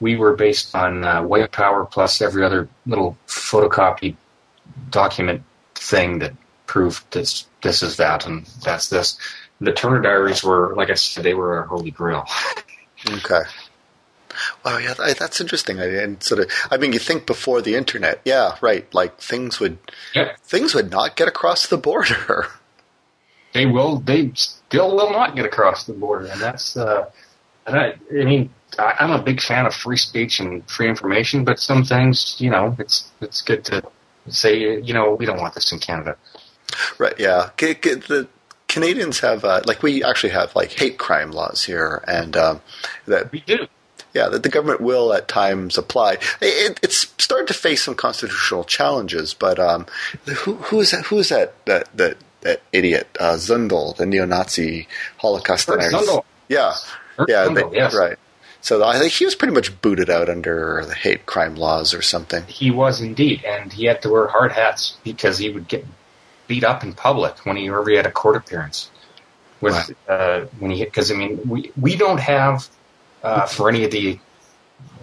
we 0.00 0.16
were 0.16 0.34
based 0.34 0.74
on 0.74 1.04
uh, 1.04 1.22
White 1.22 1.50
Power 1.52 1.84
plus 1.84 2.20
every 2.20 2.44
other 2.44 2.68
little 2.86 3.16
photocopy 3.26 4.16
document 4.90 5.42
thing 5.74 6.20
that 6.20 6.32
proved 6.66 7.04
this 7.12 7.46
this 7.62 7.82
is 7.82 7.96
that 7.96 8.26
and 8.26 8.46
that's 8.62 8.88
this. 8.88 9.18
The 9.60 9.72
Turner 9.72 10.00
Diaries 10.00 10.44
were, 10.44 10.74
like 10.76 10.90
I 10.90 10.94
said, 10.94 11.24
they 11.24 11.34
were 11.34 11.56
our 11.58 11.62
holy 11.64 11.90
grail. 11.90 12.26
Okay. 13.08 13.42
Wow, 14.64 14.78
yeah, 14.78 14.94
that's 14.94 15.40
interesting. 15.40 15.78
I- 15.80 15.84
And 16.02 16.20
sort 16.20 16.40
of, 16.40 16.50
I 16.68 16.76
mean, 16.78 16.92
you 16.92 16.98
think 16.98 17.26
before 17.26 17.62
the 17.62 17.76
internet, 17.76 18.20
yeah, 18.24 18.56
right. 18.60 18.92
Like 18.92 19.18
things 19.20 19.60
would, 19.60 19.78
Yeah. 20.14 20.32
things 20.42 20.74
would 20.74 20.90
not 20.90 21.14
get 21.16 21.28
across 21.28 21.68
the 21.68 21.76
border. 21.76 22.48
they 23.52 23.66
will 23.66 23.98
they 24.00 24.32
still 24.34 24.96
will 24.96 25.10
not 25.12 25.34
get 25.36 25.46
across 25.46 25.86
the 25.86 25.92
border 25.92 26.26
and 26.26 26.40
that's 26.40 26.76
uh 26.76 27.08
and 27.66 27.76
I, 27.78 27.94
I 28.10 28.24
mean 28.24 28.50
I'm 28.78 29.10
a 29.10 29.22
big 29.22 29.40
fan 29.40 29.66
of 29.66 29.74
free 29.74 29.96
speech 29.96 30.40
and 30.40 30.68
free 30.68 30.88
information 30.88 31.44
but 31.44 31.58
some 31.58 31.84
things 31.84 32.36
you 32.38 32.50
know 32.50 32.76
it's 32.78 33.10
it's 33.20 33.40
good 33.40 33.64
to 33.66 33.82
say 34.28 34.80
you 34.80 34.92
know 34.92 35.14
we 35.14 35.26
don't 35.26 35.40
want 35.40 35.54
this 35.54 35.72
in 35.72 35.78
Canada 35.78 36.16
right? 36.98 37.14
Yeah. 37.18 37.50
The 37.56 38.28
Canadians 38.68 39.20
have, 39.20 39.44
uh, 39.44 39.62
like, 39.64 39.82
we 39.82 40.04
actually 40.04 40.30
have 40.30 40.54
like 40.54 40.72
hate 40.72 40.98
crime 40.98 41.30
laws 41.30 41.64
here, 41.64 42.04
and 42.06 42.36
um, 42.36 42.60
that 43.06 43.32
we 43.32 43.40
do 43.40 43.66
yeah, 44.14 44.28
that 44.28 44.42
the 44.42 44.48
government 44.48 44.80
will 44.80 45.12
at 45.12 45.28
times 45.28 45.76
apply. 45.76 46.14
It, 46.40 46.80
it's 46.82 47.12
started 47.22 47.48
to 47.48 47.54
face 47.54 47.82
some 47.82 47.94
constitutional 47.94 48.64
challenges, 48.64 49.34
but 49.34 49.58
um, 49.58 49.86
who, 50.24 50.54
who 50.56 50.80
is 50.80 50.90
that? 50.92 51.06
Who 51.06 51.18
is 51.18 51.28
that? 51.28 51.54
That 51.66 51.88
that, 51.96 52.16
that 52.42 52.62
idiot 52.72 53.08
uh, 53.20 53.34
Zundel, 53.34 53.96
the 53.96 54.06
neo-Nazi 54.06 54.88
Holocaust 55.18 55.66
denier? 55.66 55.90
Yeah, 56.48 56.74
yeah, 57.28 57.48
they- 57.48 57.64
yes. 57.72 57.94
right. 57.94 58.18
So 58.60 58.84
I 58.84 58.98
think 58.98 59.12
he 59.12 59.24
was 59.24 59.34
pretty 59.34 59.54
much 59.54 59.80
booted 59.80 60.10
out 60.10 60.28
under 60.28 60.84
the 60.86 60.94
hate 60.94 61.26
crime 61.26 61.54
laws 61.56 61.94
or 61.94 62.02
something. 62.02 62.44
He 62.46 62.70
was 62.70 63.00
indeed, 63.00 63.44
and 63.44 63.72
he 63.72 63.84
had 63.86 64.02
to 64.02 64.10
wear 64.10 64.26
hard 64.26 64.52
hats 64.52 64.96
because 65.04 65.38
he 65.38 65.48
would 65.48 65.68
get 65.68 65.86
beat 66.48 66.64
up 66.64 66.82
in 66.82 66.92
public 66.92 67.38
when 67.46 67.56
he 67.56 67.70
whenever 67.70 67.90
he 67.90 67.96
had 67.96 68.06
a 68.06 68.10
court 68.10 68.36
appearance. 68.36 68.90
With 69.60 69.74
Right. 69.74 69.96
uh, 70.08 70.46
when 70.58 70.70
he 70.70 70.84
because 70.84 71.10
I 71.10 71.14
mean 71.14 71.40
we 71.48 71.72
we 71.80 71.96
don't 71.96 72.18
have 72.20 72.68
uh, 73.22 73.46
for 73.46 73.68
any 73.68 73.84
of 73.84 73.90
the 73.90 74.18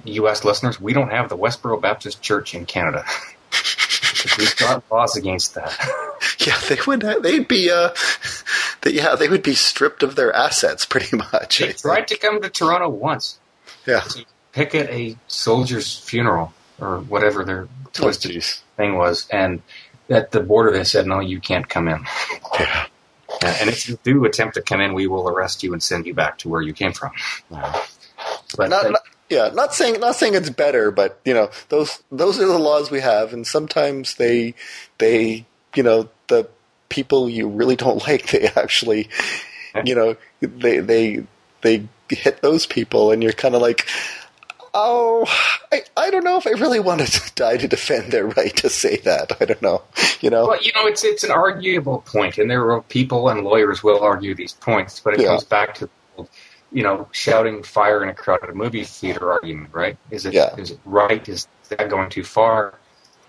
U.S. 0.05 0.43
listeners 0.45 0.79
we 0.79 0.93
don't 0.93 1.09
have 1.11 1.29
the 1.29 1.37
Westboro 1.37 1.81
Baptist 1.81 2.21
Church 2.21 2.53
in 2.55 2.65
Canada. 2.65 3.03
We've 4.37 4.55
got 4.57 4.83
laws 4.91 5.15
against 5.15 5.55
that. 5.55 5.73
Yeah, 6.39 6.57
they 6.69 6.77
would. 6.87 7.01
They'd 7.23 7.47
be. 7.47 7.69
Uh, 7.71 7.89
they, 8.81 8.91
yeah, 8.91 9.15
they 9.15 9.27
would 9.29 9.41
be 9.43 9.53
stripped 9.55 10.01
of 10.03 10.15
their 10.15 10.31
assets 10.33 10.85
pretty 10.85 11.15
much. 11.17 11.61
I 11.61 11.65
They 11.67 11.71
think. 11.71 11.81
tried 11.81 12.07
to 12.09 12.17
come 12.17 12.41
to 12.41 12.49
Toronto 12.49 12.89
once 12.89 13.39
Yeah. 13.85 14.01
to 14.01 14.25
picket 14.51 14.89
a 14.89 15.17
soldier's 15.27 15.97
funeral 15.97 16.53
or 16.79 16.99
whatever 16.99 17.43
their 17.43 17.67
Oh, 17.97 18.03
twisted 18.03 18.31
jeez. 18.31 18.59
thing 18.75 18.95
was, 18.97 19.25
and 19.31 19.61
at 20.09 20.31
the 20.31 20.41
border 20.41 20.71
they 20.71 20.83
said, 20.83 21.07
"No, 21.07 21.19
you 21.21 21.39
can't 21.39 21.67
come 21.67 21.87
in." 21.87 22.05
Yeah. 22.59 22.85
Yeah, 23.41 23.57
and 23.59 23.69
if 23.69 23.89
you 23.89 23.97
do 24.03 24.23
attempt 24.25 24.55
to 24.55 24.61
come 24.61 24.79
in, 24.79 24.93
we 24.93 25.07
will 25.07 25.27
arrest 25.27 25.61
you 25.63 25.73
and 25.73 25.81
send 25.83 26.05
you 26.05 26.13
back 26.13 26.37
to 26.39 26.49
where 26.49 26.61
you 26.61 26.73
came 26.73 26.93
from. 26.93 27.11
But 28.57 28.69
Not, 28.69 28.85
uh, 28.85 28.89
not, 28.91 29.01
yeah, 29.29 29.49
not 29.53 29.73
saying 29.73 29.99
not 29.99 30.15
saying 30.15 30.35
it's 30.35 30.49
better, 30.49 30.91
but 30.91 31.19
you 31.25 31.33
know 31.33 31.49
those 31.69 32.01
those 32.11 32.39
are 32.39 32.45
the 32.45 32.57
laws 32.59 32.91
we 32.91 33.01
have, 33.01 33.33
and 33.33 33.45
sometimes 33.45 34.15
they 34.15 34.53
they 34.99 35.45
you 35.75 35.83
know 35.83 36.09
the 36.27 36.47
people 36.89 37.29
you 37.29 37.47
really 37.49 37.75
don't 37.75 38.01
like 38.07 38.27
they 38.27 38.47
actually 38.55 39.09
you 39.83 39.95
know 39.95 40.15
they 40.41 40.79
they 40.79 41.23
they 41.61 41.87
hit 42.09 42.41
those 42.41 42.65
people, 42.65 43.11
and 43.11 43.21
you're 43.23 43.33
kind 43.33 43.55
of 43.55 43.61
like. 43.61 43.87
Oh, 44.77 45.25
I, 45.71 45.83
I 45.95 46.09
don't 46.11 46.25
know 46.25 46.35
if 46.37 46.45
I 46.45 46.49
really 46.49 46.81
want 46.81 46.99
to 46.99 47.31
die 47.35 47.55
to 47.55 47.65
defend 47.67 48.11
their 48.11 48.27
right 48.27 48.53
to 48.57 48.69
say 48.69 48.97
that. 48.97 49.31
I 49.39 49.45
don't 49.45 49.61
know. 49.61 49.83
You 50.19 50.29
know? 50.29 50.47
well, 50.49 50.61
you 50.61 50.73
know, 50.75 50.85
it's 50.85 51.05
it's 51.05 51.23
an 51.23 51.31
arguable 51.31 51.99
point, 52.05 52.37
and 52.37 52.51
there 52.51 52.69
are 52.71 52.81
people 52.81 53.29
and 53.29 53.45
lawyers 53.45 53.83
will 53.83 54.01
argue 54.01 54.35
these 54.35 54.51
points, 54.51 54.99
but 54.99 55.13
it 55.13 55.21
Yeah. 55.21 55.27
comes 55.27 55.45
back 55.45 55.75
to 55.75 55.89
you 56.73 56.83
know 56.83 57.07
shouting 57.13 57.63
fire 57.63 58.03
in 58.03 58.09
a 58.09 58.13
crowded 58.13 58.53
movie 58.53 58.83
theater 58.83 59.31
argument, 59.31 59.73
right? 59.73 59.97
Is 60.11 60.25
it 60.25 60.29
is 60.29 60.35
Yeah. 60.35 60.55
it 60.57 60.79
right? 60.83 61.29
Is 61.29 61.47
that 61.69 61.89
going 61.89 62.09
too 62.09 62.25
far? 62.25 62.73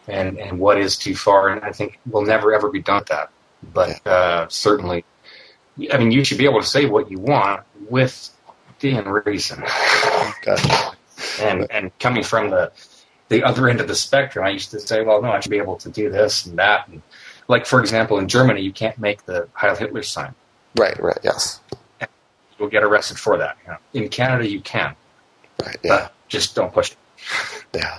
And 0.09 0.39
and 0.41 0.59
what 0.59 0.79
is 0.79 0.99
too 0.99 1.15
far? 1.15 1.49
And 1.51 1.65
I 1.65 1.71
think 1.71 2.01
we'll 2.07 2.25
never 2.25 2.53
ever 2.55 2.71
be 2.71 2.83
done 2.83 2.99
with 2.99 3.09
that. 3.09 3.31
But 3.73 4.05
uh, 4.05 4.47
certainly, 4.49 5.05
I 5.93 5.99
mean, 5.99 6.11
you 6.11 6.25
should 6.25 6.39
be 6.39 6.45
able 6.45 6.61
to 6.61 6.67
say 6.67 6.87
what 6.87 7.09
you 7.09 7.19
want 7.21 7.63
within 8.83 9.09
reason. 9.09 9.63
Gotcha. 10.43 10.97
and 11.41 11.67
and 11.71 11.99
coming 11.99 12.23
from 12.23 12.51
the 12.51 12.73
the 13.29 13.43
other 13.43 13.69
end 13.69 13.81
of 13.81 13.89
the 13.89 13.95
spectrum, 13.95 14.45
I 14.47 14.51
used 14.51 14.71
to 14.71 14.81
say, 14.81 15.03
well, 15.03 15.21
no, 15.21 15.31
I 15.33 15.41
should 15.41 15.51
be 15.51 15.59
able 15.59 15.77
to 15.79 15.89
do 15.89 16.11
this 16.11 16.47
and 16.47 16.59
that. 16.59 16.89
And 16.89 17.03
like 17.49 17.67
for 17.67 17.81
example, 17.81 18.19
in 18.19 18.29
Germany, 18.29 18.61
you 18.63 18.73
can't 18.73 18.99
make 18.99 19.25
the 19.27 19.49
Heil 19.53 19.77
Hitler 19.77 20.03
sign. 20.03 20.35
Right, 20.77 21.01
right, 21.03 21.19
yes. 21.25 21.61
You'll 22.59 22.69
get 22.69 22.85
arrested 22.85 23.19
for 23.19 23.39
that. 23.39 23.57
You 23.65 23.73
know. 23.73 23.79
In 23.95 24.09
Canada, 24.09 24.49
you 24.49 24.61
can, 24.61 24.95
Right, 25.63 25.77
yeah. 25.83 25.97
but 25.97 26.15
just 26.29 26.55
don't 26.55 26.73
push 26.73 26.93
it. 26.93 26.97
Yeah. 27.75 27.99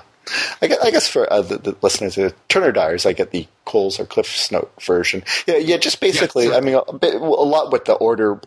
I 0.61 0.67
guess, 0.67 0.79
I 0.79 0.91
guess 0.91 1.07
for 1.07 1.31
uh, 1.31 1.41
the, 1.41 1.57
the 1.57 1.75
listeners, 1.81 2.17
uh, 2.17 2.31
Turner 2.49 2.71
Diaries, 2.71 3.05
I 3.05 3.13
get 3.13 3.31
the 3.31 3.47
Coles 3.65 3.99
or 3.99 4.05
Cliff's 4.05 4.51
Note 4.51 4.71
version. 4.81 5.23
Yeah, 5.47 5.57
yeah. 5.57 5.77
Just 5.77 6.01
basically, 6.01 6.47
sure. 6.47 6.55
I 6.55 6.59
mean, 6.59 6.79
a, 6.87 6.93
bit, 6.93 7.15
a 7.15 7.19
lot 7.19 7.71
what 7.71 7.85
the 7.85 7.93
order 7.93 8.39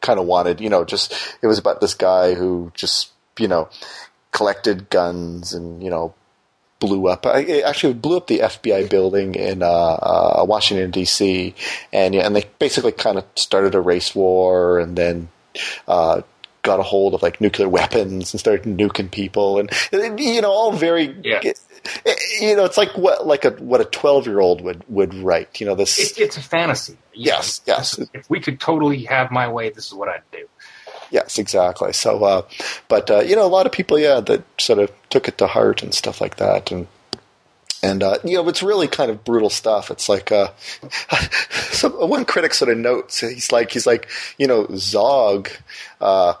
kind 0.00 0.18
of 0.18 0.26
wanted. 0.26 0.60
You 0.60 0.70
know, 0.70 0.84
just 0.84 1.12
it 1.42 1.46
was 1.46 1.58
about 1.58 1.80
this 1.80 1.94
guy 1.94 2.34
who 2.34 2.72
just 2.74 3.12
you 3.38 3.48
know 3.48 3.68
collected 4.32 4.90
guns 4.90 5.52
and 5.52 5.82
you 5.82 5.90
know 5.90 6.14
blew 6.78 7.08
up. 7.08 7.24
It 7.26 7.64
actually 7.64 7.94
blew 7.94 8.18
up 8.18 8.26
the 8.26 8.40
FBI 8.40 8.90
building 8.90 9.34
in 9.34 9.62
uh, 9.62 9.66
uh, 9.66 10.44
Washington 10.46 10.90
D.C. 10.90 11.54
and 11.92 12.14
yeah, 12.14 12.26
and 12.26 12.36
they 12.36 12.44
basically 12.58 12.92
kind 12.92 13.18
of 13.18 13.24
started 13.34 13.74
a 13.74 13.80
race 13.80 14.14
war 14.14 14.78
and 14.78 14.96
then. 14.96 15.28
Uh, 15.88 16.20
got 16.62 16.80
a 16.80 16.82
hold 16.82 17.14
of 17.14 17.22
like 17.22 17.40
nuclear 17.40 17.68
weapons 17.68 18.34
and 18.34 18.40
started 18.40 18.64
nuking 18.64 19.08
people 19.08 19.60
and 19.60 19.70
you 20.18 20.40
know 20.42 20.50
all 20.50 20.72
very 20.72 21.16
Yeah. 21.22 21.52
You 22.40 22.56
know 22.56 22.64
it's 22.64 22.76
like 22.76 22.96
what 22.96 23.26
like 23.26 23.44
a 23.44 23.50
what 23.50 23.80
a 23.80 23.84
12 23.84 24.26
year 24.26 24.40
old 24.40 24.60
would 24.60 24.84
would 24.88 25.14
write 25.14 25.60
you 25.60 25.66
know 25.66 25.74
this 25.74 25.98
it 25.98 26.18
it's 26.18 26.36
a 26.36 26.42
fantasy. 26.42 26.96
Yes, 27.12 27.62
know, 27.66 27.74
yes. 27.74 27.98
If 28.12 28.28
we 28.28 28.40
could 28.40 28.60
totally 28.60 29.04
have 29.04 29.30
my 29.30 29.48
way, 29.48 29.70
this 29.70 29.86
is 29.86 29.94
what 29.94 30.08
I'd 30.08 30.22
do. 30.32 30.46
yes 31.10 31.38
exactly 31.38 31.92
so 31.92 32.24
uh 32.24 32.42
but 32.88 33.10
uh 33.10 33.20
you 33.20 33.36
know 33.36 33.46
a 33.46 33.48
lot 33.48 33.64
of 33.66 33.72
people 33.72 33.98
yeah 33.98 34.20
that 34.20 34.42
sort 34.60 34.78
of 34.78 34.90
took 35.08 35.28
it 35.28 35.38
to 35.38 35.46
heart 35.46 35.82
and 35.82 35.94
stuff 35.94 36.20
like 36.20 36.36
that 36.36 36.70
and 36.72 36.88
and 37.82 38.02
uh, 38.02 38.18
you 38.24 38.36
know 38.36 38.48
it's 38.48 38.62
really 38.62 38.88
kind 38.88 39.10
of 39.10 39.24
brutal 39.24 39.50
stuff. 39.50 39.90
It's 39.90 40.08
like 40.08 40.32
uh, 40.32 40.48
so 41.70 42.06
one 42.06 42.24
critic 42.24 42.54
sort 42.54 42.70
of 42.70 42.78
notes 42.78 43.20
he's 43.20 43.52
like 43.52 43.70
he's 43.70 43.86
like 43.86 44.08
you 44.38 44.46
know 44.46 44.66
Zog, 44.74 45.50
uh, 46.00 46.34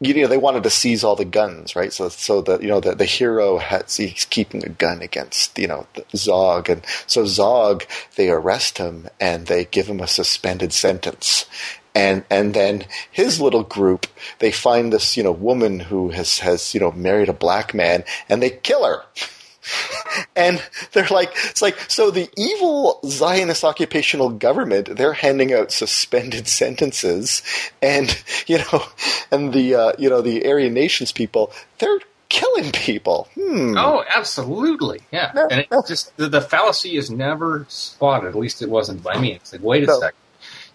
you 0.00 0.14
know 0.14 0.26
they 0.26 0.38
wanted 0.38 0.62
to 0.62 0.70
seize 0.70 1.04
all 1.04 1.16
the 1.16 1.24
guns, 1.24 1.76
right? 1.76 1.92
So 1.92 2.08
so 2.08 2.40
the 2.40 2.58
you 2.58 2.68
know 2.68 2.80
the, 2.80 2.94
the 2.94 3.04
hero 3.04 3.58
has 3.58 3.96
he's 3.96 4.24
keeping 4.24 4.64
a 4.64 4.68
gun 4.68 5.02
against 5.02 5.58
you 5.58 5.66
know 5.66 5.86
Zog, 6.14 6.68
and 6.68 6.84
so 7.06 7.24
Zog 7.24 7.84
they 8.16 8.30
arrest 8.30 8.78
him 8.78 9.08
and 9.20 9.46
they 9.46 9.64
give 9.64 9.86
him 9.86 10.00
a 10.00 10.06
suspended 10.06 10.72
sentence. 10.72 11.46
And 11.94 12.24
and 12.30 12.54
then 12.54 12.84
his 13.10 13.40
little 13.40 13.64
group, 13.64 14.06
they 14.38 14.52
find 14.52 14.92
this 14.92 15.16
you 15.16 15.22
know 15.22 15.32
woman 15.32 15.80
who 15.80 16.10
has 16.10 16.38
has 16.40 16.74
you 16.74 16.80
know 16.80 16.92
married 16.92 17.28
a 17.28 17.32
black 17.32 17.74
man, 17.74 18.04
and 18.28 18.42
they 18.42 18.50
kill 18.50 18.84
her 18.84 19.02
and 20.36 20.62
they're 20.92 21.06
like 21.08 21.30
it's 21.44 21.62
like 21.62 21.78
so 21.88 22.10
the 22.10 22.28
evil 22.36 23.00
zionist 23.06 23.64
occupational 23.64 24.30
government 24.30 24.96
they're 24.96 25.12
handing 25.12 25.52
out 25.52 25.70
suspended 25.72 26.48
sentences 26.60 27.42
and 27.82 28.22
you 28.46 28.58
know 28.58 28.82
and 29.30 29.52
the 29.52 29.74
uh, 29.74 29.92
you 29.98 30.08
know 30.08 30.20
the 30.20 30.46
aryan 30.46 30.74
nations 30.74 31.12
people 31.12 31.52
they're 31.78 31.98
killing 32.28 32.70
people 32.72 33.26
hmm. 33.34 33.74
Oh, 33.78 34.04
absolutely, 34.14 35.00
yeah. 35.10 35.32
No, 35.34 35.48
and 35.50 35.60
it 35.60 35.68
no. 35.70 35.82
just 35.88 36.14
the, 36.18 36.28
the 36.28 36.42
fallacy 36.42 36.96
is 36.96 37.10
never 37.10 37.64
spotted. 37.68 38.28
At 38.28 38.34
least 38.34 38.60
it 38.60 38.68
wasn't 38.68 39.02
by 39.02 39.18
me. 39.18 39.32
It's 39.32 39.52
like, 39.52 39.62
wait 39.62 39.84
a 39.84 39.86
No. 39.86 40.00
second, 40.00 40.18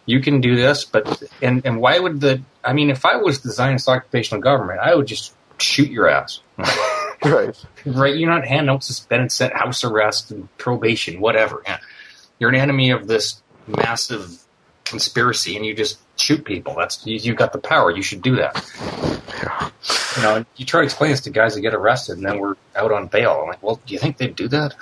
you 0.07 0.19
can 0.19 0.41
do 0.41 0.55
this, 0.55 0.83
but 0.83 1.21
and 1.43 1.63
and 1.63 1.79
why 1.79 1.99
would 1.99 2.21
the? 2.21 2.41
I 2.63 2.73
mean, 2.73 2.89
if 2.89 3.05
I 3.05 3.17
was 3.17 3.41
the 3.41 3.51
Zionist 3.51 3.87
occupational 3.87 4.41
government, 4.41 4.79
I 4.79 4.95
would 4.95 5.05
just 5.05 5.33
shoot 5.59 5.91
your 5.91 6.07
ass. 6.07 6.39
right 7.25 7.65
right? 7.85 8.15
You're 8.15 8.29
not 8.29 8.45
handing 8.45 8.69
out 8.69 8.83
suspended 8.83 9.31
sent 9.31 9.53
house 9.53 9.83
arrest 9.83 10.31
and 10.31 10.55
probation, 10.57 11.19
whatever. 11.19 11.63
You're 12.39 12.49
an 12.49 12.55
enemy 12.55 12.91
of 12.91 13.07
this 13.07 13.41
massive 13.67 14.43
conspiracy, 14.85 15.55
and 15.55 15.65
you 15.65 15.73
just 15.73 15.99
shoot 16.15 16.43
people. 16.45 16.75
That's 16.75 17.05
you, 17.05 17.15
you've 17.15 17.37
got 17.37 17.53
the 17.53 17.59
power. 17.59 17.91
You 17.91 18.03
should 18.03 18.21
do 18.21 18.35
that. 18.37 19.71
You 20.17 20.23
know, 20.23 20.45
you 20.55 20.65
try 20.65 20.81
to 20.81 20.85
explain 20.85 21.11
this 21.11 21.21
to 21.21 21.29
guys 21.29 21.55
that 21.55 21.61
get 21.61 21.73
arrested, 21.73 22.17
and 22.17 22.25
then 22.25 22.39
we're 22.39 22.55
out 22.75 22.91
on 22.91 23.07
bail. 23.07 23.39
I'm 23.41 23.47
like, 23.47 23.63
well, 23.63 23.79
do 23.85 23.93
you 23.93 23.99
think 23.99 24.17
they'd 24.17 24.35
do 24.35 24.47
that? 24.49 24.75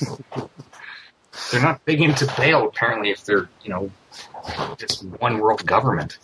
they're 1.50 1.62
not 1.62 1.84
big 1.84 2.00
into 2.00 2.26
bail, 2.36 2.66
apparently, 2.66 3.10
if 3.10 3.24
they're 3.24 3.48
you 3.62 3.70
know 3.70 3.90
just 4.76 5.04
one 5.04 5.38
world 5.38 5.64
government. 5.66 6.18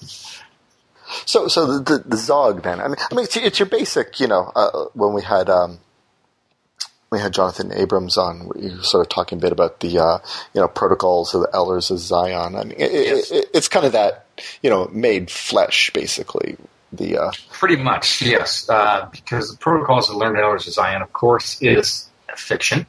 So 1.24 1.48
so 1.48 1.78
the, 1.78 1.98
the, 1.98 2.08
the 2.08 2.16
zog 2.16 2.62
then 2.62 2.80
i 2.80 2.88
mean 2.88 2.96
i 3.10 3.14
mean 3.14 3.24
it's, 3.24 3.36
it's 3.36 3.58
your 3.58 3.68
basic 3.68 4.18
you 4.20 4.26
know 4.26 4.50
uh, 4.54 4.86
when 4.94 5.12
we 5.12 5.22
had 5.22 5.48
um 5.48 5.78
we 7.10 7.20
had 7.20 7.34
Jonathan 7.34 7.70
Abrams 7.74 8.16
on. 8.16 8.48
We 8.54 8.70
were 8.74 8.82
sort 8.82 9.06
of 9.06 9.10
talking 9.10 9.36
a 9.38 9.40
bit 9.40 9.52
about 9.52 9.80
the 9.80 9.98
uh, 9.98 10.18
you 10.54 10.60
know 10.62 10.66
protocols 10.66 11.34
of 11.34 11.42
the 11.42 11.50
elders 11.52 11.90
of 11.90 11.98
Zion. 11.98 12.56
I 12.56 12.64
mean, 12.64 12.72
it, 12.78 12.90
Yes. 12.90 13.30
it, 13.30 13.50
it's 13.52 13.68
kind 13.68 13.84
of 13.84 13.92
that 13.92 14.24
you 14.62 14.70
know 14.70 14.88
made 14.88 15.30
flesh, 15.30 15.90
basically. 15.90 16.56
The 16.90 17.18
uh, 17.18 17.32
Pretty 17.50 17.76
much, 17.76 18.22
yes. 18.22 18.68
Uh, 18.68 19.08
because 19.12 19.50
the 19.50 19.58
protocols 19.58 20.08
of 20.10 20.16
learned 20.16 20.38
elders 20.38 20.66
of 20.66 20.72
Zion, 20.72 21.02
of 21.02 21.12
course, 21.12 21.60
is 21.60 22.08
fiction, 22.34 22.86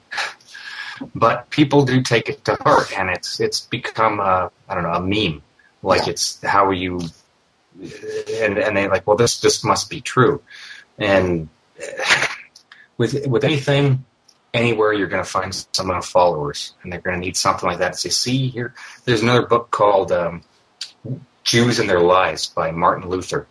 but 1.14 1.50
people 1.50 1.84
do 1.84 2.02
take 2.02 2.30
it 2.30 2.46
to 2.46 2.56
heart, 2.56 2.98
and 2.98 3.10
it's 3.10 3.42
it's 3.42 3.60
become 3.60 4.22
a 4.22 4.50
I 4.70 4.74
don't 4.74 4.84
know 4.84 4.94
a 4.94 5.02
meme. 5.02 5.42
Like 5.82 6.08
it's 6.08 6.42
how 6.44 6.72
you 6.72 7.02
and 7.82 8.58
and 8.58 8.78
they 8.78 8.88
like, 8.88 9.08
well, 9.08 9.18
this 9.18 9.40
this 9.42 9.64
must 9.64 9.90
be 9.90 10.02
true, 10.02 10.42
and 10.98 11.50
with 12.98 13.28
with 13.28 13.44
anything. 13.44 14.06
Anywhere 14.54 14.94
you're 14.94 15.08
going 15.08 15.24
to 15.24 15.30
find 15.30 15.54
some 15.74 15.88
amount 15.88 16.06
of 16.06 16.10
followers, 16.10 16.76
and 16.84 16.94
they're 16.94 17.02
going 17.02 17.16
to 17.16 17.20
need 17.20 17.36
something 17.36 17.68
like 17.68 17.80
that. 17.80 17.98
Say, 17.98 18.10
see 18.10 18.50
here, 18.50 18.76
there's 19.04 19.24
another 19.24 19.48
book 19.48 19.72
called 19.72 20.12
um, 20.12 20.44
"Jews 21.44 21.80
and 21.80 21.90
Their 21.90 22.02
Lies" 22.02 22.48
by 22.48 22.72
Martin 22.72 23.10
Luther 23.10 23.48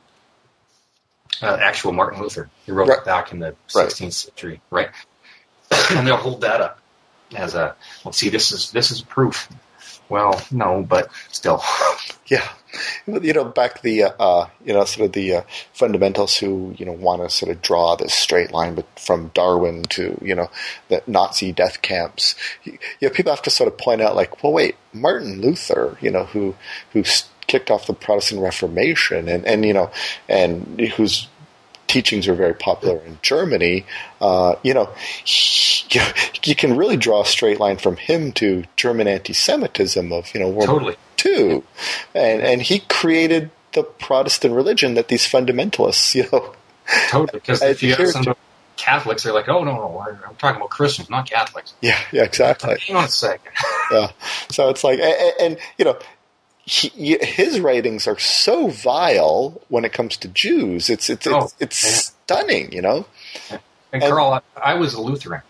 uh, 1.43 1.57
actual 1.61 1.93
Martin 1.93 2.21
Luther. 2.23 2.51
He 2.65 2.73
wrote 2.73 2.89
Right. 2.89 2.99
it 2.99 3.05
back 3.05 3.33
in 3.33 3.41
the 3.41 3.57
Right. 3.75 3.89
16th 3.89 4.13
century, 4.13 4.61
right? 4.71 4.91
and 5.91 6.07
they'll 6.07 6.17
hold 6.17 6.43
that 6.43 6.61
up 6.61 6.81
as 7.35 7.55
a 7.55 7.77
well. 8.05 8.13
See, 8.13 8.29
this 8.29 8.53
is 8.53 8.71
this 8.71 8.91
is 8.91 9.03
proof. 9.03 9.49
Well, 10.13 10.43
no, 10.51 10.83
but 10.87 11.09
still, 11.31 11.63
Yeah, 12.27 12.47
you 13.07 13.33
know, 13.33 13.47
back 13.47 13.81
the 13.81 14.05
uh, 14.19 14.47
you 14.63 14.75
know 14.75 14.85
sort 14.85 15.07
of 15.07 15.13
the 15.13 15.37
uh, 15.37 15.43
fundamentals 15.73 16.37
who 16.37 16.75
you 16.77 16.85
know 16.85 16.93
want 16.93 17.23
to 17.23 17.31
sort 17.31 17.51
of 17.51 17.63
draw 17.63 17.97
this 17.97 18.13
straight 18.13 18.53
line, 18.53 18.85
from 18.99 19.31
Darwin 19.33 19.85
to 19.85 20.19
you 20.21 20.35
know 20.35 20.51
the 20.89 21.03
Nazi 21.07 21.51
death 21.51 21.81
camps, 21.81 22.35
you 22.65 22.79
know, 23.01 23.09
people 23.09 23.33
have 23.33 23.41
to 23.43 23.51
sort 23.51 23.73
of 23.73 23.79
point 23.79 24.03
out 24.03 24.15
like, 24.15 24.45
well, 24.45 24.53
wait, 24.53 24.77
Martin 24.93 25.41
Luther, 25.41 25.97
you 26.03 26.11
know, 26.11 26.25
who 26.25 26.55
who 26.93 27.05
kicked 27.47 27.71
off 27.71 27.87
the 27.87 27.95
Protestant 27.95 28.43
Reformation, 28.43 29.29
and 29.29 29.47
and 29.47 29.65
you 29.65 29.73
know, 29.73 29.91
and 30.29 30.79
whose 30.97 31.27
teachings 31.87 32.29
are 32.29 32.35
very 32.35 32.55
popular 32.55 32.99
in 32.99 33.19
Germany, 33.23 33.85
uh, 34.21 34.55
you 34.63 34.75
know, 34.75 34.91
he, 35.25 36.01
you 36.45 36.55
can 36.55 36.77
really 36.77 36.97
draw 36.97 37.23
a 37.23 37.27
straight 37.27 37.61
line 37.61 37.77
from 37.77 37.97
him 37.97 38.33
to 38.33 38.65
German 38.77 39.09
anti-Semitism 39.09 40.13
of 40.13 40.33
you 40.35 40.41
know 40.41 40.49
World 40.49 40.69
Totally. 40.69 40.95
War 40.95 41.35
II, 41.53 41.63
and 42.15 42.43
and 42.43 42.63
he 42.63 42.81
created 42.81 43.51
the 43.73 43.83
Protestant 43.83 44.55
religion 44.55 44.95
that 44.95 45.09
these 45.09 45.27
fundamentalists, 45.27 46.15
you 46.15 46.29
know, 46.33 46.55
Totally, 47.09 47.41
because 47.41 47.63
if 47.63 47.83
you 47.83 47.95
some 48.07 48.35
Catholics, 48.77 49.23
they're 49.23 49.33
like, 49.33 49.49
"Oh 49.49 49.63
no, 49.65 49.73
no, 49.77 50.07
I'm 50.27 50.35
talking 50.37 50.57
about 50.57 50.71
Christians, 50.71 51.09
not 51.09 51.31
Catholics." 51.31 51.75
yeah, 51.81 51.99
yeah, 52.11 52.25
exactly. 52.25 52.77
Hang 52.87 52.97
on 52.97 53.05
a 53.05 53.09
second. 53.09 53.53
yeah. 53.91 54.11
So 54.51 54.69
it's 54.71 54.83
like, 54.83 54.99
and, 54.99 55.33
and 55.41 55.59
you 55.79 55.85
know, 55.85 55.99
he, 56.65 57.19
his 57.21 57.61
writings 57.61 58.07
are 58.07 58.19
so 58.19 58.69
vile 58.69 59.61
when 59.69 59.85
it 59.85 59.93
comes 59.93 60.17
to 60.19 60.29
Jews. 60.29 60.89
It's 60.91 61.11
it's 61.11 61.27
it's, 61.27 61.35
Oh, 61.35 61.49
it's 61.61 61.85
yeah. 61.85 61.91
stunning, 61.91 62.73
you 62.73 62.83
know. 62.83 63.07
And 63.51 63.61
And- 63.93 64.03
Karl, 64.03 64.41
I, 64.57 64.73
I 64.73 64.75
was 64.75 64.95
a 64.95 65.01
Lutheran 65.01 65.43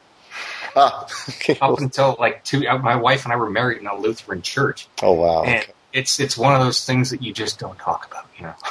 Ah, 0.75 1.07
okay. 1.29 1.59
up 1.61 1.79
until 1.81 2.17
like 2.19 2.45
two. 2.45 2.67
uh, 2.67 2.79
My 2.79 2.97
wife 2.97 3.25
and 3.25 3.33
I 3.33 3.37
were 3.37 3.51
married 3.51 3.79
in 3.79 3.87
a 3.87 3.95
Lutheran 3.97 4.41
church, 4.43 4.89
Oh 5.03 5.13
wow. 5.13 5.43
and 5.45 5.63
Okay. 5.63 5.73
it's 5.93 6.19
it's 6.19 6.37
one 6.39 6.55
of 6.55 6.65
those 6.65 6.85
things 6.85 7.11
that 7.11 7.23
you 7.23 7.33
just 7.35 7.59
don't 7.59 7.79
talk 7.79 8.07
about, 8.11 8.27
you 8.39 8.45
know. 8.47 8.55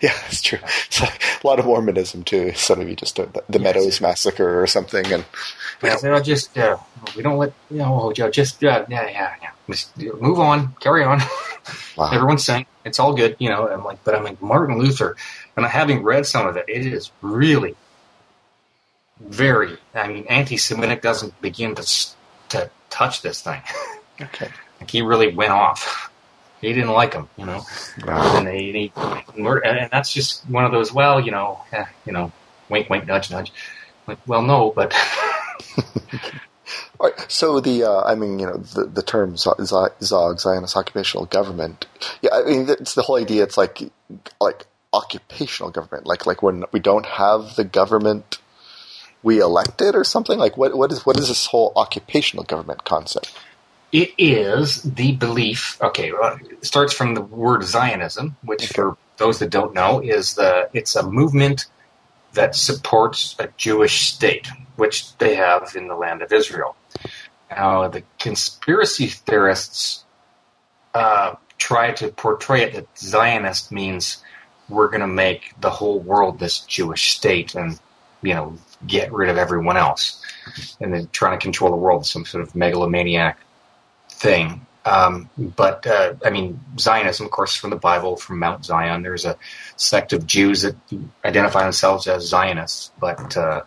Yeah, 0.00 0.12
that's 0.22 0.40
true. 0.40 0.58
It's 0.86 1.00
like 1.00 1.22
a 1.42 1.46
lot 1.46 1.58
of 1.58 1.66
Mormonism 1.66 2.22
too. 2.24 2.52
Sort 2.54 2.80
of 2.80 2.88
you 2.88 2.96
just 2.96 3.18
uh, 3.20 3.26
the, 3.26 3.42
Yes. 3.50 3.62
Meadows 3.62 4.00
massacre 4.00 4.60
or 4.62 4.66
something, 4.66 5.04
and 5.12 5.24
said, 5.82 6.12
"Oh, 6.12 6.20
just 6.20 6.56
uh, 6.56 6.78
we 7.14 7.22
don't 7.22 7.36
let 7.38 7.52
you 7.70 7.78
know, 7.78 8.00
oh, 8.02 8.12
Joe, 8.12 8.30
just 8.30 8.62
uh, 8.64 8.84
yeah, 8.88 9.08
yeah, 9.08 9.34
yeah, 9.42 9.50
just 9.68 9.96
move 9.98 10.40
on, 10.40 10.74
carry 10.80 11.04
on." 11.04 11.20
wow. 11.96 12.10
Everyone's 12.12 12.44
saying 12.44 12.66
it's 12.84 12.98
all 13.00 13.14
good, 13.14 13.36
you 13.38 13.48
know. 13.48 13.68
I'm 13.68 13.84
like, 13.84 14.02
but 14.04 14.14
I'm 14.14 14.24
like 14.24 14.40
Martin 14.42 14.78
Luther, 14.78 15.16
and 15.56 15.64
having 15.66 16.02
read 16.02 16.26
some 16.26 16.46
of 16.46 16.56
it, 16.56 16.66
it 16.68 16.86
is 16.86 17.10
really 17.22 17.74
very. 19.20 19.76
I 19.94 20.08
mean, 20.08 20.26
anti-Semitic 20.28 21.02
doesn't 21.02 21.40
begin 21.40 21.74
to 21.76 22.08
to 22.50 22.70
touch 22.90 23.22
this 23.22 23.40
thing. 23.42 23.60
Okay. 24.18 24.48
Like 24.80 24.90
he 24.90 25.02
really 25.02 25.34
went 25.34 25.50
off. 25.50 26.10
He 26.62 26.72
didn't 26.72 26.88
like 26.92 27.12
him, 27.12 27.28
you 27.36 27.44
know, 27.44 27.60
Wow. 28.02 28.38
and 28.38 28.46
they, 28.46 28.72
they 28.72 28.92
and 29.36 29.90
that's 29.92 30.10
just 30.10 30.48
one 30.48 30.64
of 30.64 30.72
those. 30.72 30.90
Well, 30.90 31.20
you 31.20 31.32
know, 31.32 31.60
eh, 31.70 31.84
you 32.06 32.14
know, 32.14 32.32
wink, 32.70 32.88
wink, 32.88 33.06
nudge, 33.06 33.30
nudge. 33.30 33.52
Like, 34.06 34.16
well, 34.26 34.40
no, 34.40 34.70
but 34.74 34.94
right, 37.00 37.12
so 37.28 37.60
the 37.60 37.84
uh, 37.84 38.02
I 38.02 38.14
mean, 38.14 38.38
you 38.38 38.46
know, 38.46 38.56
the 38.56 38.84
the 38.84 39.02
term 39.02 39.36
Zog 39.36 39.60
Zionist 40.00 40.76
occupational 40.76 41.26
government. 41.26 41.86
Yeah, 42.22 42.30
I 42.34 42.44
mean, 42.44 42.68
it's 42.68 42.94
the 42.94 43.02
whole 43.02 43.16
idea. 43.16 43.42
It's 43.42 43.56
like 43.56 43.80
like 44.40 44.66
occupational 44.92 45.70
government, 45.70 46.06
like 46.06 46.26
like 46.26 46.42
when 46.42 46.64
we 46.72 46.80
don't 46.80 47.06
have 47.06 47.56
the 47.56 47.64
government 47.64 48.38
we 49.22 49.40
elected 49.40 49.94
or 49.94 50.04
something. 50.04 50.38
Like 50.38 50.56
what 50.56 50.76
what 50.76 50.92
is 50.92 51.04
what 51.04 51.18
is 51.18 51.28
this 51.28 51.46
whole 51.46 51.72
occupational 51.76 52.44
government 52.44 52.84
concept? 52.84 53.32
It 53.92 54.12
is 54.18 54.82
the 54.82 55.12
belief. 55.12 55.78
Okay, 55.80 56.12
well, 56.12 56.38
it 56.42 56.66
starts 56.66 56.92
from 56.92 57.14
the 57.14 57.22
word 57.22 57.62
Zionism, 57.64 58.36
which, 58.42 58.68
for 58.68 58.96
those 59.16 59.38
that 59.38 59.50
don't 59.50 59.74
know, 59.74 60.00
is 60.00 60.34
the 60.34 60.68
it's 60.72 60.96
a 60.96 61.08
movement 61.08 61.66
that 62.36 62.54
supports 62.54 63.34
a 63.38 63.48
Jewish 63.56 64.12
state, 64.12 64.48
which 64.76 65.16
they 65.18 65.34
have 65.34 65.74
in 65.74 65.88
the 65.88 65.96
land 65.96 66.22
of 66.22 66.32
Israel. 66.32 66.76
Now, 67.50 67.88
the 67.88 68.02
conspiracy 68.18 69.08
theorists 69.08 70.04
uh, 70.94 71.34
try 71.58 71.92
to 71.92 72.08
portray 72.08 72.62
it 72.62 72.74
that 72.74 72.98
Zionist 72.98 73.72
means 73.72 74.22
we're 74.68 74.88
going 74.88 75.00
to 75.00 75.06
make 75.06 75.54
the 75.60 75.70
whole 75.70 75.98
world 75.98 76.38
this 76.38 76.60
Jewish 76.60 77.16
state 77.16 77.54
and 77.54 77.78
you 78.22 78.34
know 78.34 78.58
get 78.86 79.12
rid 79.12 79.28
of 79.28 79.36
everyone 79.36 79.76
else, 79.76 80.22
and 80.80 80.92
then 80.92 81.08
trying 81.12 81.38
to 81.38 81.42
control 81.42 81.70
the 81.70 81.76
world, 81.76 82.06
some 82.06 82.24
sort 82.24 82.42
of 82.42 82.54
megalomaniac 82.54 83.38
thing. 84.10 84.66
Um, 84.84 85.28
but 85.36 85.86
uh, 85.86 86.14
I 86.24 86.30
mean, 86.30 86.60
Zionism, 86.78 87.26
of 87.26 87.32
course, 87.32 87.56
from 87.56 87.70
the 87.70 87.76
Bible, 87.76 88.16
from 88.16 88.38
Mount 88.38 88.64
Zion. 88.64 89.02
There's 89.02 89.24
a 89.24 89.36
sect 89.76 90.12
of 90.12 90.26
Jews 90.26 90.62
that 90.62 90.76
identify 91.24 91.62
themselves 91.62 92.06
as 92.06 92.26
Zionists, 92.26 92.90
but 92.98 93.36
uh, 93.36 93.62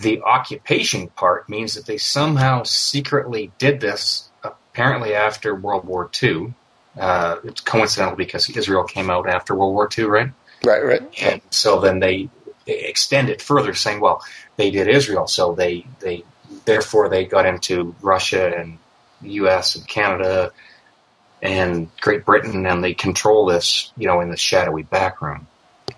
the 0.00 0.22
occupation 0.22 1.08
part 1.08 1.48
means 1.48 1.74
that 1.74 1.86
they 1.86 1.98
somehow 1.98 2.62
secretly 2.62 3.52
did 3.58 3.80
this. 3.80 4.28
Apparently, 4.42 5.14
after 5.14 5.54
World 5.54 5.84
War 5.84 6.10
II, 6.22 6.54
uh, 6.98 7.36
it's 7.44 7.60
coincidental 7.60 8.16
because 8.16 8.48
Israel 8.48 8.84
came 8.84 9.10
out 9.10 9.28
after 9.28 9.54
World 9.54 9.74
War 9.74 9.88
II, 9.96 10.04
right? 10.04 10.30
Right, 10.64 10.84
right. 10.84 11.02
And 11.20 11.40
so 11.50 11.80
then 11.80 12.00
they 12.00 12.30
extend 12.66 13.28
it 13.28 13.40
further, 13.40 13.74
saying, 13.74 14.00
well, 14.00 14.22
they 14.56 14.70
did 14.70 14.88
Israel, 14.88 15.26
so 15.26 15.54
they 15.54 15.86
they 16.00 16.24
therefore 16.64 17.08
they 17.08 17.24
got 17.24 17.46
into 17.46 17.94
Russia 18.00 18.52
and 18.56 18.78
U.S. 19.22 19.76
and 19.76 19.86
Canada 19.86 20.52
and 21.42 21.88
Great 22.00 22.24
Britain, 22.24 22.66
and 22.66 22.82
they 22.82 22.94
control 22.94 23.46
this, 23.46 23.92
you 23.96 24.06
know, 24.06 24.20
in 24.20 24.30
the 24.30 24.36
shadowy 24.36 24.82
backroom. 24.82 25.46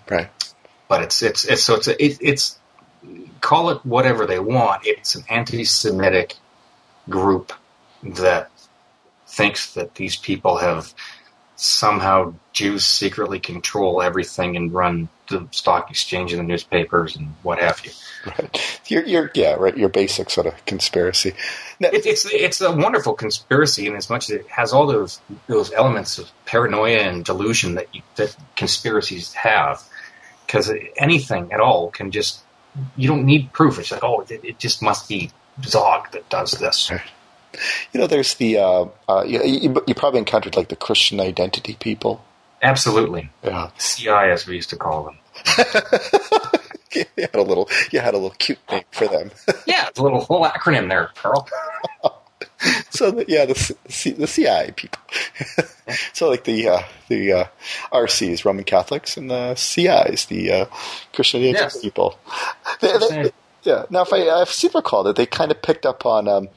Right. 0.09 0.29
But 0.87 1.03
it's 1.03 1.21
it's 1.21 1.45
it's 1.45 1.63
so 1.63 1.75
it's 1.75 1.87
a, 1.87 2.03
it, 2.03 2.17
it's 2.21 2.59
call 3.39 3.69
it 3.69 3.85
whatever 3.85 4.25
they 4.25 4.39
want. 4.39 4.85
It's 4.85 5.15
an 5.15 5.23
anti-Semitic 5.29 6.35
group 7.09 7.53
that 8.03 8.51
thinks 9.27 9.73
that 9.73 9.95
these 9.95 10.15
people 10.15 10.57
have 10.57 10.93
somehow 11.61 12.33
Jews 12.53 12.83
secretly 12.83 13.39
control 13.39 14.01
everything 14.01 14.55
and 14.55 14.73
run 14.73 15.09
the 15.29 15.47
stock 15.51 15.91
exchange 15.91 16.33
and 16.33 16.39
the 16.39 16.43
newspapers 16.43 17.15
and 17.15 17.35
what 17.43 17.59
have 17.59 17.85
you. 17.85 17.91
Right. 18.25 18.81
Your, 18.87 19.03
your, 19.03 19.31
yeah, 19.35 19.53
right. 19.53 19.77
Your 19.77 19.89
basic 19.89 20.31
sort 20.31 20.47
of 20.47 20.65
conspiracy. 20.65 21.33
Now, 21.79 21.89
It, 21.89 22.05
it's 22.05 22.25
it's 22.25 22.61
a 22.61 22.71
wonderful 22.71 23.13
conspiracy 23.13 23.87
in 23.87 23.95
as 23.95 24.09
much 24.09 24.29
as 24.29 24.37
it 24.37 24.47
has 24.47 24.73
all 24.73 24.87
those 24.87 25.21
those 25.47 25.71
elements 25.71 26.17
of 26.17 26.31
paranoia 26.45 26.99
and 26.99 27.23
delusion 27.23 27.75
that 27.75 27.93
you, 27.93 28.01
that 28.15 28.35
conspiracies 28.55 29.33
have. 29.33 29.83
Because 30.45 30.71
anything 30.97 31.53
at 31.53 31.59
all 31.59 31.91
can 31.91 32.11
just 32.11 32.41
you 32.95 33.07
don't 33.07 33.25
need 33.25 33.53
proof. 33.53 33.79
It's 33.79 33.91
like 33.91 34.03
oh, 34.03 34.21
it, 34.21 34.43
it 34.43 34.59
just 34.59 34.81
must 34.81 35.07
be 35.07 35.31
Zog 35.63 36.11
that 36.11 36.27
does 36.29 36.51
this. 36.53 36.91
You 37.93 37.99
know, 37.99 38.07
there's 38.07 38.35
the 38.35 38.57
uh, 38.57 38.85
uh, 39.09 39.23
you, 39.27 39.43
you, 39.43 39.83
you 39.87 39.93
probably 39.93 40.19
encountered 40.19 40.55
like 40.55 40.69
the 40.69 40.75
Christian 40.75 41.19
identity 41.19 41.75
people. 41.79 42.23
Absolutely, 42.63 43.29
Yeah. 43.43 43.71
CI 43.79 44.09
as 44.09 44.45
we 44.45 44.55
used 44.55 44.69
to 44.69 44.75
call 44.77 45.03
them. 45.05 45.17
you 46.93 47.05
had 47.17 47.35
a 47.35 47.41
little, 47.41 47.69
you 47.91 47.99
had 47.99 48.13
a 48.13 48.17
little 48.17 48.35
cute 48.37 48.59
name 48.71 48.83
for 48.91 49.07
them. 49.07 49.31
Yeah, 49.65 49.87
it's 49.87 49.99
a 49.99 50.03
little 50.03 50.21
whole 50.21 50.45
acronym 50.45 50.87
there, 50.89 51.09
Karl. 51.15 51.47
so 52.91 53.11
the, 53.11 53.25
yeah, 53.27 53.45
the 53.45 53.55
C- 53.55 53.75
C- 53.89 54.11
the 54.11 54.27
CI 54.27 54.71
people. 54.73 55.01
so 56.13 56.29
like 56.29 56.43
the 56.43 56.67
uh, 56.69 56.81
the 57.09 57.33
uh, 57.33 57.45
RCs, 57.91 58.45
Roman 58.45 58.63
Catholics, 58.63 59.17
and 59.17 59.29
the 59.31 59.55
CIs, 59.55 60.25
the 60.25 60.51
uh, 60.51 60.65
Christian 61.13 61.41
identity 61.41 61.63
Yes. 61.63 61.81
people. 61.81 62.17
They- 62.79 62.91
they- 62.97 63.07
Same. 63.07 63.29
yeah. 63.63 63.85
Now, 63.89 64.01
if 64.03 64.13
I 64.13 64.29
I 64.29 64.43
seem 64.45 64.71
to 64.71 64.77
recall 64.77 65.03
that 65.03 65.15
they 65.15 65.25
kind 65.25 65.51
of 65.51 65.61
picked 65.61 65.85
up 65.85 66.05
on. 66.05 66.27
Um, 66.27 66.49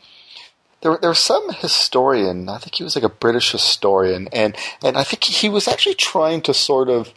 there, 0.84 0.98
there 0.98 1.10
was 1.10 1.18
some 1.18 1.50
historian. 1.54 2.48
I 2.50 2.58
think 2.58 2.74
he 2.74 2.84
was 2.84 2.94
like 2.94 3.04
a 3.04 3.08
British 3.08 3.52
historian, 3.52 4.28
and 4.32 4.54
and 4.84 4.98
I 4.98 5.02
think 5.02 5.24
he 5.24 5.48
was 5.48 5.66
actually 5.66 5.94
trying 5.94 6.42
to 6.42 6.52
sort 6.52 6.90
of 6.90 7.10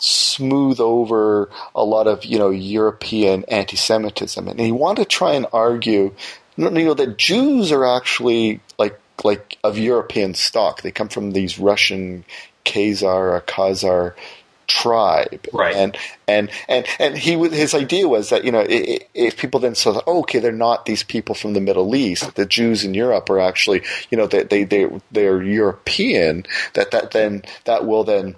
smooth 0.00 0.80
over 0.80 1.48
a 1.76 1.84
lot 1.84 2.08
of 2.08 2.24
you 2.24 2.38
know 2.38 2.50
European 2.50 3.44
anti-Semitism, 3.44 4.48
and 4.48 4.58
he 4.58 4.72
wanted 4.72 5.04
to 5.04 5.08
try 5.08 5.34
and 5.34 5.46
argue, 5.52 6.12
you 6.56 6.70
know, 6.70 6.94
that 6.94 7.16
Jews 7.16 7.70
are 7.70 7.86
actually 7.86 8.60
like 8.78 8.98
like 9.22 9.58
of 9.62 9.78
European 9.78 10.34
stock. 10.34 10.82
They 10.82 10.90
come 10.90 11.08
from 11.08 11.30
these 11.30 11.56
Russian 11.56 12.24
Khazar 12.64 13.32
or 13.32 13.40
Khazar 13.46 14.14
tribe, 14.66 15.46
Right. 15.52 15.74
And 15.74 15.96
and 16.26 16.50
and 16.68 16.86
and 16.98 17.16
he 17.16 17.36
was 17.36 17.52
his 17.52 17.74
idea 17.74 18.08
was 18.08 18.30
that 18.30 18.44
you 18.44 18.52
know 18.52 18.64
if 18.68 19.36
people 19.36 19.60
then 19.60 19.74
saw 19.74 20.00
oh, 20.06 20.20
okay 20.20 20.38
they're 20.38 20.52
not 20.52 20.86
these 20.86 21.02
people 21.02 21.34
from 21.34 21.52
the 21.54 21.60
Middle 21.60 21.94
East 21.94 22.34
the 22.34 22.46
Jews 22.46 22.84
in 22.84 22.94
Europe 22.94 23.28
are 23.30 23.40
actually 23.40 23.82
you 24.10 24.18
know 24.18 24.26
they 24.26 24.42
they 24.42 24.64
they 24.64 24.88
they're 25.12 25.42
European 25.42 26.46
that 26.74 26.90
that 26.90 27.10
then 27.12 27.42
that 27.64 27.86
will 27.86 28.04
then 28.04 28.36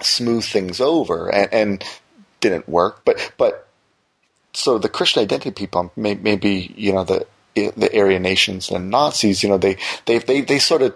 smooth 0.00 0.44
things 0.44 0.80
over 0.80 1.28
and, 1.32 1.52
and 1.52 1.84
didn't 2.40 2.68
work 2.68 3.04
but 3.04 3.32
but 3.36 3.68
so 4.52 4.78
the 4.78 4.88
Christian 4.88 5.22
identity 5.22 5.50
people 5.50 5.92
may, 5.96 6.14
maybe 6.14 6.72
you 6.76 6.92
know 6.92 7.04
the 7.04 7.26
the 7.54 7.90
Aryan 7.96 8.22
nations 8.22 8.70
and 8.70 8.90
Nazis 8.90 9.42
you 9.42 9.48
know 9.48 9.58
they 9.58 9.76
they 10.06 10.18
they, 10.18 10.40
they 10.40 10.58
sort 10.58 10.82
of 10.82 10.94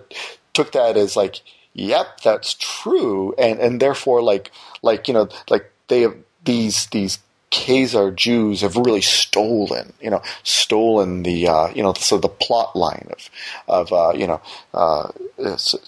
took 0.52 0.72
that 0.72 0.96
as 0.96 1.16
like 1.16 1.40
yep, 1.74 2.20
that's 2.22 2.54
true, 2.54 3.34
and 3.36 3.58
and 3.60 3.80
therefore, 3.80 4.22
like 4.22 4.50
like 4.82 5.08
you 5.08 5.14
know, 5.14 5.28
like 5.50 5.70
they 5.88 6.02
have 6.02 6.16
these 6.44 6.86
these 6.86 7.18
Khazar 7.54 8.14
Jews 8.14 8.62
have 8.62 8.76
really 8.76 9.00
stolen, 9.00 9.92
you 10.00 10.10
know, 10.10 10.22
stolen 10.42 11.22
the, 11.22 11.46
uh, 11.46 11.68
you 11.68 11.84
know, 11.84 11.92
so 11.92 12.18
the 12.18 12.28
plot 12.28 12.74
line 12.74 13.08
of, 13.12 13.30
of, 13.68 13.92
uh, 13.92 14.12
you 14.12 14.26
know, 14.26 14.40
uh, 14.74 15.12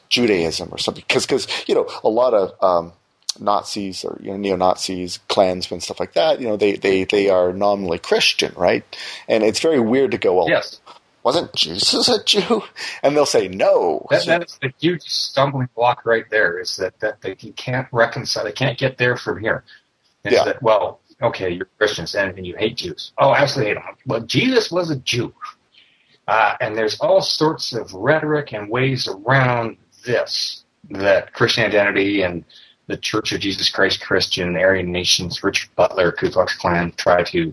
Judaism 0.08 0.68
or 0.70 0.78
something. 0.78 1.02
Cause, 1.08 1.26
cause, 1.26 1.48
you 1.66 1.74
know, 1.74 1.88
a 2.04 2.08
lot 2.08 2.34
of, 2.34 2.62
um, 2.62 2.92
Nazis 3.38 4.04
or 4.04 4.16
you 4.22 4.30
know, 4.30 4.36
neo 4.36 4.56
Nazis, 4.56 5.18
Klansmen, 5.28 5.80
stuff 5.80 6.00
like 6.00 6.14
that. 6.14 6.40
You 6.40 6.46
know, 6.46 6.56
they, 6.56 6.76
they, 6.76 7.04
they 7.04 7.28
are 7.28 7.52
nominally 7.52 7.98
Christian, 7.98 8.54
right? 8.56 8.84
And 9.28 9.42
it's 9.42 9.60
very 9.60 9.80
weird 9.80 10.12
to 10.12 10.18
go, 10.18 10.34
well, 10.34 10.48
yes. 10.48 10.80
Wasn't 11.26 11.52
Jesus 11.54 12.08
a 12.08 12.22
Jew? 12.22 12.62
And 13.02 13.16
they'll 13.16 13.26
say 13.26 13.48
no. 13.48 14.06
That, 14.10 14.26
that 14.26 14.44
is 14.44 14.58
the 14.62 14.72
huge 14.78 15.02
stumbling 15.02 15.68
block 15.74 16.06
right 16.06 16.24
there. 16.30 16.60
Is 16.60 16.76
that 16.76 17.00
that 17.00 17.20
they 17.20 17.34
can't 17.34 17.88
reconcile? 17.90 18.44
They 18.44 18.52
can't 18.52 18.78
get 18.78 18.96
there 18.96 19.16
from 19.16 19.40
here. 19.40 19.64
Is 20.22 20.34
Yeah. 20.34 20.44
That, 20.44 20.62
well, 20.62 21.00
okay, 21.20 21.50
you're 21.50 21.68
Christians 21.78 22.14
and, 22.14 22.38
and 22.38 22.46
you 22.46 22.54
hate 22.56 22.76
Jews. 22.76 23.12
Oh, 23.18 23.34
absolutely 23.34 23.74
hate 23.74 23.82
them. 23.82 23.96
Well, 24.06 24.20
Jesus 24.20 24.70
was 24.70 24.90
a 24.90 24.96
Jew. 25.00 25.34
Uh, 26.28 26.54
and 26.60 26.76
there's 26.76 27.00
all 27.00 27.20
sorts 27.20 27.72
of 27.72 27.92
rhetoric 27.92 28.52
and 28.52 28.70
ways 28.70 29.08
around 29.08 29.78
this 30.04 30.62
that 30.90 31.32
Christian 31.32 31.64
identity 31.64 32.22
and 32.22 32.44
the 32.86 32.96
Church 32.96 33.32
of 33.32 33.40
Jesus 33.40 33.68
Christ 33.68 34.00
Christian, 34.00 34.56
Aryan 34.56 34.92
Nations, 34.92 35.42
Richard 35.42 35.70
Butler, 35.74 36.12
Ku 36.12 36.30
Klux 36.30 36.56
Klan 36.56 36.92
try 36.96 37.24
to 37.24 37.52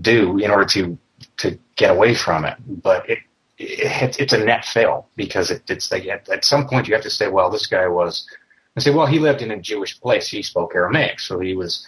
do 0.00 0.38
in 0.38 0.50
order 0.50 0.64
to 0.64 0.98
to 1.38 1.58
get 1.76 1.90
away 1.90 2.14
from 2.14 2.44
it. 2.44 2.56
But 2.66 3.08
it, 3.08 3.18
it 3.58 4.20
it's 4.20 4.32
a 4.32 4.44
net 4.44 4.64
fail 4.64 5.08
because 5.16 5.50
it, 5.50 5.62
it's 5.68 5.90
like 5.90 6.06
at, 6.06 6.28
at 6.28 6.44
some 6.44 6.66
point 6.66 6.88
you 6.88 6.94
have 6.94 7.04
to 7.04 7.10
say, 7.10 7.28
well, 7.28 7.50
this 7.50 7.66
guy 7.66 7.86
was, 7.88 8.26
and 8.74 8.82
say, 8.82 8.90
well, 8.90 9.06
he 9.06 9.18
lived 9.18 9.42
in 9.42 9.50
a 9.50 9.60
Jewish 9.60 10.00
place. 10.00 10.28
He 10.28 10.42
spoke 10.42 10.74
Aramaic, 10.74 11.20
so 11.20 11.38
he 11.38 11.54
was 11.54 11.86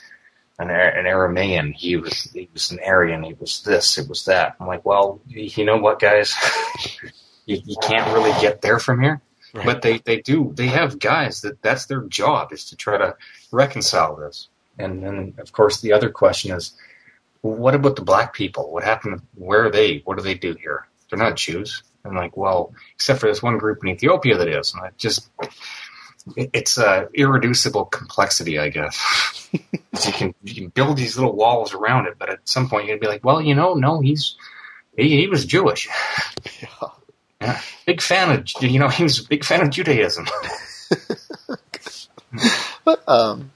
an, 0.59 0.71
an 0.71 1.05
Aramaean. 1.05 1.75
He 1.75 1.97
was 1.97 2.31
he 2.33 2.49
was 2.53 2.71
an 2.71 2.79
Aryan. 2.85 3.23
He 3.23 3.35
was 3.35 3.63
this. 3.63 3.99
It 3.99 4.09
was 4.09 4.25
that. 4.27 4.57
I'm 4.61 4.67
like, 4.67 4.85
well, 4.85 5.21
you 5.27 5.65
know 5.65 5.79
what, 5.79 5.99
guys, 5.99 6.35
you, 7.47 7.61
you 7.65 7.77
can't 7.83 8.13
really 8.13 8.33
get 8.41 8.63
there 8.63 8.79
from 8.79 9.03
here. 9.03 9.21
Right. 9.55 9.65
But 9.65 9.83
they, 9.83 9.99
they 9.99 10.21
do. 10.21 10.53
They 10.55 10.67
have 10.67 10.99
guys 10.99 11.41
that 11.41 11.63
that's 11.63 11.87
their 11.87 12.03
job 12.03 12.53
is 12.53 12.67
to 12.67 12.77
try 12.77 12.99
to 12.99 13.17
reconcile 13.51 14.17
this. 14.17 14.49
And 14.79 15.03
then, 15.03 15.35
of 15.39 15.53
course, 15.53 15.81
the 15.81 15.93
other 15.93 16.11
question 16.11 16.55
is, 16.55 16.75
what 17.55 17.75
about 17.75 17.97
the 17.97 18.03
black 18.03 18.35
people? 18.35 18.73
What 18.73 18.85
happened? 18.85 19.23
Where 19.35 19.67
are 19.67 19.71
they? 19.71 20.03
What 20.05 20.17
do 20.17 20.25
they 20.25 20.35
do 20.35 20.55
here? 20.55 20.87
They're 21.09 21.19
not 21.19 21.37
Jews. 21.37 21.83
I'm 22.05 22.15
like, 22.15 22.37
well, 22.37 22.73
except 22.95 23.21
for 23.21 23.27
this 23.27 23.43
one 23.43 23.59
group 23.59 23.79
in 23.83 23.89
Ethiopia 23.91 24.39
that 24.39 24.49
is. 24.49 24.75
And 24.75 24.85
I 24.85 24.91
just, 24.97 25.29
it's 26.37 26.79
a 26.79 27.09
irreducible 27.13 27.87
complexity, 27.87 28.59
I 28.59 28.69
guess. 28.69 29.49
you 29.53 30.13
can 30.13 30.35
you 30.45 30.55
can 30.55 30.69
build 30.69 30.97
these 30.97 31.17
little 31.17 31.35
walls 31.35 31.75
around 31.75 32.07
it, 32.07 32.15
but 32.19 32.31
at 32.31 32.49
some 32.49 32.69
point 32.69 32.87
you're 32.87 32.97
gonna 32.97 33.09
be 33.09 33.13
like, 33.13 33.25
well, 33.25 33.41
you 33.41 33.55
know, 33.55 33.75
no, 33.75 34.01
he's 34.01 34.37
he, 34.97 35.21
he 35.21 35.27
was 35.27 35.45
Jewish. 35.45 35.89
Yeah. 36.63 36.89
Yeah. 37.41 37.61
Big 37.87 38.01
fan 38.01 38.31
of 38.31 38.63
you 38.63 38.79
know 38.79 38.89
he 38.89 39.03
was 39.03 39.21
a 39.21 39.29
big 39.29 39.45
fan 39.45 39.63
of 39.63 39.71
Judaism. 39.71 40.27
But, 42.87 43.03
um, 43.09 43.51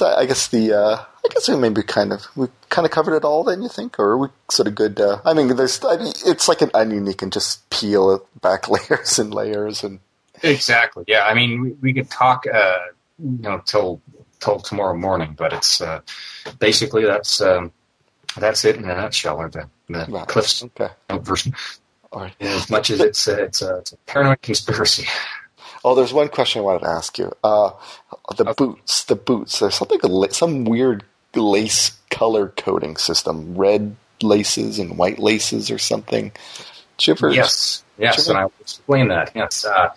so 0.00 0.06
I 0.06 0.24
guess 0.24 0.48
the 0.48 0.72
uh, 0.72 0.96
I 0.96 1.28
guess 1.28 1.46
we 1.46 1.56
maybe 1.56 1.82
kind 1.82 2.10
of 2.14 2.24
we 2.34 2.48
kind 2.70 2.86
of 2.86 2.90
covered 2.90 3.14
it 3.16 3.22
all. 3.24 3.44
Then 3.44 3.60
you 3.62 3.68
think, 3.68 3.98
or 3.98 4.12
are 4.12 4.18
we 4.18 4.28
sort 4.50 4.66
of 4.66 4.74
good? 4.74 4.98
Uh, 4.98 5.20
I 5.26 5.34
mean, 5.34 5.54
there's 5.54 5.84
I 5.84 5.98
mean, 5.98 6.12
it's 6.24 6.48
like 6.48 6.62
an 6.62 6.70
onion. 6.72 7.06
You 7.06 7.12
can 7.12 7.30
just 7.30 7.68
peel 7.68 8.10
it 8.14 8.22
back 8.40 8.68
layers 8.74 9.18
and 9.18 9.34
layers, 9.34 9.84
and 9.84 10.00
Exactly. 10.42 11.04
Yeah. 11.06 11.26
I 11.26 11.34
mean, 11.34 11.60
we, 11.60 11.70
we 11.82 11.92
could 11.92 12.08
talk, 12.08 12.46
uh, 12.46 12.78
you 13.18 13.42
know, 13.42 13.60
till 13.66 14.00
till 14.38 14.58
tomorrow 14.60 14.96
morning, 14.96 15.34
but 15.36 15.52
it's 15.52 15.82
uh, 15.82 16.00
basically 16.58 17.04
that's 17.04 17.42
um, 17.42 17.70
that's 18.38 18.64
it 18.64 18.76
in 18.76 18.84
a 18.84 18.94
nutshell, 18.94 19.36
or 19.36 19.50
the, 19.50 19.68
the 19.90 20.06
Right. 20.08 20.26
Cliff's 20.26 20.64
okay, 20.64 20.88
version. 21.10 21.54
all 22.10 22.22
right. 22.22 22.32
As 22.40 22.70
much 22.70 22.88
as 22.88 23.00
it's 23.00 23.28
a, 23.28 23.44
it's 23.44 23.60
a, 23.60 23.76
it's 23.80 23.92
a 23.92 23.96
paranoid 24.06 24.40
conspiracy. 24.40 25.06
Oh, 25.84 25.94
there's 25.94 26.12
one 26.12 26.28
question 26.28 26.60
I 26.60 26.64
wanted 26.64 26.80
to 26.80 26.88
ask 26.88 27.18
you. 27.18 27.32
Uh, 27.42 27.70
the 28.36 28.44
Okay. 28.44 28.52
boots, 28.56 29.04
the 29.04 29.16
boots. 29.16 29.58
There's 29.58 29.74
something 29.74 30.00
some 30.32 30.64
weird 30.64 31.04
lace 31.34 31.92
color 32.10 32.48
coding 32.56 32.96
system, 32.96 33.54
red 33.56 33.96
laces 34.22 34.78
and 34.78 34.98
white 34.98 35.18
laces 35.18 35.70
or 35.70 35.78
something. 35.78 36.32
Ever? 37.08 37.30
Yes. 37.32 37.82
Yes, 37.98 38.24
Sure. 38.26 38.32
and 38.34 38.38
I 38.40 38.44
will 38.44 38.52
explain 38.60 39.08
that. 39.08 39.30
Yes. 39.34 39.64
Uh, 39.64 39.90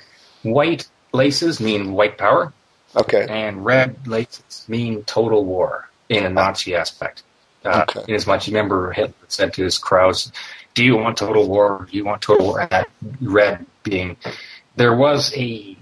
white 0.44 0.88
laces 1.12 1.60
mean 1.60 1.92
white 1.92 2.18
power, 2.18 2.54
Okay. 2.96 3.26
and 3.30 3.66
red 3.66 4.08
laces 4.08 4.64
mean 4.70 5.04
total 5.04 5.44
war 5.44 5.90
in 6.08 6.26
a 6.26 6.30
Nazi 6.30 6.76
aspect. 6.76 7.24
Uh, 7.66 7.86
Okay. 7.90 8.06
In 8.08 8.16
as 8.16 8.26
much, 8.28 8.48
remember 8.48 8.92
Hitler 8.94 9.14
said 9.28 9.54
to 9.56 9.64
his 9.64 9.78
crowds, 9.78 10.32
"Do 10.76 10.84
you 10.86 10.96
want 10.98 11.18
total 11.18 11.48
war? 11.48 11.88
Do 11.92 11.98
you 11.98 12.06
want 12.06 12.22
total 12.22 12.46
war?" 12.48 12.62
And 12.62 12.70
that 12.72 12.90
red 13.22 13.66
being, 13.84 14.16
there 14.76 14.96
was 14.96 15.36
a 15.36 15.78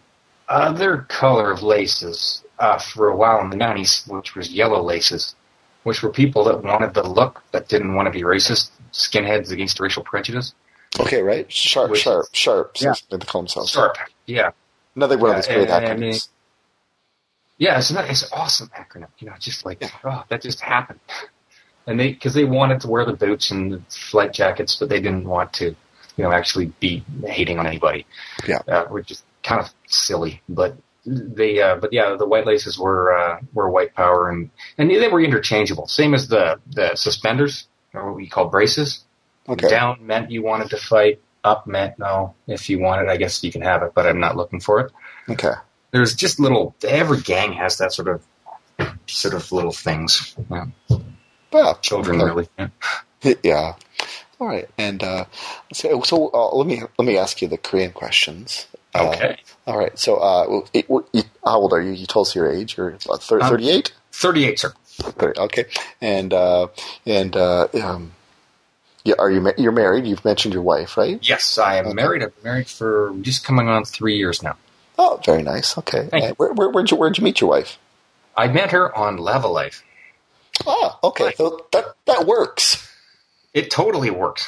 other 0.47 1.05
color 1.09 1.51
of 1.51 1.63
laces 1.63 2.43
uh, 2.59 2.77
for 2.77 3.07
a 3.07 3.15
while 3.15 3.41
in 3.41 3.49
the 3.49 3.55
nineties, 3.55 4.03
which 4.07 4.35
was 4.35 4.51
yellow 4.51 4.81
laces, 4.81 5.35
which 5.83 6.03
were 6.03 6.09
people 6.09 6.43
that 6.45 6.63
wanted 6.63 6.93
the 6.93 7.03
look 7.03 7.41
but 7.51 7.69
didn't 7.69 7.95
want 7.95 8.07
to 8.07 8.11
be 8.11 8.21
racist, 8.21 8.71
skinheads 8.91 9.51
against 9.51 9.79
racial 9.79 10.03
prejudice. 10.03 10.53
Okay. 10.99 11.21
Right. 11.21 11.51
Sharp. 11.51 11.91
Which- 11.91 12.01
sharp. 12.01 12.25
Sharp. 12.33 12.75
Yeah. 12.79 12.93
They 13.09 13.17
call 13.19 13.41
themselves. 13.41 13.71
Sharp, 13.71 13.97
yeah. 14.25 14.51
Another 14.95 15.17
one 15.17 15.29
of 15.29 15.35
Yeah, 15.35 15.35
those 15.37 15.47
great 15.47 15.69
and 15.69 16.01
acronyms. 16.01 16.27
Yeah, 17.57 17.77
it's 17.77 17.91
not, 17.91 18.09
it's 18.09 18.23
an 18.23 18.29
awesome 18.33 18.69
acronym. 18.77 19.07
You 19.19 19.27
know, 19.27 19.35
just 19.39 19.65
like 19.65 19.83
oh, 20.03 20.23
that 20.29 20.41
just 20.41 20.59
happened, 20.61 20.99
and 21.87 21.99
they 21.99 22.11
because 22.11 22.33
they 22.33 22.43
wanted 22.43 22.81
to 22.81 22.87
wear 22.87 23.05
the 23.05 23.13
boots 23.13 23.51
and 23.51 23.71
the 23.71 23.81
flight 23.89 24.33
jackets, 24.33 24.75
but 24.75 24.89
they 24.89 24.99
didn't 24.99 25.25
want 25.25 25.53
to, 25.53 25.75
you 26.17 26.23
know, 26.23 26.31
actually 26.31 26.67
be 26.79 27.03
hating 27.25 27.59
on 27.59 27.67
anybody. 27.67 28.05
Yeah. 28.47 28.59
uh, 28.67 28.85
which 28.85 29.11
is 29.11 29.23
kind 29.43 29.61
of 29.61 29.73
silly, 29.87 30.41
but 30.47 30.75
they, 31.05 31.61
uh, 31.61 31.77
but 31.77 31.93
yeah, 31.93 32.15
the 32.15 32.27
white 32.27 32.45
laces 32.45 32.77
were 32.77 33.17
uh, 33.17 33.39
were 33.53 33.69
white 33.69 33.95
power, 33.95 34.29
and 34.29 34.49
and 34.77 34.89
they 34.89 35.07
were 35.07 35.21
interchangeable, 35.21 35.87
same 35.87 36.13
as 36.13 36.27
the 36.27 36.59
the 36.71 36.95
suspenders 36.95 37.67
or 37.93 38.07
what 38.07 38.15
we 38.15 38.27
call 38.27 38.47
braces. 38.49 39.03
Okay. 39.49 39.69
Down 39.69 40.05
meant 40.05 40.31
you 40.31 40.43
wanted 40.43 40.69
to 40.69 40.77
fight. 40.77 41.19
Up 41.43 41.65
meant 41.65 41.97
no. 41.97 42.35
If 42.45 42.69
you 42.69 42.77
want 42.79 43.01
it, 43.01 43.09
I 43.09 43.17
guess 43.17 43.43
you 43.43 43.51
can 43.51 43.61
have 43.63 43.81
it, 43.81 43.93
but 43.95 44.05
I'm 44.05 44.19
not 44.19 44.37
looking 44.37 44.59
for 44.59 44.79
it 44.81 44.91
Okay. 45.27 45.53
there's 45.91 46.13
just 46.15 46.39
little 46.39 46.75
every 46.83 47.19
gang 47.21 47.53
has 47.53 47.77
that 47.79 47.93
sort 47.93 48.07
of 48.07 48.23
sort 49.07 49.33
of 49.33 49.51
little 49.51 49.71
things 49.71 50.35
yeah. 50.49 50.65
Well, 51.51 51.75
children 51.81 52.21
okay. 52.21 52.29
really 52.29 52.47
yeah. 53.23 53.33
Yeah. 53.43 53.73
All 54.41 54.47
right. 54.47 54.67
And 54.77 55.03
uh, 55.03 55.25
so, 55.71 56.01
so 56.01 56.29
uh, 56.33 56.55
let 56.55 56.65
me 56.65 56.81
let 56.97 57.05
me 57.05 57.17
ask 57.17 57.41
you 57.43 57.47
the 57.47 57.57
Korean 57.59 57.91
questions. 57.93 58.67
Uh, 58.95 59.09
okay 59.09 59.37
all 59.67 59.77
right. 59.77 59.97
So, 59.97 60.15
uh, 60.17 60.65
it, 60.73 60.87
how 61.45 61.59
old 61.59 61.71
are 61.71 61.81
you? 61.81 61.91
You 61.91 62.07
told 62.07 62.27
us 62.27 62.35
your 62.35 62.51
age. 62.51 62.75
You're 62.77 62.89
about 63.05 63.21
thir- 63.21 63.39
38? 63.39 63.93
38 64.11 64.59
sir 64.59 64.73
30, 64.97 65.39
okay. 65.39 65.65
And 66.01 66.33
uh, 66.33 66.67
and 67.05 67.35
uh, 67.37 67.67
um, 67.81 68.11
yeah, 69.05 69.13
are 69.19 69.29
you 69.31 69.39
ma- 69.41 69.51
you're 69.57 69.71
married? 69.71 70.05
You've 70.07 70.25
mentioned 70.25 70.53
your 70.55 70.63
wife, 70.63 70.97
right? 70.97 71.19
yes 71.21 71.57
i 71.59 71.75
am 71.77 71.85
Okay. 71.85 71.93
married 71.93 72.23
i've 72.23 72.35
been 72.35 72.51
married 72.51 72.67
for 72.67 73.13
just 73.21 73.43
coming 73.45 73.67
on 73.69 73.85
three 73.85 74.17
years 74.17 74.41
now 74.43 74.57
Oh, 74.99 75.19
very 75.25 75.41
nice. 75.43 75.77
Okay. 75.77 76.09
Uh, 76.11 76.33
where, 76.33 76.51
where, 76.53 76.69
where'd 76.69 76.91
you 76.91 76.97
where'd 76.97 77.17
you 77.17 77.23
meet 77.23 77.39
your 77.39 77.49
wife? 77.51 77.77
i 78.35 78.47
met 78.47 78.71
her 78.71 78.93
on 78.97 79.17
Lavalife 79.17 79.83
Ah, 80.67 80.97
okay. 81.03 81.33
So 81.37 81.65
that 81.71 81.85
that 82.07 82.25
works. 82.25 82.87
It 83.53 83.69
totally 83.71 84.09
works 84.09 84.47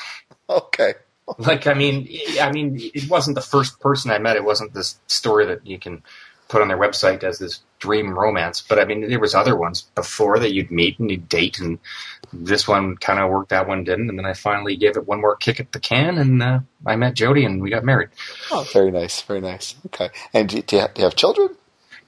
Okay. 0.49 0.93
like 1.37 1.67
i 1.67 1.73
mean 1.73 2.07
i 2.41 2.51
mean 2.51 2.77
it 2.93 3.09
wasn't 3.09 3.35
the 3.35 3.41
first 3.41 3.79
person 3.79 4.11
i 4.11 4.17
met 4.17 4.35
it 4.35 4.43
wasn't 4.43 4.73
this 4.73 4.99
story 5.07 5.45
that 5.45 5.65
you 5.65 5.79
can 5.79 6.03
put 6.49 6.61
on 6.61 6.67
their 6.67 6.77
website 6.77 7.23
as 7.23 7.39
this 7.39 7.61
dream 7.79 8.17
romance 8.17 8.61
but 8.61 8.77
i 8.77 8.83
mean 8.85 9.07
there 9.09 9.19
was 9.19 9.33
other 9.33 9.55
ones 9.55 9.83
before 9.95 10.37
that 10.39 10.53
you'd 10.53 10.69
meet 10.71 10.99
and 10.99 11.09
you'd 11.09 11.27
date 11.29 11.59
and 11.59 11.79
this 12.33 12.67
one 12.67 12.95
kind 12.97 13.19
of 13.19 13.29
worked 13.29 13.49
that 13.49 13.67
one 13.67 13.83
didn't 13.85 14.09
and 14.09 14.19
then 14.19 14.25
i 14.25 14.33
finally 14.33 14.75
gave 14.75 14.97
it 14.97 15.07
one 15.07 15.21
more 15.21 15.35
kick 15.37 15.59
at 15.61 15.71
the 15.71 15.79
can 15.79 16.17
and 16.17 16.43
uh, 16.43 16.59
i 16.85 16.95
met 16.97 17.13
jody 17.13 17.45
and 17.45 17.61
we 17.61 17.69
got 17.69 17.83
married 17.85 18.09
Oh, 18.51 18.67
very 18.73 18.91
nice. 18.91 19.21
Very 19.21 19.41
nice. 19.41 19.75
Okay. 19.87 20.09
And 20.33 20.47
do, 20.49 20.61
do, 20.61 20.75
you, 20.75 20.81
have, 20.81 20.93
do 20.93 21.01
you 21.01 21.05
have 21.05 21.15
children? 21.15 21.49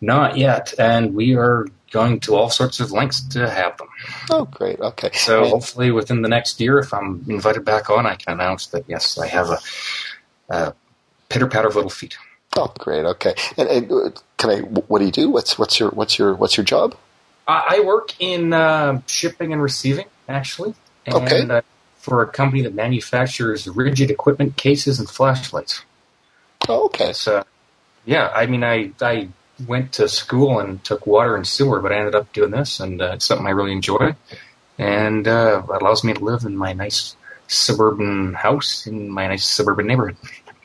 not 0.01 0.37
yet 0.37 0.73
and 0.77 1.15
we 1.15 1.35
are 1.35 1.65
going 1.99 2.19
to 2.25 2.29
all 2.37 2.49
sorts 2.59 2.77
of 2.83 2.91
lengths 2.99 3.21
to 3.35 3.41
have 3.59 3.73
them 3.79 3.87
Oh, 4.35 4.45
great. 4.59 4.79
Okay. 4.91 5.11
so 5.13 5.41
And- 5.41 5.49
hopefully 5.55 5.89
within 5.99 6.19
the 6.25 6.29
next 6.37 6.59
year 6.63 6.75
if 6.85 6.89
i'm 6.97 7.09
invited 7.37 7.63
back 7.73 7.85
on 7.95 8.05
i 8.13 8.15
can 8.21 8.29
announce 8.37 8.63
that 8.73 8.83
yes 8.93 9.17
i 9.25 9.27
have 9.37 9.49
a, 9.55 9.59
a 10.57 10.73
pitter 11.29 11.47
patter 11.47 11.69
of 11.69 11.75
little 11.75 11.89
feet 12.01 12.15
Oh, 12.57 12.71
great. 12.79 13.03
Okay. 13.13 13.33
And, 13.57 13.67
and 13.67 13.91
uh, 13.91 14.11
can 14.37 14.49
I? 14.49 14.59
What 14.89 14.99
do 14.99 15.05
you 15.05 15.11
do? 15.11 15.25
What's 15.29 15.59
what's 15.59 15.77
your 15.77 15.89
what's 15.89 16.17
your 16.17 16.33
what's 16.35 16.55
your 16.55 16.63
job? 16.63 16.95
I 17.45 17.57
I 17.75 17.77
work 17.81 18.13
in 18.17 18.53
uh, 18.53 19.01
shipping 19.07 19.51
and 19.51 19.61
receiving, 19.61 20.05
actually, 20.29 20.73
and 21.05 21.15
Okay. 21.15 21.41
uh, 21.49 21.61
for 21.97 22.21
a 22.21 22.27
company 22.27 22.61
that 22.61 22.73
manufactures 22.73 23.67
rigid 23.67 24.09
equipment 24.09 24.55
cases 24.55 24.99
and 25.01 25.09
flashlights. 25.17 25.83
Oh, 26.69 26.85
okay. 26.85 27.11
Uh, 27.27 27.43
Yeah, 28.05 28.31
I 28.33 28.45
mean, 28.45 28.63
I 28.63 28.91
I 29.01 29.27
went 29.67 29.93
to 29.93 30.07
school 30.09 30.59
and 30.59 30.83
took 30.83 31.05
water 31.07 31.35
and 31.35 31.47
sewer, 31.47 31.81
but 31.81 31.91
I 31.91 31.97
ended 31.97 32.15
up 32.15 32.31
doing 32.33 32.51
this, 32.51 32.79
and 32.79 33.01
uh, 33.01 33.11
it's 33.13 33.25
something 33.25 33.47
I 33.47 33.51
really 33.51 33.71
enjoy, 33.71 34.15
and 34.77 35.27
uh, 35.27 35.63
it 35.69 35.81
allows 35.81 36.03
me 36.03 36.13
to 36.13 36.23
live 36.23 36.43
in 36.43 36.57
my 36.57 36.73
nice 36.73 37.15
suburban 37.47 38.33
house 38.33 38.87
in 38.87 39.07
my 39.09 39.27
nice 39.27 39.45
suburban 39.45 39.85
neighborhood 39.85 40.17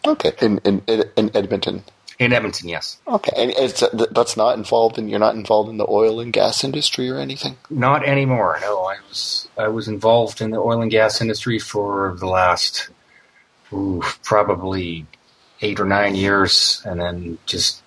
Okay, 0.06 0.32
in 0.40 0.58
in 0.64 0.80
in 0.88 1.30
Edmonton. 1.36 1.84
in 2.18 2.32
Edmonton. 2.32 2.68
Yes, 2.70 2.98
Okay, 3.06 3.32
and 3.36 3.50
it's 3.54 3.84
that's 4.12 4.34
not 4.36 4.56
involved 4.56 4.96
in 4.98 5.08
you're 5.10 5.18
not 5.18 5.34
involved 5.34 5.68
in 5.68 5.76
the 5.76 5.86
oil 5.88 6.20
and 6.20 6.32
gas 6.32 6.64
industry 6.64 7.10
or 7.10 7.18
anything. 7.18 7.56
not 7.68 8.02
anymore. 8.06 8.56
No, 8.62 8.84
I 8.84 8.96
was 9.08 9.46
I 9.58 9.68
was 9.68 9.88
involved 9.88 10.40
in 10.40 10.50
the 10.52 10.58
oil 10.58 10.80
and 10.80 10.90
gas 10.90 11.20
industry 11.20 11.58
for 11.58 12.16
the 12.18 12.26
last 12.26 12.88
ooh, 13.74 14.02
probably 14.24 15.04
eight 15.60 15.78
or 15.80 15.84
nine 15.84 16.14
years, 16.14 16.80
and 16.86 16.98
then 16.98 17.38
just 17.44 17.82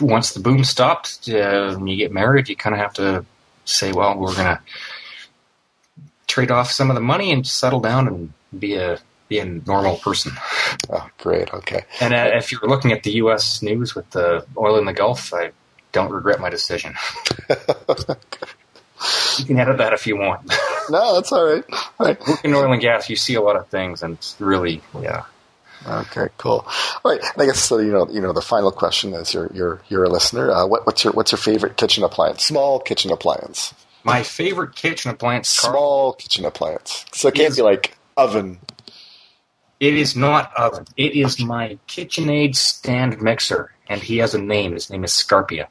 once 0.00 0.32
the 0.32 0.40
boom 0.40 0.64
stopped, 0.64 1.28
uh, 1.28 1.74
when 1.74 1.86
you 1.86 1.96
get 1.96 2.12
married, 2.12 2.48
you 2.48 2.56
kind 2.56 2.74
of 2.74 2.80
have 2.80 2.94
to 2.94 3.24
say, 3.64 3.92
well, 3.92 4.18
we're 4.18 4.34
gonna 4.34 4.60
trade 6.26 6.50
off 6.50 6.70
some 6.70 6.90
of 6.90 6.94
the 6.94 7.00
money 7.00 7.32
and 7.32 7.46
settle 7.46 7.80
down 7.80 8.06
and 8.06 8.32
be 8.58 8.74
a 8.74 8.98
be 9.28 9.38
a 9.38 9.44
normal 9.44 9.96
person. 9.96 10.32
Oh, 10.90 11.08
great. 11.18 11.52
Okay. 11.52 11.84
And 12.00 12.14
uh, 12.14 12.30
if 12.34 12.50
you're 12.52 12.66
looking 12.66 12.92
at 12.92 13.02
the 13.02 13.12
U.S. 13.12 13.62
news 13.62 13.94
with 13.94 14.08
the 14.10 14.46
oil 14.56 14.78
in 14.78 14.84
the 14.86 14.92
Gulf, 14.92 15.34
I 15.34 15.52
don't 15.92 16.10
regret 16.10 16.40
my 16.40 16.48
decision. 16.50 16.94
you 19.38 19.44
can 19.44 19.58
edit 19.58 19.78
that 19.78 19.92
if 19.92 20.06
you 20.06 20.16
want. 20.16 20.46
no, 20.90 21.14
that's 21.14 21.32
all 21.32 21.44
right. 21.44 21.64
All 21.98 22.06
right. 22.06 22.18
in 22.44 22.54
oil 22.54 22.72
and 22.72 22.80
gas, 22.80 23.10
you 23.10 23.16
see 23.16 23.34
a 23.34 23.42
lot 23.42 23.56
of 23.56 23.68
things, 23.68 24.02
and 24.02 24.14
it's 24.14 24.36
really, 24.38 24.80
yeah. 25.00 25.24
Okay, 25.86 26.28
cool. 26.38 26.66
All 27.04 27.12
right. 27.12 27.20
And 27.20 27.42
I 27.42 27.46
guess 27.46 27.60
so. 27.60 27.78
You 27.78 27.92
know, 27.92 28.08
you 28.10 28.20
know, 28.20 28.32
the 28.32 28.42
final 28.42 28.70
question 28.72 29.14
is: 29.14 29.32
you're 29.32 29.50
you're 29.54 29.80
you're 29.88 30.04
a 30.04 30.08
listener. 30.08 30.50
Uh, 30.50 30.66
what, 30.66 30.86
what's 30.86 31.04
your 31.04 31.12
what's 31.12 31.32
your 31.32 31.38
favorite 31.38 31.76
kitchen 31.76 32.02
appliance? 32.04 32.44
Small 32.44 32.80
kitchen 32.80 33.12
appliance. 33.12 33.74
My 34.04 34.22
favorite 34.22 34.74
kitchen 34.74 35.10
appliance, 35.10 35.58
Karl, 35.60 35.72
Small 35.72 36.12
kitchen 36.14 36.44
appliance. 36.44 37.04
So 37.12 37.28
it 37.28 37.34
can't 37.34 37.50
Is- 37.50 37.56
be 37.56 37.62
like 37.62 37.96
oven. 38.16 38.58
it 39.80 39.94
is 39.94 40.16
not 40.16 40.52
oven. 40.56 40.84
It 40.96 41.14
is 41.14 41.40
my 41.40 41.78
KitchenAid 41.88 42.56
stand 42.56 43.20
mixer, 43.22 43.72
and 43.88 44.02
he 44.02 44.18
has 44.18 44.34
a 44.34 44.40
name. 44.40 44.72
His 44.72 44.90
name 44.90 45.04
is 45.04 45.12
Scarpia. 45.12 45.66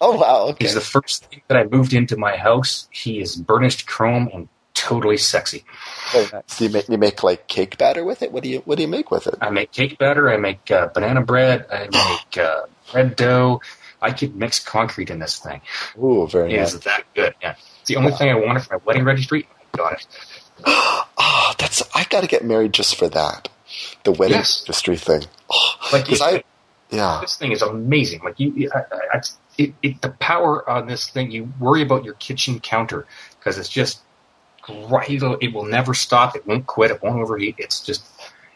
Oh 0.00 0.16
wow. 0.18 0.48
Okay. 0.50 0.66
He's 0.66 0.74
the 0.74 0.80
first 0.82 1.24
thing 1.26 1.40
that 1.48 1.56
I 1.56 1.64
moved 1.64 1.94
into 1.94 2.16
my 2.16 2.36
house. 2.36 2.88
He 2.90 3.18
is 3.20 3.36
burnished 3.36 3.86
chrome 3.86 4.28
and 4.32 4.48
totally 4.86 5.16
sexy. 5.16 5.64
Very 6.12 6.26
nice. 6.32 6.60
You 6.60 6.68
make 6.70 6.88
you 6.88 6.98
make 6.98 7.22
like 7.22 7.48
cake 7.48 7.76
batter 7.78 8.04
with 8.04 8.22
it? 8.22 8.32
What 8.32 8.42
do 8.42 8.48
you 8.48 8.60
what 8.64 8.76
do 8.76 8.82
you 8.82 8.88
make 8.88 9.10
with 9.10 9.26
it? 9.26 9.34
I 9.40 9.50
make 9.50 9.72
cake 9.72 9.98
batter. 9.98 10.30
I 10.30 10.36
make 10.36 10.70
uh, 10.70 10.88
banana 10.94 11.22
bread. 11.22 11.66
I 11.70 11.88
make 11.90 12.38
uh, 12.44 12.62
bread 12.92 13.16
dough. 13.16 13.60
I 14.00 14.12
could 14.12 14.36
mix 14.36 14.60
concrete 14.62 15.10
in 15.10 15.18
this 15.18 15.38
thing. 15.38 15.60
Ooh, 16.02 16.28
very 16.28 16.54
It 16.54 16.58
nice. 16.58 16.74
is 16.74 16.80
that 16.80 17.04
good. 17.14 17.34
Yeah. 17.42 17.56
It's 17.80 17.88
the 17.88 17.96
only 17.96 18.12
thing 18.12 18.30
I 18.30 18.34
wanted 18.34 18.62
for 18.62 18.74
my 18.74 18.80
wedding 18.84 19.04
registry. 19.04 19.48
I 19.74 19.76
got 19.76 19.92
it. 19.94 20.06
Oh, 20.64 21.54
that's 21.58 21.82
I 21.94 22.04
got 22.04 22.20
to 22.22 22.26
get 22.28 22.44
married 22.44 22.72
just 22.72 22.96
for 22.96 23.08
that. 23.08 23.48
The 24.04 24.12
wedding 24.12 24.36
Yes. 24.36 24.62
industry 24.62 24.96
thing. 24.96 25.22
Oh, 25.50 25.74
Like 25.92 26.10
it- 26.12 26.20
I, 26.22 26.44
yeah. 26.90 27.18
this 27.20 27.36
thing 27.36 27.52
is 27.52 27.62
amazing. 27.62 28.20
Like 28.22 28.38
you, 28.38 28.70
I, 28.74 28.78
I, 29.14 29.20
it, 29.58 29.74
it, 29.82 30.02
the 30.02 30.10
power 30.10 30.68
on 30.70 30.86
this 30.86 31.08
thing. 31.08 31.30
You 31.32 31.52
worry 31.58 31.82
about 31.82 32.04
your 32.04 32.14
kitchen 32.14 32.60
counter 32.60 33.06
because 33.38 33.58
it's 33.58 33.68
just 33.68 34.00
right. 34.68 35.10
It'll, 35.10 35.64
never 35.64 35.94
stop. 35.94 36.36
It 36.36 36.46
won't 36.46 36.66
quit. 36.66 36.90
It 36.90 37.02
won't 37.02 37.20
overheat. 37.20 37.56
It's 37.58 37.80
just, 37.80 38.04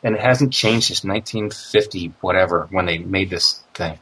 and 0.03 0.15
it 0.15 0.21
hasn't 0.21 0.53
changed 0.53 0.87
since 0.87 1.05
1950, 1.05 2.15
whatever, 2.21 2.69
when 2.71 2.87
they 2.87 2.99
made 2.99 3.31
this 3.31 3.63
thing. 3.75 3.99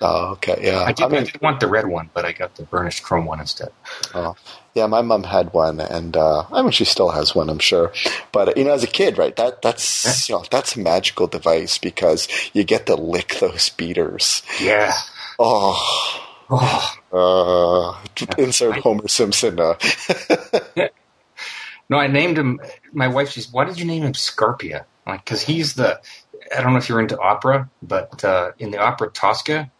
Oh, 0.00 0.32
okay. 0.32 0.60
Yeah. 0.62 0.84
I 0.84 0.92
did, 0.92 1.02
I, 1.02 1.06
I 1.06 1.10
mean, 1.10 1.24
did 1.24 1.40
want 1.40 1.58
the 1.58 1.66
red 1.66 1.86
one, 1.86 2.10
but 2.14 2.24
I 2.24 2.30
got 2.32 2.54
the 2.54 2.62
burnished 2.62 3.02
chrome 3.02 3.24
one 3.26 3.40
instead. 3.40 3.70
Oh, 4.14 4.36
yeah, 4.74 4.86
my 4.86 5.02
mom 5.02 5.24
had 5.24 5.52
one, 5.52 5.80
and 5.80 6.16
uh, 6.16 6.44
I 6.52 6.62
mean, 6.62 6.70
she 6.70 6.84
still 6.84 7.08
has 7.10 7.34
one, 7.34 7.50
I'm 7.50 7.58
sure. 7.58 7.92
But 8.30 8.56
you 8.56 8.62
know, 8.62 8.72
as 8.72 8.84
a 8.84 8.86
kid, 8.86 9.18
right? 9.18 9.34
That 9.34 9.60
that's 9.60 10.28
you 10.28 10.36
know 10.36 10.44
that's 10.48 10.76
a 10.76 10.80
magical 10.80 11.26
device 11.26 11.78
because 11.78 12.28
you 12.52 12.62
get 12.62 12.86
to 12.86 12.94
lick 12.94 13.38
those 13.40 13.70
beaters. 13.70 14.44
Yeah. 14.60 14.92
Oh, 15.40 16.24
Oh. 16.50 17.98
uh, 18.10 18.24
insert 18.38 18.76
Homer 18.78 19.08
Simpson. 19.08 19.58
Uh, 19.58 19.74
No, 21.88 21.98
I 21.98 22.06
named 22.08 22.38
him. 22.38 22.60
My 22.92 23.08
wife, 23.08 23.30
she's, 23.30 23.50
why 23.52 23.64
did 23.64 23.78
you 23.78 23.86
name 23.86 24.02
him 24.02 24.12
Scarpia? 24.12 24.84
Like, 25.06 25.24
because 25.24 25.42
he's 25.42 25.74
the, 25.74 26.00
I 26.56 26.62
don't 26.62 26.72
know 26.72 26.78
if 26.78 26.88
you're 26.88 27.00
into 27.00 27.18
opera, 27.18 27.70
but 27.82 28.24
uh, 28.24 28.52
in 28.58 28.70
the 28.70 28.78
opera 28.78 29.10
Tosca, 29.10 29.70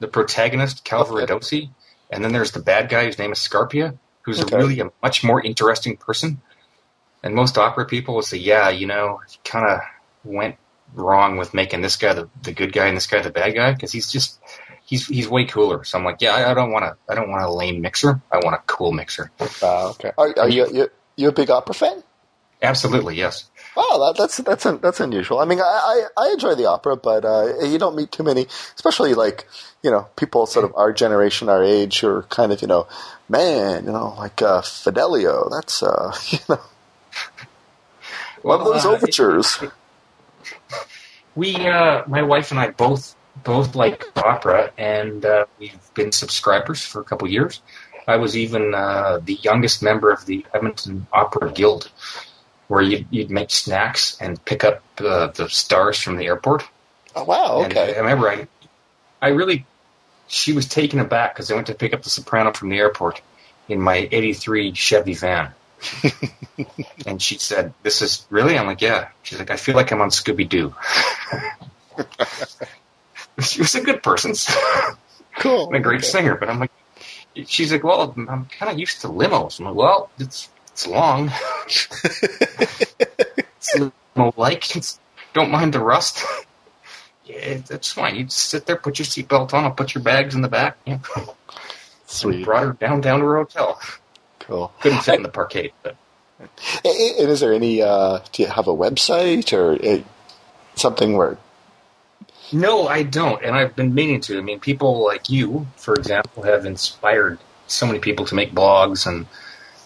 the 0.00 0.08
protagonist, 0.08 0.84
Cavaradossi, 0.84 1.70
and 2.10 2.24
then 2.24 2.32
there's 2.32 2.52
the 2.52 2.62
bad 2.62 2.88
guy 2.88 3.04
whose 3.04 3.18
name 3.18 3.32
is 3.32 3.38
Scarpia, 3.38 3.98
who's 4.24 4.40
Okay. 4.40 4.56
a 4.56 4.58
really 4.58 4.80
a 4.80 4.90
much 5.02 5.24
more 5.24 5.42
interesting 5.42 5.96
person. 5.98 6.42
And 7.22 7.34
most 7.34 7.58
opera 7.58 7.86
people 7.86 8.14
will 8.14 8.22
say, 8.22 8.38
yeah, 8.38 8.70
you 8.70 8.86
know, 8.86 9.20
he 9.28 9.38
kind 9.44 9.66
of 9.68 9.80
went 10.24 10.56
wrong 10.94 11.36
with 11.36 11.52
making 11.54 11.82
this 11.82 11.96
guy 11.96 12.14
the, 12.14 12.30
the 12.42 12.52
good 12.52 12.72
guy 12.72 12.86
and 12.86 12.96
this 12.96 13.06
guy 13.06 13.20
the 13.20 13.30
bad 13.30 13.54
guy 13.54 13.72
because 13.72 13.92
he's 13.92 14.10
just 14.10 14.40
he's 14.84 15.06
he's 15.06 15.28
way 15.28 15.44
cooler. 15.44 15.84
So 15.84 15.98
I'm 15.98 16.04
like, 16.04 16.18
yeah, 16.22 16.34
I, 16.34 16.50
I 16.50 16.54
don't 16.54 16.72
want 16.72 16.84
to 16.86 16.96
I 17.10 17.14
don't 17.14 17.30
want 17.30 17.42
a 17.44 17.50
lame 17.52 17.80
mixer. 17.82 18.22
I 18.32 18.38
want 18.38 18.54
a 18.56 18.62
cool 18.66 18.92
mixer. 18.92 19.32
uh, 19.62 19.90
okay, 19.90 20.12
are, 20.16 20.34
are 20.38 20.48
you, 20.48 20.66
you 20.72 20.88
you 21.18 21.28
a 21.28 21.32
big 21.32 21.50
opera 21.50 21.74
fan? 21.74 22.02
Absolutely, 22.62 23.16
yes. 23.16 23.44
Wow, 23.76 23.98
that, 23.98 24.16
that's 24.18 24.38
that's 24.38 24.66
un, 24.66 24.78
that's 24.80 25.00
unusual. 25.00 25.38
I 25.38 25.44
mean, 25.44 25.60
I, 25.60 26.06
I, 26.16 26.24
I 26.26 26.30
enjoy 26.32 26.54
the 26.56 26.66
opera, 26.66 26.96
but 26.96 27.24
uh, 27.24 27.60
you 27.62 27.78
don't 27.78 27.94
meet 27.94 28.10
too 28.10 28.24
many, 28.24 28.46
especially 28.74 29.14
like 29.14 29.46
you 29.82 29.90
know 29.90 30.08
people 30.16 30.46
sort 30.46 30.64
of 30.64 30.74
our 30.74 30.92
generation, 30.92 31.48
our 31.48 31.62
age, 31.62 32.00
who 32.00 32.08
are 32.08 32.22
kind 32.24 32.50
of 32.52 32.60
you 32.60 32.68
know, 32.68 32.88
man, 33.28 33.84
you 33.84 33.92
know, 33.92 34.14
like 34.18 34.42
uh, 34.42 34.62
Fidelio. 34.62 35.48
That's 35.50 35.82
uh, 35.82 36.12
you 36.30 36.38
know, 36.48 36.60
love 38.42 38.64
those 38.64 38.84
uh, 38.84 38.90
overtures. 38.90 39.58
We, 41.36 41.54
uh, 41.54 42.02
my 42.08 42.22
wife 42.22 42.50
and 42.50 42.58
I 42.58 42.70
both 42.70 43.14
both 43.44 43.76
like 43.76 44.04
opera, 44.16 44.72
and 44.76 45.24
uh, 45.24 45.44
we've 45.60 45.78
been 45.94 46.10
subscribers 46.10 46.84
for 46.84 47.00
a 47.00 47.04
couple 47.04 47.28
years. 47.28 47.62
I 48.08 48.16
was 48.16 48.36
even 48.36 48.74
uh, 48.74 49.20
the 49.22 49.34
youngest 49.34 49.82
member 49.82 50.10
of 50.10 50.24
the 50.26 50.44
Edmonton 50.54 51.06
Opera 51.12 51.52
Guild, 51.52 51.90
where 52.66 52.82
you'd, 52.82 53.06
you'd 53.10 53.30
make 53.30 53.50
snacks 53.50 54.16
and 54.20 54.42
pick 54.44 54.64
up 54.64 54.82
uh, 54.98 55.28
the 55.28 55.48
stars 55.48 55.98
from 55.98 56.16
the 56.16 56.26
airport. 56.26 56.64
Oh, 57.14 57.24
wow, 57.24 57.62
And 57.62 57.72
okay. 57.72 57.94
I 57.94 57.98
remember 58.00 58.28
I, 58.30 58.48
I 59.20 59.28
really, 59.28 59.66
she 60.26 60.52
was 60.52 60.66
taken 60.66 60.98
aback 61.00 61.34
because 61.34 61.50
I 61.50 61.54
went 61.54 61.68
to 61.68 61.74
pick 61.74 61.92
up 61.94 62.02
the 62.02 62.10
soprano 62.10 62.52
from 62.52 62.70
the 62.70 62.78
airport 62.78 63.20
in 63.68 63.80
my 63.80 64.08
'83 64.10 64.72
Chevy 64.72 65.14
van. 65.14 65.52
and 67.06 67.20
she 67.22 67.38
said, 67.38 67.72
"This 67.82 68.02
is 68.02 68.26
really." 68.30 68.58
I'm 68.58 68.66
like, 68.66 68.80
"Yeah." 68.80 69.08
She's 69.22 69.38
like, 69.38 69.50
"I 69.50 69.56
feel 69.56 69.76
like 69.76 69.92
I'm 69.92 70.00
on 70.00 70.10
Scooby 70.10 70.48
Doo." 70.48 70.74
she 73.42 73.60
was 73.60 73.74
a 73.74 73.80
good 73.82 74.02
person, 74.02 74.34
cool. 75.38 75.68
and 75.68 75.76
a 75.76 75.80
great 75.80 75.98
Okay. 76.00 76.06
singer, 76.08 76.34
but 76.36 76.48
I'm 76.50 76.58
like, 76.58 76.70
she's 77.46 77.72
like, 77.72 77.84
"Well, 77.84 78.14
I'm 78.16 78.46
kind 78.46 78.72
of 78.72 78.78
used 78.78 79.00
to 79.02 79.08
limos." 79.08 79.58
I'm 79.60 79.66
like, 79.66 79.74
"Well, 79.74 80.10
it's 80.18 80.48
it's 80.72 80.86
long, 80.86 81.30
it's 81.66 83.74
limo 83.76 84.32
like. 84.36 84.64
Don't 85.34 85.50
mind 85.50 85.74
the 85.74 85.80
rust." 85.80 86.24
Yeah, 87.24 87.58
that's 87.66 87.92
fine. 87.92 88.16
You 88.16 88.24
just 88.24 88.38
sit 88.38 88.66
there, 88.66 88.76
put 88.76 88.98
your 88.98 89.06
seatbelt 89.06 89.52
on, 89.52 89.64
I'll 89.64 89.70
put 89.72 89.94
your 89.94 90.02
bags 90.02 90.34
in 90.34 90.40
the 90.40 90.48
back. 90.48 90.78
Yeah. 90.86 90.98
Sweet, 92.06 92.44
Brought 92.44 92.64
her 92.64 92.72
down 92.72 93.02
down 93.02 93.20
to 93.20 93.26
her 93.26 93.36
hotel. 93.36 93.78
cool. 94.38 94.72
Couldn't 94.80 95.02
fit 95.02 95.16
in 95.16 95.22
the 95.22 95.28
parkade, 95.28 95.72
but 95.82 95.96
And 96.38 96.48
is 96.84 97.40
there 97.40 97.52
any? 97.52 97.82
Uh, 97.82 98.20
do 98.32 98.42
you 98.42 98.48
have 98.48 98.66
a 98.66 98.74
website 98.74 99.52
or 99.52 99.74
uh, 99.86 100.00
something 100.74 101.16
where? 101.18 101.36
No, 102.52 102.88
I 102.88 103.02
don't, 103.02 103.42
and 103.44 103.54
I've 103.54 103.76
been 103.76 103.94
meaning 103.94 104.20
to. 104.22 104.38
I 104.38 104.40
mean, 104.40 104.60
people 104.60 105.04
like 105.04 105.28
you, 105.28 105.66
for 105.76 105.94
example, 105.94 106.42
have 106.44 106.64
inspired 106.64 107.38
so 107.66 107.86
many 107.86 107.98
people 107.98 108.24
to 108.26 108.34
make 108.34 108.52
blogs 108.52 109.06
and 109.06 109.26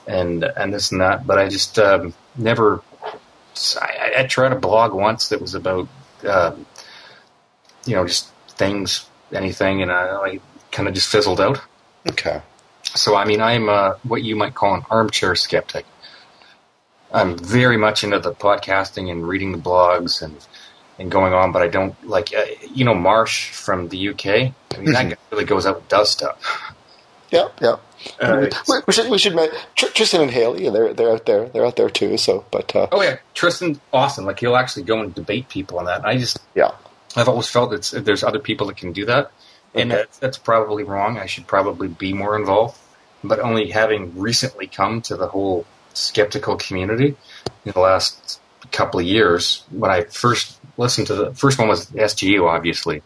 and 0.07 0.45
and 0.45 0.73
this 0.73 0.93
and 0.93 1.01
that. 1.01 1.27
But 1.27 1.39
I 1.39 1.49
just 1.49 1.79
um, 1.79 2.15
never. 2.37 2.83
I, 3.81 4.13
I 4.19 4.27
tried 4.27 4.53
a 4.53 4.59
blog 4.59 4.95
once 4.95 5.29
that 5.29 5.41
was 5.41 5.55
about, 5.55 5.89
um, 6.27 6.65
you 7.85 7.95
know, 7.95 8.07
just 8.07 8.29
things, 8.49 9.07
anything, 9.33 9.83
and 9.83 9.93
I, 9.93 10.07
I 10.07 10.41
kind 10.71 10.89
of 10.89 10.95
just 10.95 11.09
fizzled 11.09 11.41
out. 11.41 11.61
Okay. 12.09 12.41
So, 12.95 13.15
I 13.17 13.25
mean, 13.25 13.41
I'm 13.41 13.69
uh, 13.69 13.95
what 14.05 14.23
you 14.23 14.37
might 14.37 14.55
call 14.55 14.75
an 14.75 14.83
armchair 14.91 15.35
skeptic. 15.35 15.85
I'm 17.13 17.37
very 17.37 17.77
much 17.77 18.05
into 18.05 18.19
the 18.19 18.33
podcasting 18.33 19.11
and 19.11 19.27
reading 19.27 19.53
the 19.53 19.59
blogs 19.59 20.23
and 20.23 20.37
and 20.99 21.11
going 21.11 21.33
on, 21.33 21.53
but 21.53 21.63
I 21.63 21.69
don't 21.69 21.95
like 22.07 22.35
uh, 22.35 22.45
you 22.73 22.85
know 22.85 22.95
Marsh 22.95 23.51
from 23.51 23.89
the 23.89 24.09
UK. 24.11 24.27
I 24.27 24.53
mean, 24.79 24.93
that 24.93 25.11
guy 25.11 25.17
really 25.31 25.45
goes 25.45 25.67
out 25.67 25.79
and 25.79 25.89
does 25.89 26.11
stuff. 26.11 26.37
Yeah, 27.31 27.49
yeah. 27.61 27.77
Uh, 28.21 28.47
we, 28.69 28.75
we 28.87 28.93
should 28.93 29.11
we 29.11 29.19
should 29.19 29.35
make 29.35 29.51
Tr- 29.77 29.87
Trystan 29.87 30.21
and 30.23 30.31
Hayley. 30.31 30.69
They're 30.69 30.93
they're 30.93 31.13
out 31.13 31.25
there. 31.27 31.49
They're 31.49 31.65
out 31.65 31.77
there 31.77 31.89
too. 31.91 32.17
So, 32.19 32.45
but 32.51 32.75
uh, 32.77 32.89
oh 32.93 33.03
yeah, 33.03 33.19
Trystan, 33.35 33.79
awesome. 33.93 34.25
Like 34.25 34.41
he'll 34.41 34.57
actually 34.57 34.83
go 34.83 35.01
and 35.01 35.15
debate 35.15 35.49
people 35.49 35.79
on 35.79 35.85
that. 35.87 35.99
And 35.99 36.07
I 36.07 36.19
just 36.19 36.39
yeah, 36.55 36.73
I've 37.17 37.29
always 37.29 37.49
felt 37.49 37.71
that 37.71 38.05
there's 38.05 38.23
other 38.25 38.39
people 38.41 38.67
that 38.67 38.77
can 38.77 38.93
do 38.93 39.07
that, 39.07 39.31
and 39.75 39.91
Okay. 39.93 40.01
that's, 40.03 40.19
that's 40.19 40.39
probably 40.39 40.83
wrong. 40.85 41.17
I 41.19 41.27
should 41.27 41.47
probably 41.47 41.89
be 41.89 42.13
more 42.13 42.37
involved. 42.37 42.77
But 43.25 43.39
only 43.39 43.71
having 43.71 44.19
recently 44.19 44.67
come 44.67 45.01
to 45.03 45.17
the 45.17 45.29
whole 45.29 45.65
skeptical 45.95 46.57
community 46.57 47.15
in 47.65 47.71
the 47.73 47.79
last 47.79 48.41
couple 48.73 49.01
of 49.01 49.07
years, 49.07 49.65
when 49.71 49.91
I 49.91 50.03
first 50.03 50.59
listened 50.77 51.07
to 51.09 51.15
the 51.15 51.35
first 51.35 51.59
one 51.59 51.69
was 51.69 51.87
SGU, 51.87 52.49
obviously, 52.49 53.03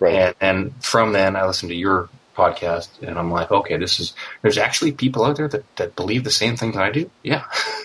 Right. 0.00 0.14
and, 0.14 0.34
and 0.40 0.84
from 0.84 1.12
then 1.12 1.36
I 1.36 1.46
listened 1.46 1.70
to 1.70 1.76
your 1.76 2.08
podcast, 2.34 2.88
and 3.02 3.18
I'm 3.18 3.30
like, 3.30 3.50
okay, 3.50 3.76
this 3.76 4.00
is 4.00 4.14
there's 4.42 4.58
actually 4.58 4.92
people 4.92 5.24
out 5.24 5.36
there 5.36 5.48
that, 5.48 5.76
that 5.76 5.96
believe 5.96 6.24
the 6.24 6.30
same 6.30 6.56
thing 6.56 6.72
that 6.72 6.82
I 6.82 6.90
do. 6.90 7.10
Yeah, 7.22 7.44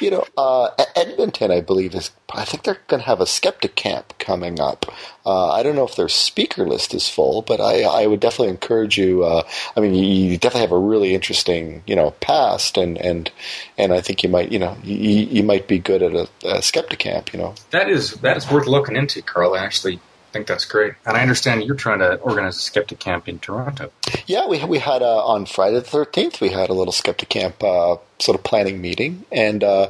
You 0.00 0.10
know, 0.10 0.24
uh, 0.36 0.68
Edmonton, 0.94 1.50
I 1.50 1.60
believe, 1.60 1.94
is. 1.94 2.10
I 2.32 2.44
think 2.44 2.64
they're 2.64 2.78
going 2.88 3.00
to 3.00 3.06
have 3.06 3.20
a 3.20 3.26
skeptic 3.26 3.76
camp 3.76 4.12
coming 4.18 4.60
up. 4.60 4.84
Uh, 5.24 5.52
I 5.52 5.62
don't 5.62 5.76
know 5.76 5.86
if 5.86 5.96
their 5.96 6.08
speaker 6.08 6.66
list 6.66 6.92
is 6.92 7.08
full, 7.08 7.40
but 7.40 7.60
I, 7.60 7.82
I 7.82 8.06
would 8.06 8.20
definitely 8.20 8.48
encourage 8.48 8.98
you. 8.98 9.24
Uh, 9.24 9.42
I 9.76 9.80
mean, 9.80 9.94
you, 9.94 10.04
you 10.04 10.38
definitely 10.38 10.62
have 10.62 10.72
a 10.72 10.78
really 10.78 11.14
interesting, 11.14 11.82
you 11.86 11.96
know, 11.96 12.10
past, 12.20 12.76
and 12.76 12.98
and 12.98 13.30
and 13.78 13.92
I 13.92 14.00
think 14.00 14.22
you 14.22 14.28
might, 14.28 14.52
you 14.52 14.58
know, 14.58 14.76
you, 14.82 14.96
you 14.96 15.42
might 15.42 15.66
be 15.66 15.78
good 15.78 16.02
at 16.02 16.12
a, 16.12 16.28
a 16.44 16.62
skeptic 16.62 16.98
camp. 16.98 17.32
You 17.32 17.38
know, 17.38 17.54
that 17.70 17.88
is 17.88 18.12
that 18.16 18.36
is 18.36 18.50
worth 18.50 18.66
looking 18.66 18.96
into, 18.96 19.22
Karl. 19.22 19.56
Actually 19.56 20.00
think 20.36 20.46
that's 20.46 20.64
great, 20.66 20.94
and 21.06 21.16
I 21.16 21.22
understand 21.22 21.64
you're 21.64 21.76
trying 21.76 22.00
to 22.00 22.16
organize 22.16 22.56
a 22.56 22.60
skeptic 22.60 22.98
camp 22.98 23.28
in 23.28 23.38
Toronto. 23.38 23.90
Yeah, 24.26 24.46
we 24.46 24.62
we 24.64 24.78
had 24.78 25.02
uh, 25.02 25.24
on 25.24 25.46
Friday 25.46 25.76
the 25.76 25.82
thirteenth. 25.82 26.40
We 26.40 26.50
had 26.50 26.68
a 26.68 26.74
little 26.74 26.92
skeptic 26.92 27.28
camp 27.28 27.62
uh, 27.62 27.96
sort 28.18 28.38
of 28.38 28.44
planning 28.44 28.80
meeting, 28.80 29.24
and 29.32 29.64
uh, 29.64 29.88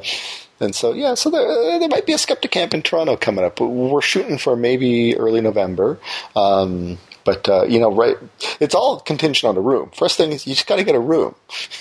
and 0.61 0.75
so 0.75 0.93
yeah, 0.93 1.15
so 1.15 1.31
there, 1.31 1.79
there 1.79 1.89
might 1.89 2.07
be 2.07 2.13
a 2.13 2.19
skeptic 2.19 2.53
camp 2.53 2.75
in 2.75 2.83
Toronto 2.83 3.17
coming 3.17 3.45
up. 3.45 3.61
We're 3.61 4.01
shooting 4.01 4.39
for 4.39 4.57
maybe 4.57 5.17
early 5.17 5.41
November. 5.41 5.99
Um, 6.35 6.99
but 7.27 7.49
uh, 7.51 7.65
you 7.67 7.81
know, 7.81 7.93
right? 7.95 8.17
It's 8.61 8.75
all 8.77 9.01
contingent 9.01 9.49
on 9.51 9.57
the 9.57 9.63
room. 9.63 9.91
First 9.95 10.17
thing 10.17 10.33
is 10.33 10.47
you 10.47 10.55
just 10.55 10.69
got 10.69 10.77
to 10.77 10.85
get 10.85 10.97
a 10.97 11.01
room, 11.01 11.35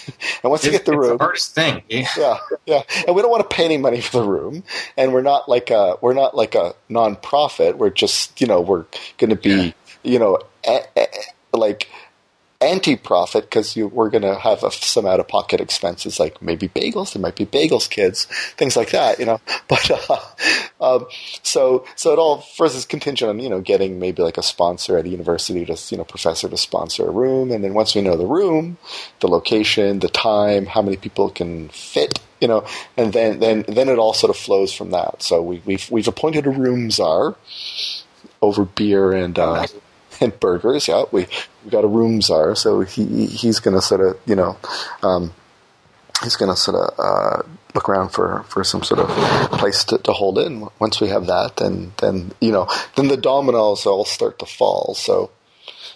and 0.44 0.52
once 0.52 0.66
you 0.66 0.72
get 0.72 0.86
the 0.86 0.94
it's 0.94 1.00
room, 1.00 1.18
the 1.20 1.24
hardest 1.24 1.56
thing. 1.56 1.84
Yeah. 1.90 2.08
yeah, 2.18 2.38
yeah, 2.66 2.84
and 3.08 3.16
we 3.16 3.22
don't 3.24 3.32
want 3.32 3.50
to 3.50 3.56
pay 3.56 3.66
any 3.66 3.78
money 3.78 4.02
for 4.02 4.22
the 4.22 4.28
room, 4.30 4.66
and 4.98 5.14
we're 5.14 5.22
not 5.24 5.50
like 5.50 5.72
a 5.72 5.98
we're 6.02 6.16
not 6.16 6.36
like 6.36 6.56
a 6.56 6.76
nonprofit. 6.90 7.78
We're 7.78 7.92
just 7.92 8.42
you 8.42 8.48
know 8.48 8.62
we're 8.62 8.86
going 9.20 9.32
to 9.32 9.38
be 9.38 9.50
Yeah. 9.50 9.72
you 10.04 10.20
know 10.20 10.40
a, 10.68 10.82
a, 10.98 11.08
like 11.58 11.90
anti-profit 12.62 13.44
because 13.44 13.76
we're 13.76 14.10
going 14.10 14.24
to 14.24 14.36
have 14.36 14.64
a, 14.64 14.72
some 14.72 15.06
out-of-pocket 15.06 15.60
expenses 15.60 16.20
like 16.20 16.42
maybe 16.42 16.70
bagels. 16.70 17.14
There 17.14 17.22
might 17.22 17.36
be 17.36 17.46
bagels, 17.46 17.90
kids, 17.90 18.26
things 18.56 18.76
like 18.76 18.92
that, 18.92 19.20
you 19.20 19.26
know. 19.26 19.40
But 19.68 19.90
uh, 20.10 20.20
um, 20.80 21.06
so 21.42 21.86
so 21.96 22.14
it 22.14 22.20
all 22.20 22.42
first 22.42 22.76
is 22.76 22.86
contingent 22.86 23.30
on 23.30 23.40
you 23.40 23.50
know 23.50 23.62
getting 23.62 24.00
maybe 24.00 24.22
like 24.22 24.38
a 24.38 24.44
sponsor 24.44 24.98
at 24.98 25.06
a 25.06 25.10
university 25.10 25.66
to 25.66 25.78
you 25.90 25.98
know 25.98 26.04
professor 26.04 26.48
to 26.48 26.58
sponsor 26.58 27.08
a 27.08 27.12
room, 27.12 27.52
and 27.52 27.64
then 27.64 27.74
once 27.74 27.96
we 27.96 28.02
know 28.02 28.16
the 28.16 28.28
room, 28.28 28.78
the 29.22 29.28
location, 29.28 30.00
the 30.00 30.08
time, 30.08 30.68
how 30.68 30.82
many 30.82 30.98
people 30.98 31.30
can 31.30 31.70
fit. 31.70 32.20
You 32.42 32.50
know, 32.50 32.66
and 32.98 33.14
then, 33.14 33.40
then, 33.40 33.64
then 33.68 33.88
it 33.90 33.98
all 33.98 34.14
sort 34.14 34.30
of 34.30 34.36
flows 34.36 34.72
from 34.72 34.92
that. 34.92 35.24
So 35.24 35.42
we, 35.42 35.62
we've 35.66 35.90
we've 35.90 36.08
appointed 36.08 36.46
a 36.46 36.52
room 36.52 36.92
czar 36.92 37.36
over 38.42 38.66
beer 38.66 39.14
and 39.14 39.40
uh. 39.40 39.66
and 40.22 40.40
burgers. 40.40 40.88
Yeah, 40.88 41.06
we 41.12 41.28
we 41.64 41.72
got 41.72 41.84
a 41.84 41.88
room 41.88 42.22
czar, 42.22 42.56
so 42.56 42.82
he 42.82 43.26
he's 43.26 43.60
going 43.60 43.76
to 43.76 43.82
sort 43.82 44.02
of 44.02 44.20
you 44.26 44.36
know 44.36 44.58
um, 45.04 45.34
he's 46.24 46.36
going 46.36 46.52
to 46.52 46.58
sort 46.58 46.78
of 46.78 47.00
uh, 47.00 47.44
look 47.74 47.90
around 47.90 48.10
for, 48.10 48.44
for 48.48 48.64
some 48.64 48.84
sort 48.84 49.00
of 49.00 49.10
place 49.52 49.84
to, 49.86 49.98
to 50.00 50.14
hold 50.14 50.38
it. 50.38 50.48
And 50.48 50.70
once 50.80 51.02
we 51.02 51.10
have 51.10 51.28
that, 51.28 51.58
then 51.58 51.94
then 51.98 52.32
you 52.40 52.52
know 52.52 52.68
then 52.96 53.08
the 53.08 53.18
dominoes 53.18 53.86
all 53.86 54.06
start 54.06 54.40
to 54.40 54.46
fall. 54.46 54.96
So 54.96 55.32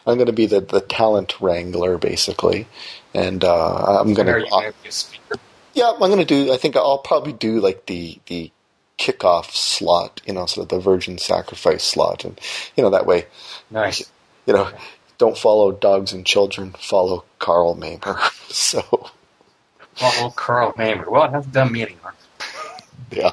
I'm 0.06 0.16
going 0.16 0.28
to 0.28 0.34
be 0.34 0.46
the, 0.46 0.62
the 0.62 0.82
talent 0.82 1.40
wrangler 1.40 1.98
basically, 1.98 2.68
and 3.14 3.44
uh, 3.44 4.00
I'm 4.00 4.14
going 4.14 4.28
to 4.28 4.34
going 4.34 4.74
to 4.74 4.74
be 4.84 4.90
a 4.90 4.92
speaker? 4.92 5.36
yeah 5.74 5.92
I'm 5.92 6.00
going 6.00 6.18
to 6.18 6.26
do. 6.26 6.54
I 6.54 6.58
think 6.58 6.76
I'll 6.76 6.98
probably 7.00 7.34
do 7.34 7.60
like 7.60 7.86
the 7.86 8.20
the 8.28 8.52
kickoff 9.00 9.52
slot, 9.52 10.22
you 10.26 10.34
know, 10.34 10.46
sort 10.46 10.66
of 10.66 10.70
the 10.78 10.84
virgin 10.84 11.18
sacrifice 11.18 11.84
slot, 11.84 12.26
and 12.26 12.40
you 12.76 12.84
know 12.84 12.90
that 12.90 13.06
way 13.08 13.26
Nice. 13.72 14.04
you 14.46 14.54
know, 14.54 14.70
don't 15.18 15.38
follow 15.38 15.72
dogs 15.72 16.12
and 16.14 16.26
children, 16.26 16.76
follow 16.80 17.24
Karl 17.40 17.76
Mamer. 17.76 18.20
So, 18.52 19.12
Follow 19.94 20.32
Karl 20.32 20.74
Mamer. 20.76 21.08
Well, 21.08 21.22
I 21.22 21.30
haven't 21.30 21.54
done 21.54 21.72
meeting. 21.72 21.98
Huh? 22.02 22.12
yeah. 23.12 23.32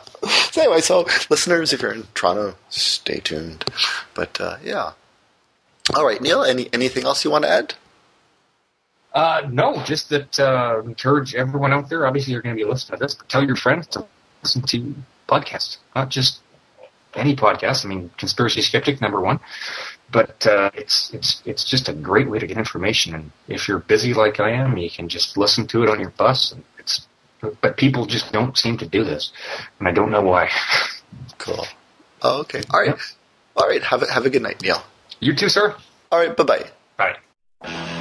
So 0.51 0.61
anyway, 0.61 0.81
so 0.83 1.07
listeners, 1.31 1.73
if 1.73 1.81
you're 1.81 1.93
in 1.93 2.05
Toronto, 2.15 2.55
stay 2.69 3.21
tuned. 3.21 3.65
But 4.13 4.39
uh, 4.41 4.57
yeah. 4.63 4.93
All 5.95 6.05
right, 6.05 6.21
Neil. 6.21 6.43
Any 6.43 6.69
anything 6.75 7.05
else 7.05 7.25
you 7.25 7.31
want 7.31 7.45
to 7.45 7.51
add? 7.51 7.75
Uh, 9.15 9.43
no, 9.51 9.83
just 9.85 10.11
that 10.11 10.39
uh, 10.39 10.83
encourage 10.85 11.35
everyone 11.35 11.73
out 11.73 11.89
there. 11.89 12.07
Obviously, 12.07 12.35
you're 12.35 12.43
going 12.43 12.55
to 12.57 12.63
be 12.63 12.69
listening 12.69 12.99
to 12.99 13.05
this, 13.07 13.15
but 13.15 13.29
tell 13.31 13.43
your 13.45 13.57
friends 13.57 13.87
to 13.89 14.05
listen 14.43 14.61
to 14.63 14.95
podcasts, 15.29 15.79
not 15.95 16.09
just 16.09 16.41
any 17.15 17.35
podcast. 17.35 17.85
I 17.85 17.89
mean, 17.89 18.11
Conspiracy 18.19 18.61
Skeptic 18.63 19.01
number 19.01 19.21
one, 19.21 19.41
but 20.11 20.47
uh, 20.47 20.71
it's 20.75 21.13
it's 21.15 21.43
it's 21.45 21.65
just 21.65 21.89
a 21.89 21.93
great 21.93 22.29
way 22.29 22.39
to 22.39 22.47
get 22.47 22.59
information. 22.59 23.15
And 23.15 23.31
if 23.49 23.69
you're 23.69 23.79
busy 23.79 24.15
like 24.15 24.39
I 24.41 24.51
am, 24.51 24.77
you 24.77 24.91
can 24.91 25.09
just 25.09 25.37
listen 25.37 25.67
to 25.69 25.83
it 25.83 25.89
on 25.89 26.01
your 26.01 26.11
bus. 26.11 26.53
And 26.53 26.65
it's 26.79 27.07
but 27.61 27.77
people 27.77 28.07
just 28.07 28.33
don't 28.33 28.57
seem 28.57 28.77
to 28.79 28.87
do 28.87 29.05
this, 29.05 29.33
and 29.79 29.89
I 29.89 29.93
don't 29.93 30.11
know 30.11 30.23
why. 30.23 30.51
Cool. 31.39 31.65
Oh, 32.23 32.41
okay. 32.41 32.61
All 32.73 32.81
right. 32.81 32.89
Yep. 32.89 32.99
All 33.57 33.69
right. 33.69 33.83
Have 33.83 34.03
a, 34.03 34.13
have 34.13 34.27
a 34.27 34.31
good 34.31 34.43
night, 34.43 34.61
Neil. 34.61 34.83
you 35.21 35.35
too, 35.35 35.49
sir. 35.49 35.75
All 36.11 36.19
right. 36.19 36.37
Bye 36.37 36.45
bye. 36.45 37.17
Bye. 37.63 37.93